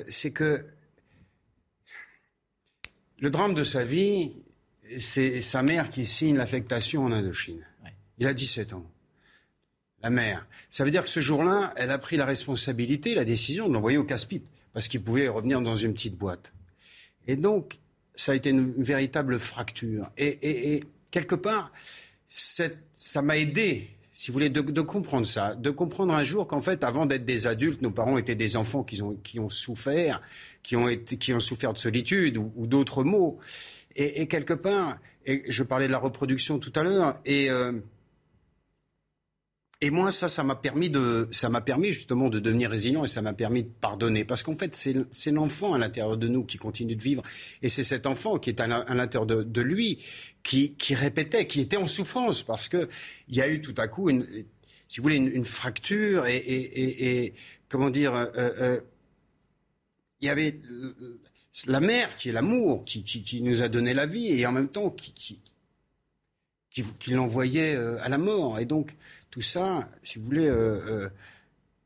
[0.07, 0.63] c'est que
[3.19, 4.31] le drame de sa vie,
[4.99, 7.63] c'est sa mère qui signe l'affectation en Indochine.
[8.17, 8.85] Il a 17 ans.
[10.03, 10.47] La mère.
[10.69, 13.97] Ça veut dire que ce jour-là, elle a pris la responsabilité, la décision de l'envoyer
[13.97, 16.53] au casse-pipe, parce qu'il pouvait revenir dans une petite boîte.
[17.25, 17.79] Et donc,
[18.15, 20.09] ça a été une, véritable fracture.
[20.17, 21.71] Et, quelque part,
[22.27, 26.83] ça m'a aidé, si vous voulez, de, comprendre ça, de comprendre un jour qu'en fait,
[26.83, 30.21] avant d'être des adultes, nos parents étaient des enfants qui ont, qui ont souffert,
[30.63, 33.39] qui ont, été, qui ont souffert de solitude ou, d'autres maux.
[33.99, 37.71] Et, quelque part, je parlais de la reproduction tout à l'heure, et euh,
[39.91, 40.91] moi, ça, ça m'a permis
[41.65, 44.23] permis justement de devenir résilient et ça m'a permis de pardonner.
[44.25, 47.21] Parce qu'en fait, c'est l'enfant à l'intérieur de nous qui continue de vivre.
[47.61, 50.03] Et c'est cet enfant qui est à l'intérieur de, lui
[50.43, 52.87] qui, répétait, qui était en souffrance parce que
[53.27, 54.27] il y a eu tout à coup une,
[54.87, 57.33] si vous voulez, une, fracture et,
[57.69, 58.79] comment dire, euh, euh,
[60.21, 60.59] il y avait
[61.65, 64.51] la mère qui est l'amour, qui, qui, qui, nous a donné la vie et en
[64.51, 65.41] même temps qui, qui,
[66.99, 68.59] qui, l'envoyait euh, à la mort.
[68.59, 68.95] Et donc,
[69.31, 71.09] tout ça, si vous voulez, euh, euh,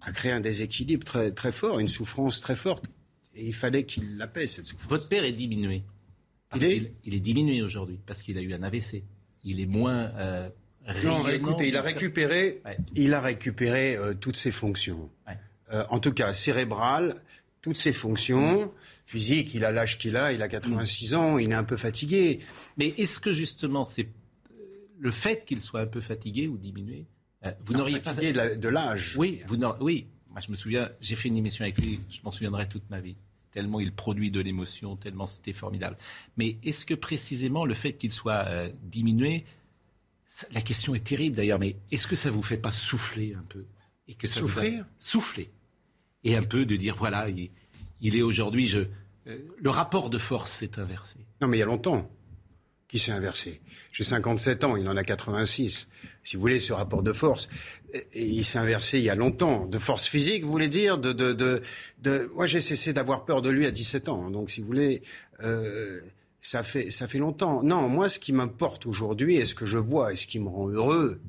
[0.02, 2.86] a créé un déséquilibre très, très fort, une souffrance très forte.
[3.36, 4.90] Et il fallait qu'il la paie, cette souffrance.
[4.90, 5.84] Votre père est diminué.
[6.54, 9.04] Il est, il est diminué aujourd'hui parce qu'il a eu un AVC.
[9.46, 10.12] Il est moins.
[10.18, 10.50] Euh,
[11.06, 12.62] non, écoutez, il a récupéré,
[12.94, 15.10] il a récupéré toutes ses fonctions.
[15.90, 17.16] en tout cas, cérébrales,
[17.62, 18.66] toutes ses fonctions.
[18.66, 18.70] Mm.
[19.06, 22.40] Physique, il a l'âge qu'il a, il a 86 ans, il est un peu fatigué.
[22.78, 24.08] Mais est-ce que justement, c'est
[25.00, 27.08] le fait qu'il soit un peu fatigué ou diminué
[27.46, 29.16] euh, vous n'auriez pas de l'âge.
[29.18, 30.08] Oui, vous oui.
[30.30, 33.00] Moi, je me souviens, j'ai fait une émission avec lui, je m'en souviendrai toute ma
[33.00, 33.18] vie.
[33.52, 35.98] Tellement il produit de l'émotion, tellement c'était formidable.
[36.38, 39.44] Mais est-ce que précisément le fait qu'il soit euh, diminué,
[40.52, 43.66] la question est terrible d'ailleurs, mais est-ce que ça vous fait pas souffler un peu?
[44.08, 44.86] Et que Souffrir?
[44.98, 45.52] Souffler.
[46.24, 50.80] Et un peu de dire, voilà, il, est aujourd'hui, euh, le rapport de force s'est
[50.80, 51.18] inversé.
[51.42, 52.10] Non, mais il y a longtemps
[52.92, 53.62] qui s'est inversé.
[53.94, 55.88] J'ai 57 ans, il en a 86.
[56.24, 57.48] Si vous voulez, ce rapport de force,
[58.14, 59.66] il s'est inversé il y a longtemps.
[59.66, 61.62] De force physique, vous voulez dire de, de,
[62.02, 62.30] de.
[62.36, 64.30] Moi, j'ai cessé d'avoir peur de lui à 17 ans.
[64.30, 65.04] Donc, si vous voulez,
[65.42, 66.02] euh,
[66.42, 67.64] ça, fait, ça fait longtemps.
[67.64, 70.50] Non, moi, ce qui m'importe aujourd'hui, et ce que je vois, et ce qui me
[70.50, 71.22] rend heureux,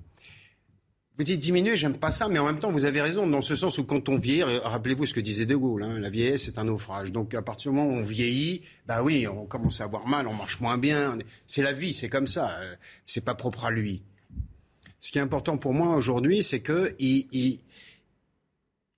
[1.22, 3.54] vous dites diminuer, j'aime pas ça, mais en même temps, vous avez raison, dans ce
[3.54, 6.58] sens où quand on vieillit, rappelez-vous ce que disait De Gaulle, hein, la vieillesse c'est
[6.58, 7.12] un naufrage.
[7.12, 10.26] Donc à partir du moment où on vieillit, bah oui, on commence à avoir mal,
[10.26, 11.16] on marche moins bien.
[11.46, 12.50] C'est la vie, c'est comme ça.
[12.60, 12.74] Euh,
[13.06, 14.02] c'est pas propre à lui.
[14.98, 17.60] Ce qui est important pour moi aujourd'hui, c'est que il, il,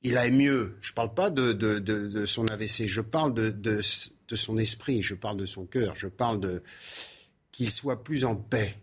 [0.00, 0.78] il aille mieux.
[0.80, 3.82] Je parle pas de, de son AVC, je parle de, de,
[4.28, 6.62] de son esprit, je parle de son cœur, je parle de
[7.52, 8.78] qu'il soit plus en paix.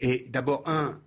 [0.00, 0.98] Et d'abord, un,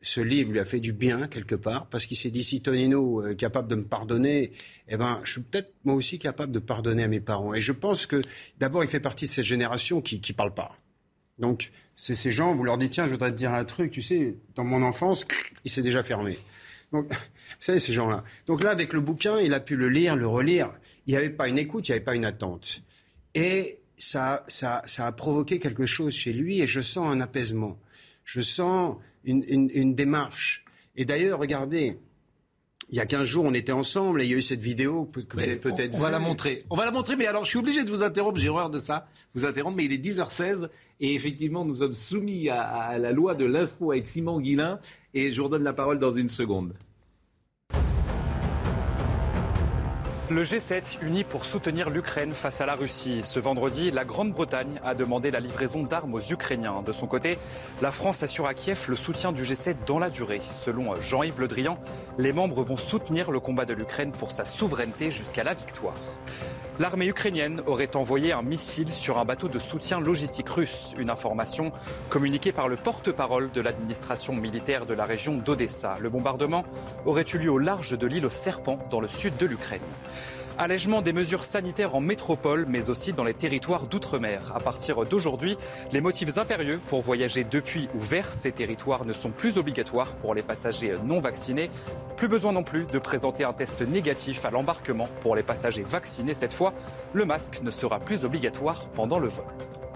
[0.00, 3.26] ce livre lui a fait du bien quelque part parce qu'il s'est dit si Tonino
[3.26, 4.52] est capable de me pardonner,
[4.88, 7.54] eh ben je suis peut-être moi aussi capable de pardonner à mes parents.
[7.54, 8.22] Et je pense que
[8.58, 10.76] d'abord il fait partie de cette génération qui qui parle pas.
[11.38, 14.02] Donc c'est ces gens, vous leur dites tiens je voudrais te dire un truc, tu
[14.02, 15.26] sais, dans mon enfance
[15.64, 16.38] il s'est déjà fermé.
[16.92, 17.16] Donc vous
[17.58, 18.22] savez ces gens-là.
[18.46, 20.70] Donc là avec le bouquin il a pu le lire, le relire.
[21.06, 22.82] Il n'y avait pas une écoute, il n'y avait pas une attente.
[23.34, 27.78] Et ça, ça, ça a provoqué quelque chose chez lui et je sens un apaisement.
[28.28, 30.62] Je sens une, démarche.
[30.96, 31.98] Et d'ailleurs, regardez,
[32.90, 35.06] il y a 15 jours, on était ensemble et il y a eu cette vidéo
[35.06, 36.66] que vous avez peut-être On, va la montrer.
[36.68, 38.78] On va la montrer, mais alors je suis obligé de vous interrompre, j'ai horreur de
[38.78, 40.68] ça, vous interrompre, mais il est 10h16
[41.00, 44.78] et effectivement, nous sommes soumis à, à la loi de l'info avec Simon Guillain
[45.14, 46.74] et je vous redonne la parole dans une seconde.
[50.30, 53.22] Le G7 uni pour soutenir l'Ukraine face à la Russie.
[53.24, 56.82] Ce vendredi, la Grande-Bretagne a demandé la livraison d'armes aux Ukrainiens.
[56.82, 57.38] De son côté,
[57.80, 60.42] la France assure à Kiev le soutien du G7 dans la durée.
[60.52, 61.78] Selon Jean-Yves Le Drian,
[62.18, 65.96] les membres vont soutenir le combat de l'Ukraine pour sa souveraineté jusqu'à la victoire.
[66.78, 71.72] L'armée ukrainienne aurait envoyé un missile sur un bateau de soutien logistique russe, une information
[72.08, 75.96] communiquée par le porte-parole de l'administration militaire de la région d'Odessa.
[76.00, 76.64] Le bombardement
[77.04, 79.82] aurait eu lieu au large de l'île aux Serpents, dans le sud de l'Ukraine.
[80.60, 84.50] Allègement des mesures sanitaires en métropole, mais aussi dans les territoires d'outre-mer.
[84.56, 85.56] À partir d'aujourd'hui,
[85.92, 90.34] les motifs impérieux pour voyager depuis ou vers ces territoires ne sont plus obligatoires pour
[90.34, 91.70] les passagers non vaccinés.
[92.16, 96.34] Plus besoin non plus de présenter un test négatif à l'embarquement pour les passagers vaccinés.
[96.34, 96.74] Cette fois,
[97.12, 99.44] le masque ne sera plus obligatoire pendant le vol.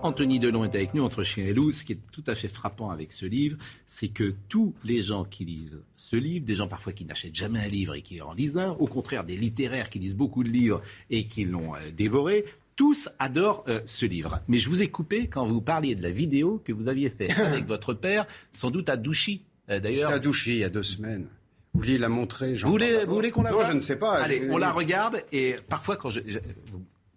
[0.02, 1.72] Anthony Delon est avec nous entre chien et loup.
[1.72, 3.56] Ce qui est tout à fait frappant avec ce livre,
[3.86, 7.60] c'est que tous les gens qui lisent ce livre, des gens parfois qui n'achètent jamais
[7.60, 10.48] un livre et qui en lisent un, au contraire des littéraires qui lisent beaucoup de
[10.50, 10.80] livres
[11.10, 12.44] et qui l'ont euh, dévoré,
[12.76, 14.40] tous adorent euh, ce livre.
[14.48, 17.38] Mais je vous ai coupé quand vous parliez de la vidéo que vous aviez faite
[17.38, 19.42] avec votre père, sans doute à Douchy.
[19.70, 20.10] Euh, d'ailleurs.
[20.10, 21.26] à Douchy il y a deux semaines.
[21.74, 23.80] Vous vouliez la montrer, Jean Vous voulez, vous voulez qu'on la Non, voit je ne
[23.80, 24.14] sais pas.
[24.20, 26.38] Allez, Je- on la regarde et parfois quand je, je-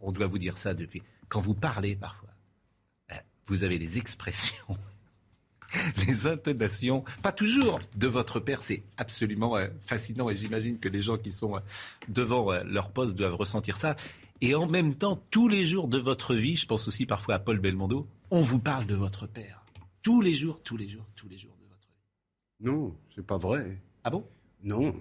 [0.02, 1.02] on doit vous dire ça depuis.
[1.28, 2.25] Quand vous parlez parfois,
[3.48, 4.78] vous avez les expressions,
[6.08, 8.64] les intonations, pas toujours de votre père.
[8.64, 11.60] C'est absolument euh, fascinant et j'imagine que les gens qui sont euh,
[12.08, 13.96] devant euh, leur poste doivent ressentir ça.
[14.42, 17.40] Et en même temps, tous les jours de votre vie, je pense aussi parfois à
[17.40, 19.64] Paul Belmondo, on vous parle de votre père.
[20.02, 21.52] Tous les jours, tous les jours, tous les jours.
[22.62, 23.78] Non, c'est pas vrai.
[24.04, 24.26] Ah bon?
[24.64, 24.96] Non.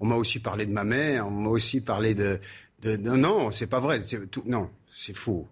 [0.00, 2.38] On m'a aussi parlé de ma mère, on m'a aussi parlé de...
[2.82, 4.02] de- non, non, c'est pas vrai.
[4.30, 5.48] Tout- non, c'est faux.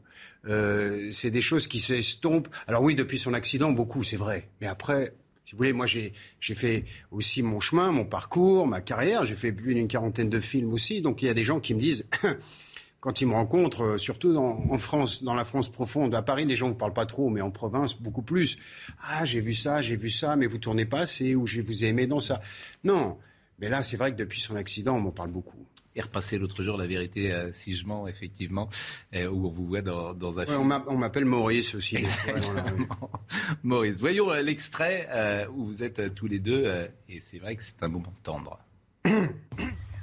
[0.46, 2.48] Euh, c'est des choses qui s'estompent.
[2.66, 4.48] Alors oui, depuis son accident, beaucoup, c'est vrai.
[4.60, 5.14] Mais après,
[5.44, 9.24] si vous voulez, moi j'ai fait aussi mon chemin, mon parcours, ma carrière.
[9.24, 11.00] J'ai fait plus d'une quarantaine de films aussi.
[11.02, 12.08] Donc il y a des gens qui me disent,
[13.00, 16.44] quand ils me rencontrent, euh, surtout dans- en France, dans la France profonde, à Paris,
[16.46, 18.56] les gens ne parlent pas trop, mais en province, beaucoup plus.
[19.02, 21.84] Ah, j'ai vu ça, j'ai vu ça, mais vous tournez pas assez, ou je vous
[21.84, 22.40] ai aimé dans ça.
[22.82, 23.18] Non.
[23.60, 25.64] Mais là, c'est vrai que depuis son accident, on m'en parle beaucoup.
[25.96, 28.68] Et repassé l'autre jour la vérité, euh, si je mens, effectivement,
[29.14, 30.60] euh, où on vous voit dans, dans un Ouais, film.
[30.60, 31.98] on m'a- on m'appelle Maurice aussi.
[31.98, 32.34] fois.
[33.62, 37.38] Maurice, voyons euh, l'extrait euh, où vous êtes euh, tous les deux, euh, et c'est
[37.38, 38.58] vrai que c'est un moment tendre.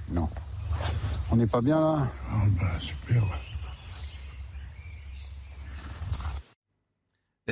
[0.09, 0.27] Non.
[1.31, 2.11] On n'est pas bien là?
[2.29, 3.23] Ah bah super.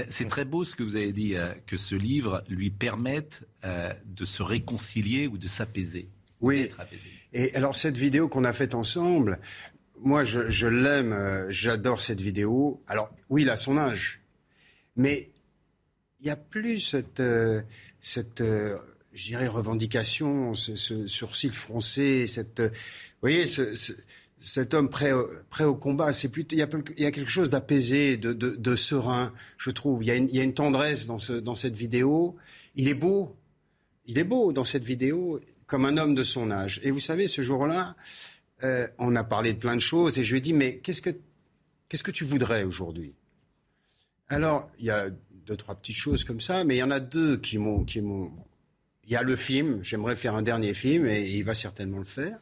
[0.10, 3.94] C'est très beau ce que vous avez dit, euh, que ce livre lui permette euh,
[4.06, 6.10] de se réconcilier ou de s'apaiser.
[6.42, 6.62] Oui.
[6.62, 7.04] D'être apaisé.
[7.34, 9.40] Et alors cette vidéo qu'on a faite ensemble,
[10.02, 12.82] moi je, l'aime, euh, j'adore cette vidéo.
[12.88, 14.22] Alors oui, il a son âge,
[14.96, 15.30] mais
[16.20, 17.62] il n'y a plus cette, euh,
[18.02, 18.78] cette euh,
[19.14, 22.70] revendication, ce, sourcil froncé, cette, vous
[23.22, 23.94] voyez, ce- ce-
[24.42, 25.12] cet homme prêt
[25.50, 26.14] prêt au combat.
[26.14, 26.62] C'est plutôt, il y
[27.06, 30.02] a, quelque chose d'apaisé, de, de, serein, je trouve.
[30.02, 32.38] Il y a une, tendresse dans cette vidéo.
[32.76, 33.36] Il est beau,
[34.06, 36.82] il est beau dans cette vidéo, comme un homme de son âge.
[36.84, 37.96] Et vous savez, ce jour-là,
[38.64, 41.02] euh, on a parlé de plein de choses, et je lui ai dit, mais qu'est-ce
[41.02, 41.12] que,
[41.88, 43.14] que tu voudrais aujourd'hui?
[44.28, 47.00] Alors, il y a deux, trois petites choses comme ça, mais il y en a
[47.00, 47.86] deux qui m'ont...
[47.86, 48.34] Qui m'ont
[49.06, 52.06] il y a le film, j'aimerais faire un dernier film, et il va certainement le
[52.06, 52.38] faire.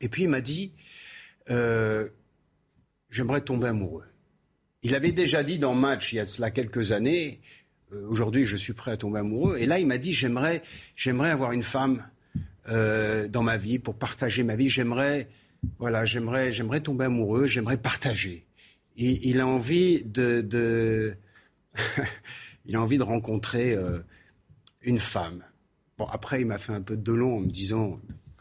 [0.00, 0.72] Et puis il m'a dit,
[1.50, 2.08] euh,
[3.08, 4.06] j'aimerais tomber amoureux.
[4.82, 7.40] Il avait déjà dit dans Match, il y a cela quelques années,
[7.92, 9.56] euh, aujourd'hui je suis prêt à tomber amoureux.
[9.58, 10.62] Et là il m'a dit, j'aimerais,
[10.96, 12.04] j'aimerais avoir une femme
[12.68, 14.68] euh, dans ma vie pour partager ma vie.
[14.68, 15.28] J'aimerais,
[15.78, 18.46] voilà, j'aimerais, j'aimerais tomber amoureux, j'aimerais partager.
[18.96, 21.14] Il a envie de, de
[22.66, 23.98] il a envie de rencontrer euh,
[24.82, 25.44] une femme.
[25.98, 28.00] Bon, après, il m'a fait un peu de long en me disant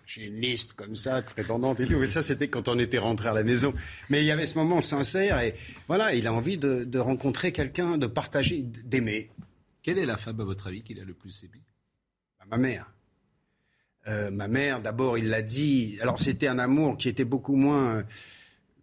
[0.09, 1.99] j'ai une liste comme ça, de prétendantes et tout.
[1.99, 3.75] Mais ça, c'était quand on était rentré à la maison.
[4.09, 5.53] Mais il y avait ce moment sincère et
[5.87, 9.29] voilà, il a envie de, de rencontrer quelqu'un, de partager, d'aimer.
[9.83, 11.61] Quelle est la femme, à votre avis, qu'il a le plus aimé
[12.39, 12.91] Bah, Ma mère.
[14.07, 15.99] Euh, ma mère, d'abord, il l'a dit.
[16.01, 18.03] Alors, c'était un amour qui était beaucoup moins, euh,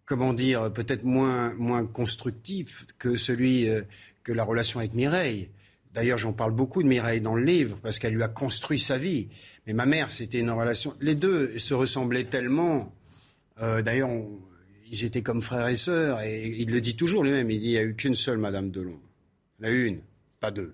[0.05, 3.81] comment dire, peut-être moins, moins constructif que celui, euh,
[4.23, 5.49] que la relation avec Mireille.
[5.93, 8.97] D'ailleurs, j'en parle beaucoup de Mireille dans le livre parce qu'elle lui a construit sa
[8.97, 9.29] vie.
[9.67, 10.95] Mais ma mère, c'était une relation.
[11.01, 12.93] Les deux se ressemblaient tellement.
[13.61, 14.09] Euh, D'ailleurs,
[14.89, 16.21] ils étaient comme frères et sœurs.
[16.21, 17.51] Et il le dit toujours lui-même.
[17.51, 18.97] Il dit il n'y a eu qu'une seule Madame Delon.
[19.59, 19.99] Il y en a eu une,
[20.39, 20.73] pas deux.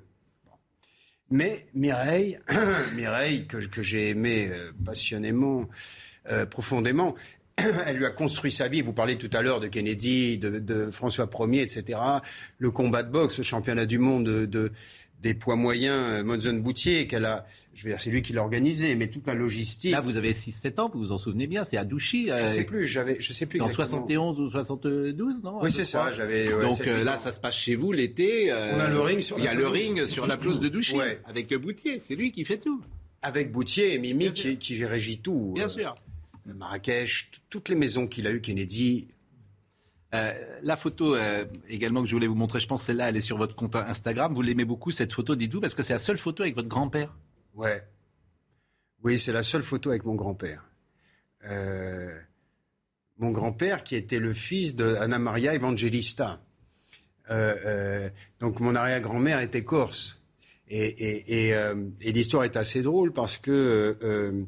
[1.32, 2.38] Mais Mireille,
[2.96, 5.68] Mireille que, j'ai aimée euh, passionnément,
[6.30, 7.16] euh, profondément,
[7.88, 8.82] elle lui a construit sa vie.
[8.82, 12.00] Vous parlez tout à l'heure de Kennedy, de, François Ier, etc.
[12.60, 14.72] Le combat de boxe, le championnat du monde de, de-
[15.24, 18.42] des poids moyens, euh, Monzon Boutier, qu'elle a, je veux dire, c'est lui qui l'a
[18.42, 19.92] organisé, mais toute la logistique.
[19.94, 22.28] Là, vous avez 6-7 ans, vous vous en souvenez bien, c'est à Douchy.
[22.28, 23.62] Je sais plus, j'avais, je sais plus.
[23.62, 23.88] En exactement.
[24.08, 25.60] 71 ou 72, non?
[25.64, 28.52] Oui, c'est ça, j'avais, ouais, Donc euh, là, ça se passe chez vous l'été.
[28.52, 30.68] euh, On a le ring sur Il y a le ring sur la pelouse de
[30.68, 31.20] Douchy, Ouais.
[31.26, 32.00] avec Boutier.
[32.00, 32.82] C'est lui qui fait tout.
[33.22, 35.54] Avec Boutier et Mimi qui, qui régit tout.
[35.56, 35.96] Bien Euh, sûr.
[36.46, 39.08] Marrakech, toutes les maisons qu'il a eues, Kennedy.
[40.14, 40.32] Euh,
[40.62, 43.38] la photo euh, également que je voulais vous montrer, je pense celle-là, elle est sur
[43.38, 44.34] votre compte Instagram.
[44.34, 47.16] Vous l'aimez beaucoup cette photo, dites-vous, parce que c'est la seule photo avec votre grand-père.
[47.56, 47.82] Ouais.
[49.04, 50.64] Oui, c'est la seule photo avec mon grand-père.
[51.46, 52.16] Euh,
[53.18, 56.40] mon grand-père qui était le fils de Anna Maria Evangelista.
[58.40, 60.22] Donc mon arrière-grand-mère était corse.
[60.68, 64.46] Et, et- l'histoire est assez drôle parce que,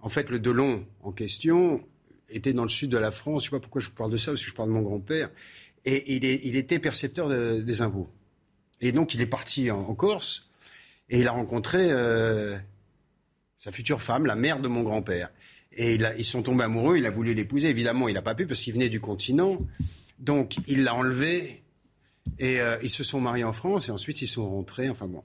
[0.00, 1.82] en fait, le Delon en question
[2.30, 3.44] était dans le sud de la France.
[3.44, 4.82] Je ne sais pas pourquoi je parle de ça, parce que je parle de mon
[4.82, 5.30] grand-père.
[5.84, 8.10] Et il, était percepteur de- des impôts.
[8.80, 10.48] Et donc, il est parti en, Corse
[11.08, 12.56] et il a rencontré euh,
[13.56, 15.30] sa future femme, la mère de mon grand-père.
[15.72, 17.68] Et ils sont tombés amoureux, il a voulu l'épouser.
[17.68, 19.58] Évidemment, il n'a pas pu parce qu'il venait du continent.
[20.18, 21.62] Donc, il l'a enlevée
[22.38, 24.90] et euh, ils se sont mariés en France et ensuite ils sont rentrés.
[24.90, 25.22] Enfin bon.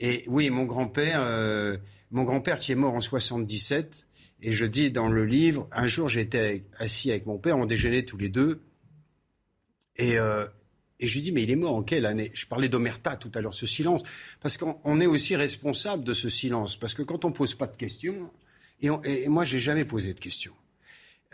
[0.00, 1.76] Et oui, mon grand-père, euh,
[2.10, 4.06] mon grand-père qui est mort en 77,
[4.42, 8.02] et je dis dans le livre, un jour j'étais assis avec mon père, on déjeunait
[8.02, 8.62] tous les deux,
[9.96, 10.46] et, euh,
[11.00, 12.30] et je lui dis, mais il est mort en quelle année?
[12.34, 14.02] Je parlais d'Omerta tout à l'heure, ce silence,
[14.40, 17.76] parce qu'on est aussi responsable de ce silence, parce que quand on pose pas de
[17.76, 18.30] questions,
[18.80, 20.54] et, on, et moi j'ai jamais posé de questions,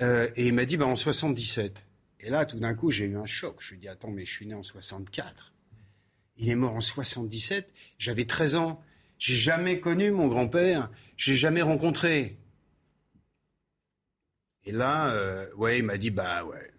[0.00, 1.84] euh, et il m'a dit, bah, en 77.
[2.20, 3.56] Et là, tout d'un coup, j'ai eu un choc.
[3.60, 5.52] Je lui ai dit, attends, mais je suis né en 64.
[6.36, 7.72] Il est mort en 77.
[7.98, 8.82] J'avais 13 ans.
[9.18, 10.90] J'ai jamais connu mon grand-père.
[11.16, 12.38] J'ai jamais rencontré.
[14.66, 16.72] Et là, euh, ouais, il m'a dit, bah ouais.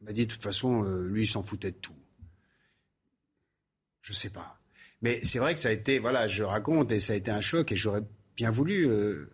[0.00, 1.96] Il m'a dit, de toute façon, euh, lui, il s'en foutait de tout.
[4.02, 4.60] Je sais pas.
[5.00, 7.40] Mais c'est vrai que ça a été, voilà, je raconte et ça a été un
[7.40, 8.02] choc et j'aurais
[8.36, 9.30] bien voulu euh,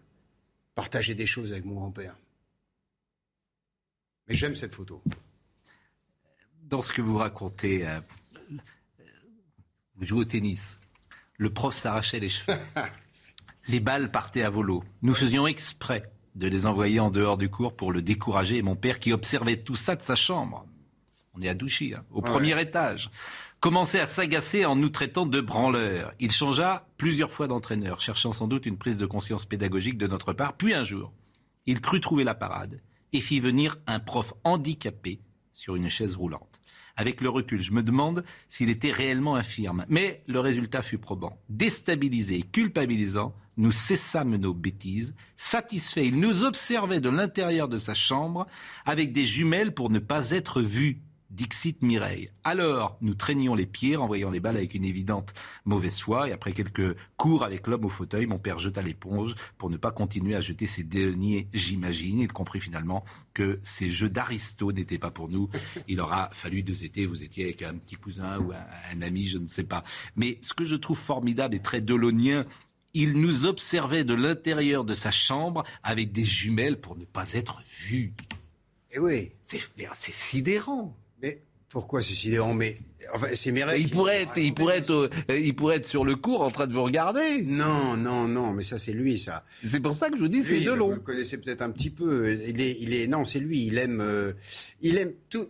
[0.74, 2.16] partager des choses avec mon grand-père.
[4.28, 5.02] Mais j'aime cette photo.
[6.62, 7.84] Dans ce que vous racontez,
[9.96, 10.78] vous jouez au tennis.
[11.36, 12.58] Le prof s'arrachait les cheveux.
[13.68, 14.84] les balles partaient à volo.
[15.02, 18.56] Nous faisions exprès de les envoyer en dehors du cours pour le décourager.
[18.56, 20.66] Et mon père, qui observait tout ça de sa chambre,
[21.34, 22.30] on est à Douchy, hein, au Ouais.
[22.30, 23.10] premier étage,
[23.60, 26.12] commençait à s'agacer en nous traitant de branleurs.
[26.18, 30.32] Il changea plusieurs fois d'entraîneur, cherchant sans doute une prise de conscience pédagogique de notre
[30.32, 30.54] part.
[30.56, 31.12] Puis un jour,
[31.66, 32.80] il crut trouver la parade
[33.12, 35.20] et fit venir un prof handicapé
[35.52, 36.49] sur une chaise roulante.
[36.96, 39.84] Avec le recul, je me demande s'il était réellement infirme.
[39.88, 41.38] Mais le résultat fut probant.
[41.48, 45.14] Déstabilisé et culpabilisant, nous cessâmes nos bêtises.
[45.36, 48.46] Satisfait, il nous observait de l'intérieur de sa chambre
[48.84, 51.02] avec des jumelles pour ne pas être vus.
[51.30, 52.30] Dixit Mireille.
[52.44, 55.32] Alors, nous traînions les pieds, renvoyant les balles avec une évidente
[55.64, 59.70] mauvaise foi, et après quelques cours avec l'homme au fauteuil, mon père jeta l'éponge pour
[59.70, 62.20] ne pas continuer à jeter ses deniers, j'imagine.
[62.20, 65.48] Il comprit finalement que ces jeux d'aristo n'étaient pas pour nous.
[65.88, 69.28] Il aura fallu deux étés, vous étiez avec un petit cousin ou un, un ami,
[69.28, 69.84] je ne sais pas.
[70.16, 72.44] Mais ce que je trouve formidable et très dolonien,
[72.94, 77.62] il nous observait de l'intérieur de sa chambre avec des jumelles pour ne pas être
[77.86, 78.14] vus.
[78.92, 79.32] Et oui.
[79.42, 79.60] C'est
[79.94, 80.96] c'est sidérant.
[81.70, 82.76] Pourquoi sidérant Mais
[83.14, 83.84] enfin, c'est mes règles.
[83.84, 84.90] Il pourrait, être, il, pourrait être,
[85.30, 87.42] euh, il pourrait être sur le cours en train de vous regarder.
[87.42, 89.44] Non, non, non, mais ça c'est lui, ça.
[89.64, 90.90] C'est pour ça que je vous dis, c'est de Vous long.
[90.90, 92.36] le connaissez peut-être un petit peu.
[92.46, 93.66] Il est, il est, non, c'est lui.
[93.66, 94.32] Il aime, euh,
[94.80, 95.46] il aime tout.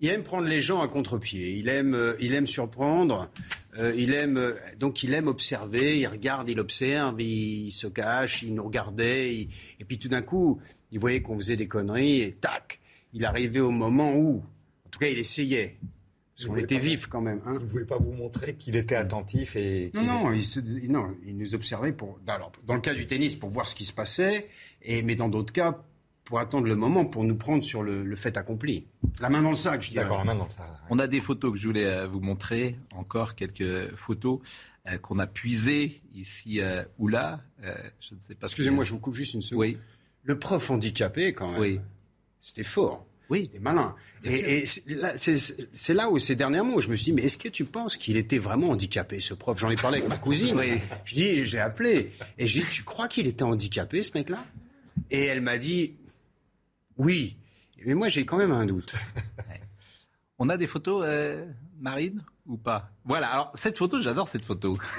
[0.00, 1.56] Il aime prendre les gens à contre-pied.
[1.56, 3.28] Il aime, euh, il aime surprendre.
[3.96, 5.98] Il aime, donc il aime observer.
[6.00, 9.34] Il regarde, il observe, il, se cache, il nous regardait.
[9.34, 9.48] il-
[9.78, 10.60] et puis tout d'un coup,
[10.90, 12.80] il voyait qu'on faisait des conneries et tac,
[13.12, 14.42] il arrivait au moment où,
[14.98, 15.78] tout cas, il essayait.
[16.36, 17.40] Parce qu'on était vifs quand même.
[17.46, 17.54] Hein.
[17.58, 19.90] Il ne voulait pas vous montrer qu'il était attentif et.
[19.94, 23.06] Non, non, était- il, se- non, il nous observait pour, alors, dans le cas du
[23.08, 24.48] tennis pour voir ce qui se passait,
[24.82, 25.82] et, mais dans d'autres cas
[26.24, 28.86] pour attendre le moment pour nous prendre sur le, le fait accompli.
[29.20, 30.02] La main dans le sac, je dirais.
[30.04, 30.66] D'accord, la main dans le sac.
[30.90, 34.38] On a des photos que je voulais euh, vous montrer, encore quelques photos
[34.86, 37.40] euh, qu'on a puisées ici euh, ou là.
[37.64, 38.46] Euh, je ne sais pas.
[38.46, 39.60] Excusez-moi, je vous coupe juste une seconde.
[39.60, 39.78] Oui.
[40.22, 41.80] Le prof handicapé, quand même, Oui.
[42.40, 43.06] c'était fort.
[43.30, 43.44] Oui.
[43.44, 43.94] C'était malin.
[44.24, 47.48] Et, et c'est là- où, ces derniers mots, je me suis dit, mais est-ce que
[47.48, 49.58] tu penses qu'il était vraiment handicapé, ce prof?
[49.58, 50.56] J'en ai parlé avec ma cousine.
[50.56, 50.78] Oui.
[51.04, 52.12] Je dis, j'ai appelé.
[52.38, 54.42] Et je dis, tu crois qu'il était handicapé, ce mec-là?
[55.10, 55.94] Et elle m'a dit,
[56.96, 57.36] oui.
[57.86, 58.94] Mais moi, j'ai quand même un doute.
[60.38, 61.46] On a des photos, euh,
[61.80, 64.76] Marine, ou pas Voilà, alors cette photo, j'adore cette photo.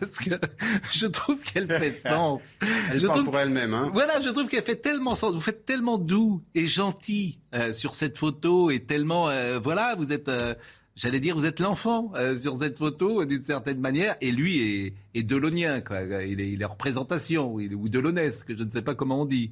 [0.00, 0.30] Parce que
[0.92, 2.42] je trouve qu'elle fait sens.
[2.90, 3.74] Elle je parle trouve- pour elle-même.
[3.74, 3.90] Hein.
[3.92, 5.34] Voilà, je trouve qu'elle fait tellement sens.
[5.34, 10.12] Vous faites tellement doux et gentil euh, sur cette photo et tellement, euh, voilà, vous
[10.12, 10.54] êtes, euh,
[10.94, 14.16] j'allais dire, vous êtes l'enfant sur cette photo d'une certaine manière.
[14.20, 16.02] Et lui est, est delonien, quoi.
[16.02, 19.26] Il est, il est représentation il est- ou dolonesque, je ne sais pas comment on
[19.26, 19.50] dit.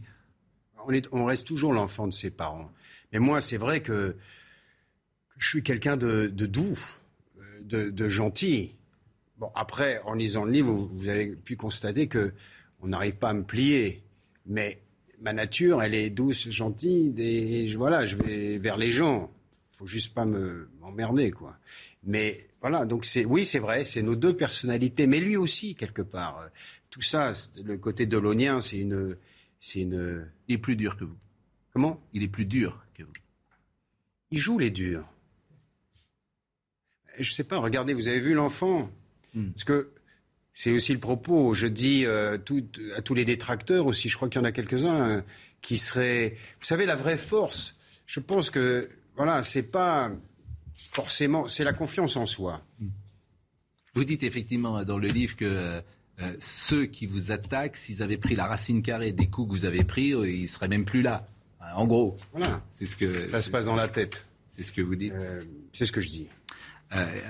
[0.86, 2.70] On, est- on reste toujours l'enfant de ses parents.
[3.12, 4.16] Mais moi, c'est vrai que, que
[5.38, 6.78] je suis quelqu'un de, de doux,
[7.68, 8.74] de, de gentil.
[9.38, 12.32] Bon, après, en lisant le livre, vous, vous avez pu constater que
[12.80, 14.02] on n'arrive pas à me plier.
[14.46, 14.80] Mais
[15.20, 17.14] ma nature, elle est douce, gentille.
[17.18, 19.30] Et voilà, je vais vers les gens.
[19.72, 21.56] faut juste pas me m'emmerder, quoi.
[22.04, 26.02] Mais voilà, donc c'est oui, c'est vrai, c'est nos deux personnalités, mais lui aussi quelque
[26.02, 26.48] part.
[26.90, 27.32] Tout ça,
[27.62, 29.16] le côté dolonien, c'est une,
[29.60, 30.26] c'est une.
[30.48, 31.16] Il est plus dur que vous.
[31.72, 32.00] Comment?
[32.12, 33.12] Il est plus dur que vous.
[34.30, 35.06] Il joue les durs.
[37.18, 38.90] Je sais pas, regardez, vous avez vu l'enfant?
[39.52, 39.90] Parce que
[40.52, 41.54] c'est aussi le propos.
[41.54, 42.66] Je dis euh, tout-
[42.96, 45.20] à tous les détracteurs aussi, je crois qu'il y en a quelques-uns euh,
[45.60, 46.36] qui seraient.
[46.60, 47.76] Vous savez, la vraie force,
[48.06, 50.10] je pense que, voilà, c'est pas
[50.90, 51.46] forcément.
[51.48, 52.62] C'est la confiance en soi.
[53.94, 55.80] Vous dites effectivement dans le livre que euh,
[56.20, 59.64] euh, ceux qui vous attaquent, s'ils avaient pris la racine carrée des coups que vous
[59.64, 61.28] avez pris, euh, ils seraient même plus là.
[61.74, 62.16] En gros.
[62.32, 62.62] Voilà.
[62.72, 64.24] C'est ce que Ça se passe dans la tête.
[64.48, 65.12] c'est ce que vous dites.
[65.12, 65.42] Euh,
[65.72, 66.28] c'est ce que je dis.
[66.94, 67.20] Euh,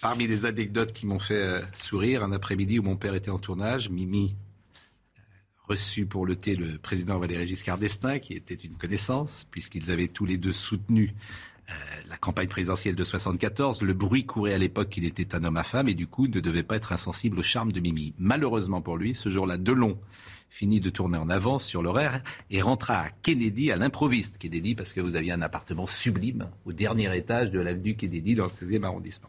[0.00, 3.38] parmi les anecdotes qui m'ont fait euh, sourire, un après-midi où mon père était en
[3.38, 5.22] tournage, Mimi euh,
[5.66, 10.08] reçu pour le thé le président Valéry Giscard d'Estaing, qui était une connaissance, puisqu'ils avaient
[10.08, 11.14] tous les deux soutenu
[12.08, 13.82] la campagne présidentielle de 74.
[13.82, 16.40] Le bruit courait à l'époque qu'il était un homme à femme et du coup ne
[16.40, 18.14] devait pas être insensible au charme de Mimi.
[18.18, 19.98] Malheureusement pour lui, ce jour-là, Delon
[20.50, 24.38] finit de tourner en avance sur l'horaire et rentra à Kennedy à l'improviste.
[24.38, 28.44] Kennedy parce que vous aviez un appartement sublime au dernier étage de l'avenue Kennedy dans
[28.44, 29.28] le 16e arrondissement.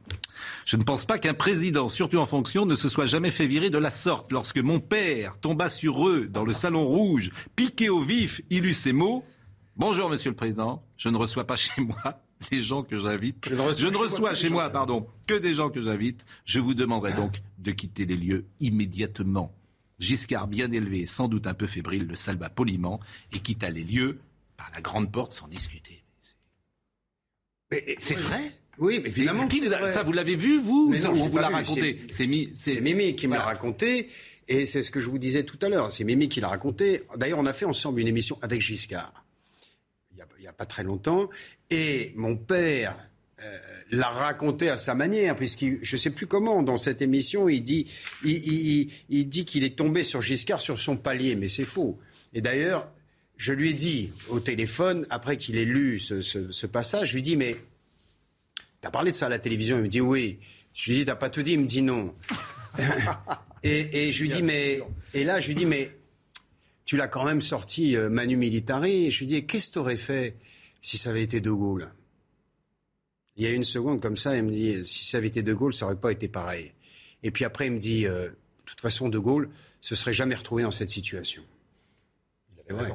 [0.66, 3.70] Je ne pense pas qu'un président, surtout en fonction, ne se soit jamais fait virer
[3.70, 4.32] de la sorte.
[4.32, 8.74] Lorsque mon père tomba sur eux dans le salon rouge, piqué au vif, il eut
[8.74, 9.24] ces mots.
[9.76, 10.84] Bonjour, monsieur le président.
[10.98, 12.22] Je ne reçois pas chez moi
[12.52, 13.48] les gens que j'invite.
[13.50, 16.26] Je ne reçois, chez moi, pardon, que des gens que j'invite.
[16.46, 19.54] Je vous demanderai donc de quitter les lieux immédiatement.
[20.00, 23.00] Giscard, bien élevé, sans doute un peu fébrile, le salva poliment
[23.34, 24.20] et quitta les lieux
[24.56, 26.04] par la grande porte sans discuter.
[28.00, 28.50] C'est vrai?
[28.80, 29.48] Oui, mais évidemment.
[29.92, 32.00] ça, vous l'avez vu, vous non, On vous l'a raconté?
[32.12, 32.26] C'est
[32.82, 34.08] Mimi qui me l'a raconté.
[34.48, 35.92] Et c'est ce que je vous disais tout à l'heure.
[35.92, 37.04] C'est Mimi qui l'a raconté.
[37.18, 39.26] D'ailleurs, on a fait ensemble une émission avec Giscard.
[40.60, 41.30] Pas très longtemps.
[41.70, 42.98] Et mon père
[43.42, 43.58] euh,
[43.92, 47.62] l'a raconté à sa manière, puisqu'il, je ne sais plus comment, dans cette émission, il
[47.62, 47.90] dit,
[48.26, 48.90] il,
[49.30, 51.98] dit qu'il est tombé sur Giscard sur son palier, mais c'est faux.
[52.34, 52.92] Et d'ailleurs,
[53.38, 57.24] je lui ai dit au téléphone, après qu'il ait lu ce, passage, je lui ai
[57.24, 57.56] dit, mais
[58.82, 59.78] tu as parlé de ça à la télévision?
[59.78, 60.40] Il me dit oui.
[60.74, 61.54] Je lui ai dit, t'as pas tout dit?
[61.54, 62.14] Il me dit non.
[63.64, 64.82] et, je lui dis, mais,
[65.14, 65.99] et là, je lui dis, mais
[66.90, 69.06] tu l'as quand même sorti euh, Manu Militari.
[69.06, 70.36] Et je lui dis, qu'est-ce que tu aurais fait
[70.82, 71.88] si ça avait été De Gaulle?
[73.36, 75.54] Il y a une seconde comme ça, il me dit si ça avait été De
[75.54, 76.74] Gaulle, ça n'aurait pas été pareil.
[77.22, 78.36] Et puis après, il me dit euh, de
[78.66, 79.52] toute façon, De Gaulle
[79.82, 81.44] se serait jamais retrouvé dans cette situation.
[82.68, 82.90] C'est vrai.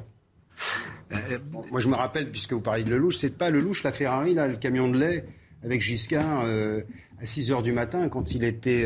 [1.12, 1.38] Euh,
[1.70, 4.48] moi, je me rappelle, puisque vous parlez de Lelouch, c'est pas Lelouch, la Ferrari, là,
[4.48, 5.24] le camion de lait
[5.62, 6.82] avec Giscard euh,
[7.20, 8.84] à 6 heures du matin quand il était,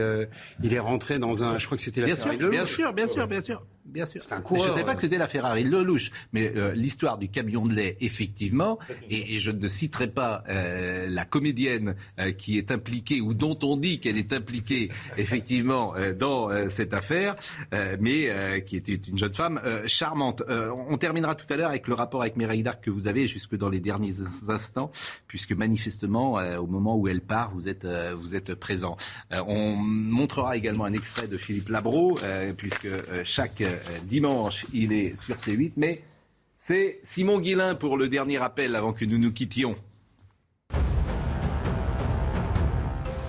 [0.63, 3.27] il est rentré dans un, je crois que c'était la Ferrari Bien sûr, bien sûr,
[3.27, 3.65] bien sûr.
[3.89, 4.21] Bien sûr.
[4.31, 7.65] Un je ne sais pas que c'était la Ferrari Lelouch, mais euh, l'histoire du camion
[7.65, 8.79] de lait, effectivement,
[9.09, 13.79] et, je ne citerai pas euh, la comédienne euh, qui est impliquée ou dont on
[13.79, 17.37] dit qu'elle est impliquée, effectivement, dans cette affaire,
[18.01, 20.43] mais qui était une jeune femme charmante.
[20.49, 23.57] on terminera tout à l'heure avec le rapport avec Mireille Darc que vous avez jusque
[23.57, 24.15] dans les derniers
[24.49, 24.91] instants,
[25.27, 28.97] puisque manifestement, au moment où elle part, vous êtes, vous êtes présent.
[29.31, 32.19] on montrera également un extrait de Philippe Labro,
[32.57, 32.89] puisque
[33.25, 33.63] chaque
[34.05, 36.03] dimanche, il est sur C8, mais
[36.57, 39.77] c'est Simon Guillain pour le dernier appel avant que nous nous quittions.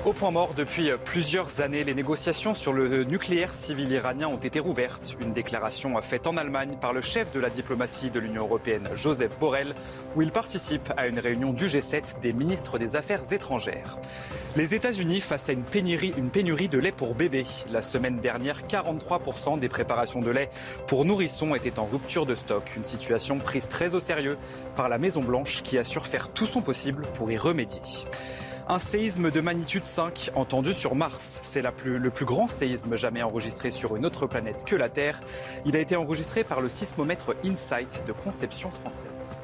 [0.09, 4.59] Au point mort, depuis plusieurs années, les négociations sur le nucléaire civil iranien ont été
[4.59, 5.15] rouvertes.
[5.21, 9.37] Une déclaration faite en Allemagne par le chef de la diplomatie de l'Union européenne, Joseph
[9.37, 9.75] Borrell,
[10.15, 13.99] où il participe à une réunion du G7 des ministres des Affaires étrangères.
[14.55, 17.45] Les États-Unis face à une pénurie, une pénurie de lait pour bébés.
[17.71, 20.49] La semaine dernière, 43% des préparations de lait
[20.87, 22.63] pour nourrissons étaient en rupture de stock.
[22.75, 24.39] Une situation prise très au sérieux
[24.75, 27.81] par la Maison-Blanche qui assure faire tout son possible pour y remédier.
[28.71, 31.39] Un séisme de magnitude 5 entendu sur Mars.
[31.43, 35.19] C'est le plus grand séisme jamais enregistré sur une autre planète que la Terre.
[35.65, 39.39] Il a été enregistré par le sismomètre InSight de conception française.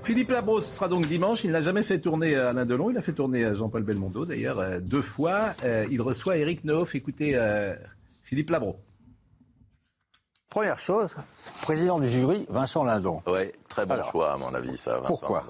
[0.00, 1.42] Philippe Labros sera donc dimanche.
[1.42, 2.90] Il n'a jamais fait tourner Alain Delon.
[2.90, 5.54] Il a fait tourner Jean-Paul Belmondo, d'ailleurs, euh, deux fois.
[5.64, 6.94] Euh, il reçoit Eric Neuf.
[6.94, 7.74] Écoutez, euh,
[8.22, 8.76] Philippe Labro.
[10.50, 11.16] Première chose,
[11.62, 13.22] président du jury, Vincent Lindon.
[13.26, 15.46] Oui, très bon choix, à mon avis, ça, Vincent Pourquoi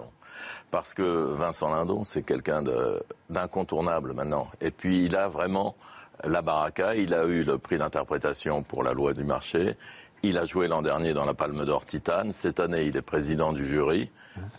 [0.72, 2.64] parce que Vincent Lindon, c'est quelqu'un
[3.30, 4.48] d'incontournable maintenant.
[4.60, 5.76] Et puis il a vraiment
[6.24, 9.76] la baraka, il a eu le prix d'interprétation pour la loi du marché,
[10.22, 13.52] il a joué l'an dernier dans la Palme d'Or Titane, cette année il est président
[13.52, 14.10] du jury,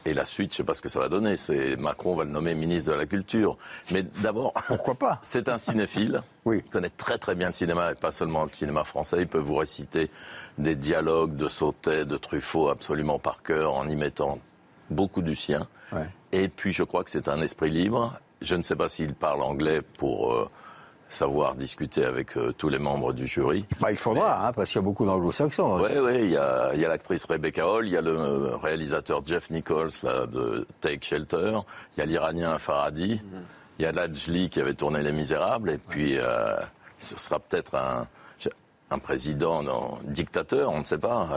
[0.06, 2.26] et la suite, je ne sais pas ce que ça va donner, c'est Macron va
[2.26, 3.58] le nommer ministre de la Culture.
[3.92, 5.20] Mais d'abord, pourquoi pas?
[5.24, 6.62] C'est un cinéphile, oui.
[6.64, 9.40] il connaît très très bien le cinéma, et pas seulement le cinéma français, il peut
[9.40, 10.12] vous réciter
[10.60, 14.38] des dialogues de Sautet, de Truffaut absolument par cœur, en y mettant
[14.92, 15.68] beaucoup du sien.
[16.32, 18.14] Et puis je crois que c'est un esprit libre.
[18.42, 20.50] Je ne sais pas s'il parle anglais pour euh,
[21.14, 23.66] savoir discuter avec euh, tous les membres du jury.
[23.80, 25.82] Bah, il faudra, hein, parce qu'il y a beaucoup d'anglo-saxons.
[25.82, 29.92] Oui, oui, il y a, l'actrice Rebecca Hall, il y a le réalisateur Jeff Nichols
[30.02, 31.60] là, de Take Shelter,
[31.96, 33.42] il y a l'Iranien Faradi, mhm.
[33.80, 36.58] il y a Lajli qui avait tourné Les Misérables, et puis euh,
[37.00, 38.08] ce sera peut-être un,
[38.90, 41.28] un président, non, dictateur, on ne sait pas.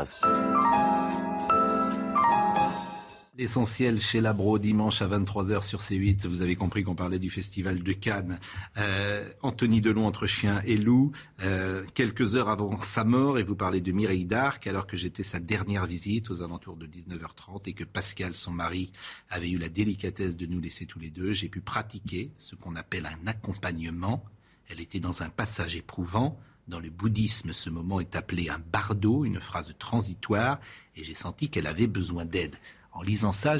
[3.38, 6.26] L'essentiel chez Labro, dimanche à 23h sur C8.
[6.26, 8.38] Vous avez compris qu'on parlait du festival de Cannes.
[8.78, 13.54] Euh, Anthony Delon entre chien et loup, euh, quelques heures avant sa mort, et vous
[13.54, 17.74] parlez de Mireille d'Arc, alors que j'étais sa dernière visite aux alentours de 19h30 et
[17.74, 18.90] que Pascal, son mari,
[19.28, 21.34] avait eu la délicatesse de nous laisser tous les deux.
[21.34, 24.24] J'ai pu pratiquer ce qu'on appelle un accompagnement.
[24.70, 26.40] Elle était dans un passage éprouvant.
[26.68, 30.58] Dans le bouddhisme, ce moment est appelé un bardo, une phrase transitoire,
[30.96, 32.56] et j'ai senti qu'elle avait besoin d'aide
[32.96, 33.58] en lisant ça,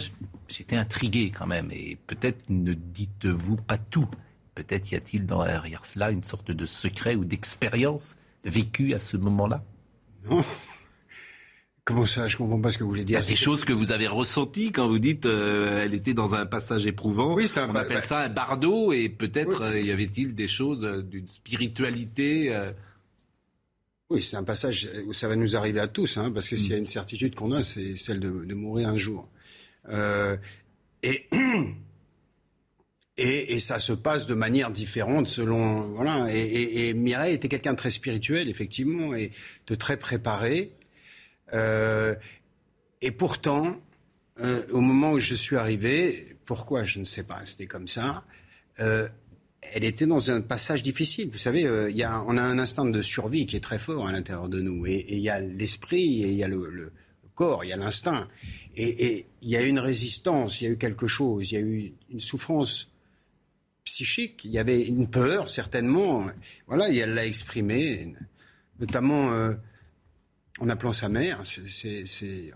[0.49, 1.69] j'étais intrigué quand même.
[1.71, 4.09] Et peut-être ne dites-vous pas tout.
[4.55, 9.63] Peut-être y a-t-il derrière cela une sorte de secret ou d'expérience vécue à ce moment-là?
[10.29, 10.43] Non.
[11.85, 12.27] Comment ça?
[12.27, 13.21] Je comprends pas ce que vous voulez dire.
[13.21, 16.85] Des choses que vous avez ressenties quand vous dites euh, elle était dans un passage
[16.87, 17.35] éprouvant.
[17.35, 17.71] Oui, c'est un.
[17.71, 22.53] On appelle ça un bardo et peut-être euh, y avait-il des choses euh, d'une spiritualité.
[24.09, 26.71] Oui, c'est un passage où ça va nous arriver à tous, hein, parce que s'il
[26.71, 29.29] y a une certitude qu'on a, c'est celle de, de, mourir un jour.
[29.89, 30.37] Euh,
[31.03, 31.29] et,
[33.17, 36.33] et, et, ça se passe de manière différente selon voilà.
[36.33, 39.33] Et, et, et Mireille était quelqu'un de très spirituel, effectivement, et
[39.67, 40.73] de très préparé.
[41.53, 42.15] Euh,
[43.01, 43.81] et pourtant,
[44.41, 48.25] euh, au moment où je suis arrivé, pourquoi je ne sais pas, c'était comme ça.
[48.81, 49.09] Euh,
[49.73, 51.29] elle était dans un passage difficile.
[51.31, 54.07] Vous savez, euh, y a, on a un instinct de survie qui est très fort
[54.07, 54.87] à l'intérieur de nous.
[54.87, 56.93] Et il y a l'esprit, et il y a le, le
[57.35, 58.29] corps, il y a l'instinct.
[58.77, 61.61] Et il y a une résistance, il y a eu quelque chose, il y a
[61.61, 62.89] eu une souffrance
[63.85, 66.27] psychique, il y avait une peur, certainement.
[66.67, 68.15] Voilà, et elle l'a exprimé,
[68.81, 69.55] notamment euh,
[70.61, 71.43] en appelant sa mère.
[71.45, 72.53] C'est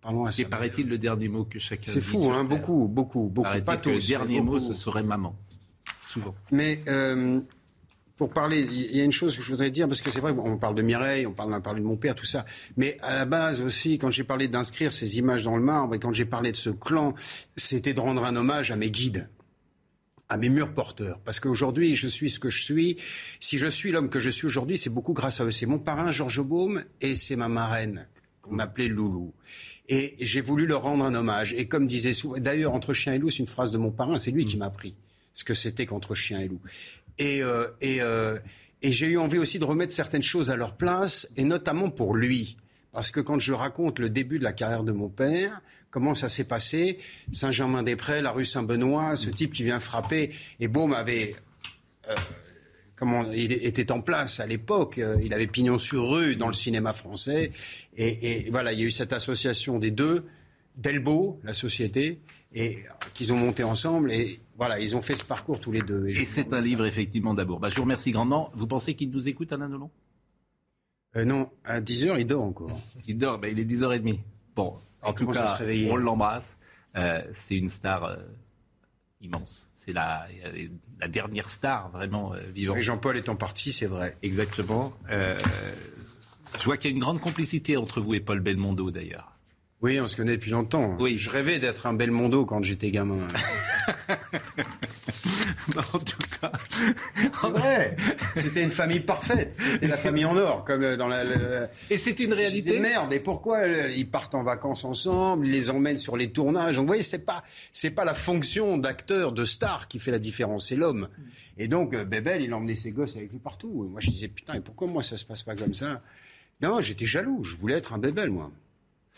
[0.00, 3.60] parlant à Et paraît-il le dernier mot que chacun C'est fou, hein, beaucoup, beaucoup, beaucoup.
[3.62, 3.90] Pas tous.
[3.90, 4.52] Le dernier beaucoup.
[4.52, 5.36] mot, ce serait maman.
[6.02, 6.34] Souvent.
[6.50, 7.40] Mais euh,
[8.20, 10.32] pour parler, il y a une chose que je voudrais dire, parce que c'est vrai,
[10.32, 12.44] on parle de Mireille, on parle, on parle de mon père, tout ça.
[12.76, 15.98] Mais à la base aussi, quand j'ai parlé d'inscrire ces images dans le marbre, et
[15.98, 17.14] quand j'ai parlé de ce clan,
[17.56, 19.30] c'était de rendre un hommage à mes guides
[20.28, 21.18] à mes murs porteurs.
[21.24, 22.96] Parce qu'aujourd'hui, je suis ce que je suis.
[23.40, 25.50] Si je suis l'homme que je suis aujourd'hui, c'est beaucoup grâce à eux.
[25.50, 28.06] C'est mon parrain, Georges Baume, et c'est ma marraine,
[28.40, 29.34] qu'on appelait Loulou.
[29.88, 31.52] Et j'ai voulu leur rendre un hommage.
[31.54, 34.20] Et comme disait souvent, d'ailleurs, entre chien et loup, c'est une phrase de mon parrain,
[34.20, 34.94] c'est lui qui m'a appris
[35.32, 36.60] ce que c'était qu'entre chien et loup.
[37.18, 38.38] Et, euh, euh,
[38.82, 42.14] et j'ai eu envie aussi de remettre certaines choses à leur place, et notamment pour
[42.14, 42.56] lui.
[42.92, 46.28] Parce que quand je raconte le début de la carrière de mon père, comment ça
[46.28, 46.98] s'est passé,
[47.30, 51.36] Saint-Germain-des-Prés, la rue Saint-Benoît, ce type qui vient frapper, et Baume avait...
[52.08, 52.14] Euh,
[52.96, 56.92] comment il était en place à l'époque, il avait pignon sur rue dans le cinéma
[56.92, 57.50] français,
[57.96, 60.26] et, voilà, il y a eu cette association des deux,
[60.76, 62.20] Delbo, la société,
[62.52, 62.78] et
[63.14, 66.08] qu'ils ont monté ensemble, et voilà, ils ont fait ce parcours tous les deux.
[66.08, 66.88] Et, et c'est un livre, ça.
[66.88, 67.60] effectivement, d'abord.
[67.60, 68.50] Bah, je vous remercie grandement.
[68.54, 69.90] Vous pensez qu'il nous écoute, Alain Delon?
[71.16, 72.80] Euh, Non, à 10h, il dort encore.
[73.08, 74.20] il dort, bah, il est 10h30.
[74.54, 75.58] Bon, en tout cas,
[75.90, 76.56] on l'embrasse.
[76.96, 78.16] Euh, c'est une star euh,
[79.20, 79.68] immense.
[79.76, 80.26] C'est la,
[81.00, 82.76] la, dernière star vraiment euh, vivante.
[82.78, 84.16] Et Jean-Paul étant parti, c'est vrai.
[84.22, 84.92] Exactement.
[85.10, 85.40] Euh,
[86.58, 89.38] je vois qu'il y a une grande complicité entre vous et Paul Belmondo, d'ailleurs.
[89.82, 90.98] Oui, on se connaît depuis longtemps.
[91.00, 91.16] Oui.
[91.16, 93.26] Je rêvais d'être un Belmondo quand j'étais gamin.
[95.76, 96.52] en tout cas,
[97.42, 97.96] en vrai,
[98.34, 99.54] c'était une famille parfaite.
[99.54, 101.24] C'était la famille en or, comme dans la.
[101.24, 101.70] la...
[101.88, 102.78] Et c'est une réalité.
[102.78, 103.10] Merde.
[103.14, 106.76] Et pourquoi ils partent en vacances ensemble Ils les emmènent sur les tournages?
[106.76, 107.42] Donc, vous voyez, c'est pas
[107.72, 111.08] c'est pas la fonction d'acteur, de star qui fait la différence, c'est l'homme.
[111.56, 113.86] Et donc, Bébel, il emmenait ses gosses avec lui partout.
[113.86, 116.02] Et moi, je disais putain, et pourquoi moi ça se passe pas comme ça?
[116.60, 117.42] Non, j'étais jaloux.
[117.44, 118.50] Je voulais être un Bébel, moi.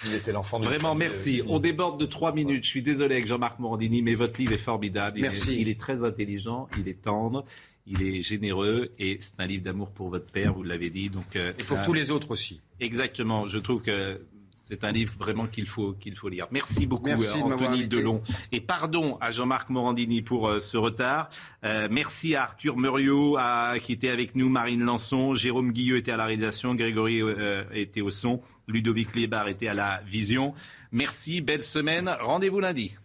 [0.07, 1.43] Il était l'enfant de Vraiment, merci.
[1.47, 2.65] On déborde de trois minutes.
[2.65, 5.19] Je suis désolé avec Jean-Marc Morandini, mais votre livre est formidable.
[5.19, 5.53] Il merci.
[5.53, 7.45] Est, il est très intelligent, il est tendre,
[7.87, 11.11] il est généreux et c'est un livre d'amour pour votre père, vous l'avez dit.
[11.11, 11.83] Donc, euh, et pour ça...
[11.83, 12.61] tous les autres aussi.
[12.81, 13.47] Exactement.
[13.47, 14.21] Je trouve que
[14.63, 16.47] c'est un livre vraiment qu'il faut, qu'il faut lire.
[16.53, 18.23] Merci beaucoup, merci Anthony Delon.
[18.53, 21.31] Et pardon à Jean-Marc Morandini pour euh, ce retard.
[21.65, 26.13] Euh, merci à Arthur Muriot à, qui était avec nous, Marine Lançon, Jérôme Guilleux était
[26.13, 30.55] à la réalisation, Grégory euh, était au son, Ludovic Lébar était à la vision.
[30.93, 32.09] Merci, belle semaine.
[32.21, 32.97] Rendez-vous lundi.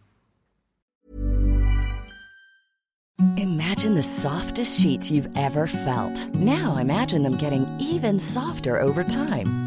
[3.38, 6.30] Imagine the softest sheets you've ever felt.
[6.36, 9.67] Now imagine them getting even softer over time.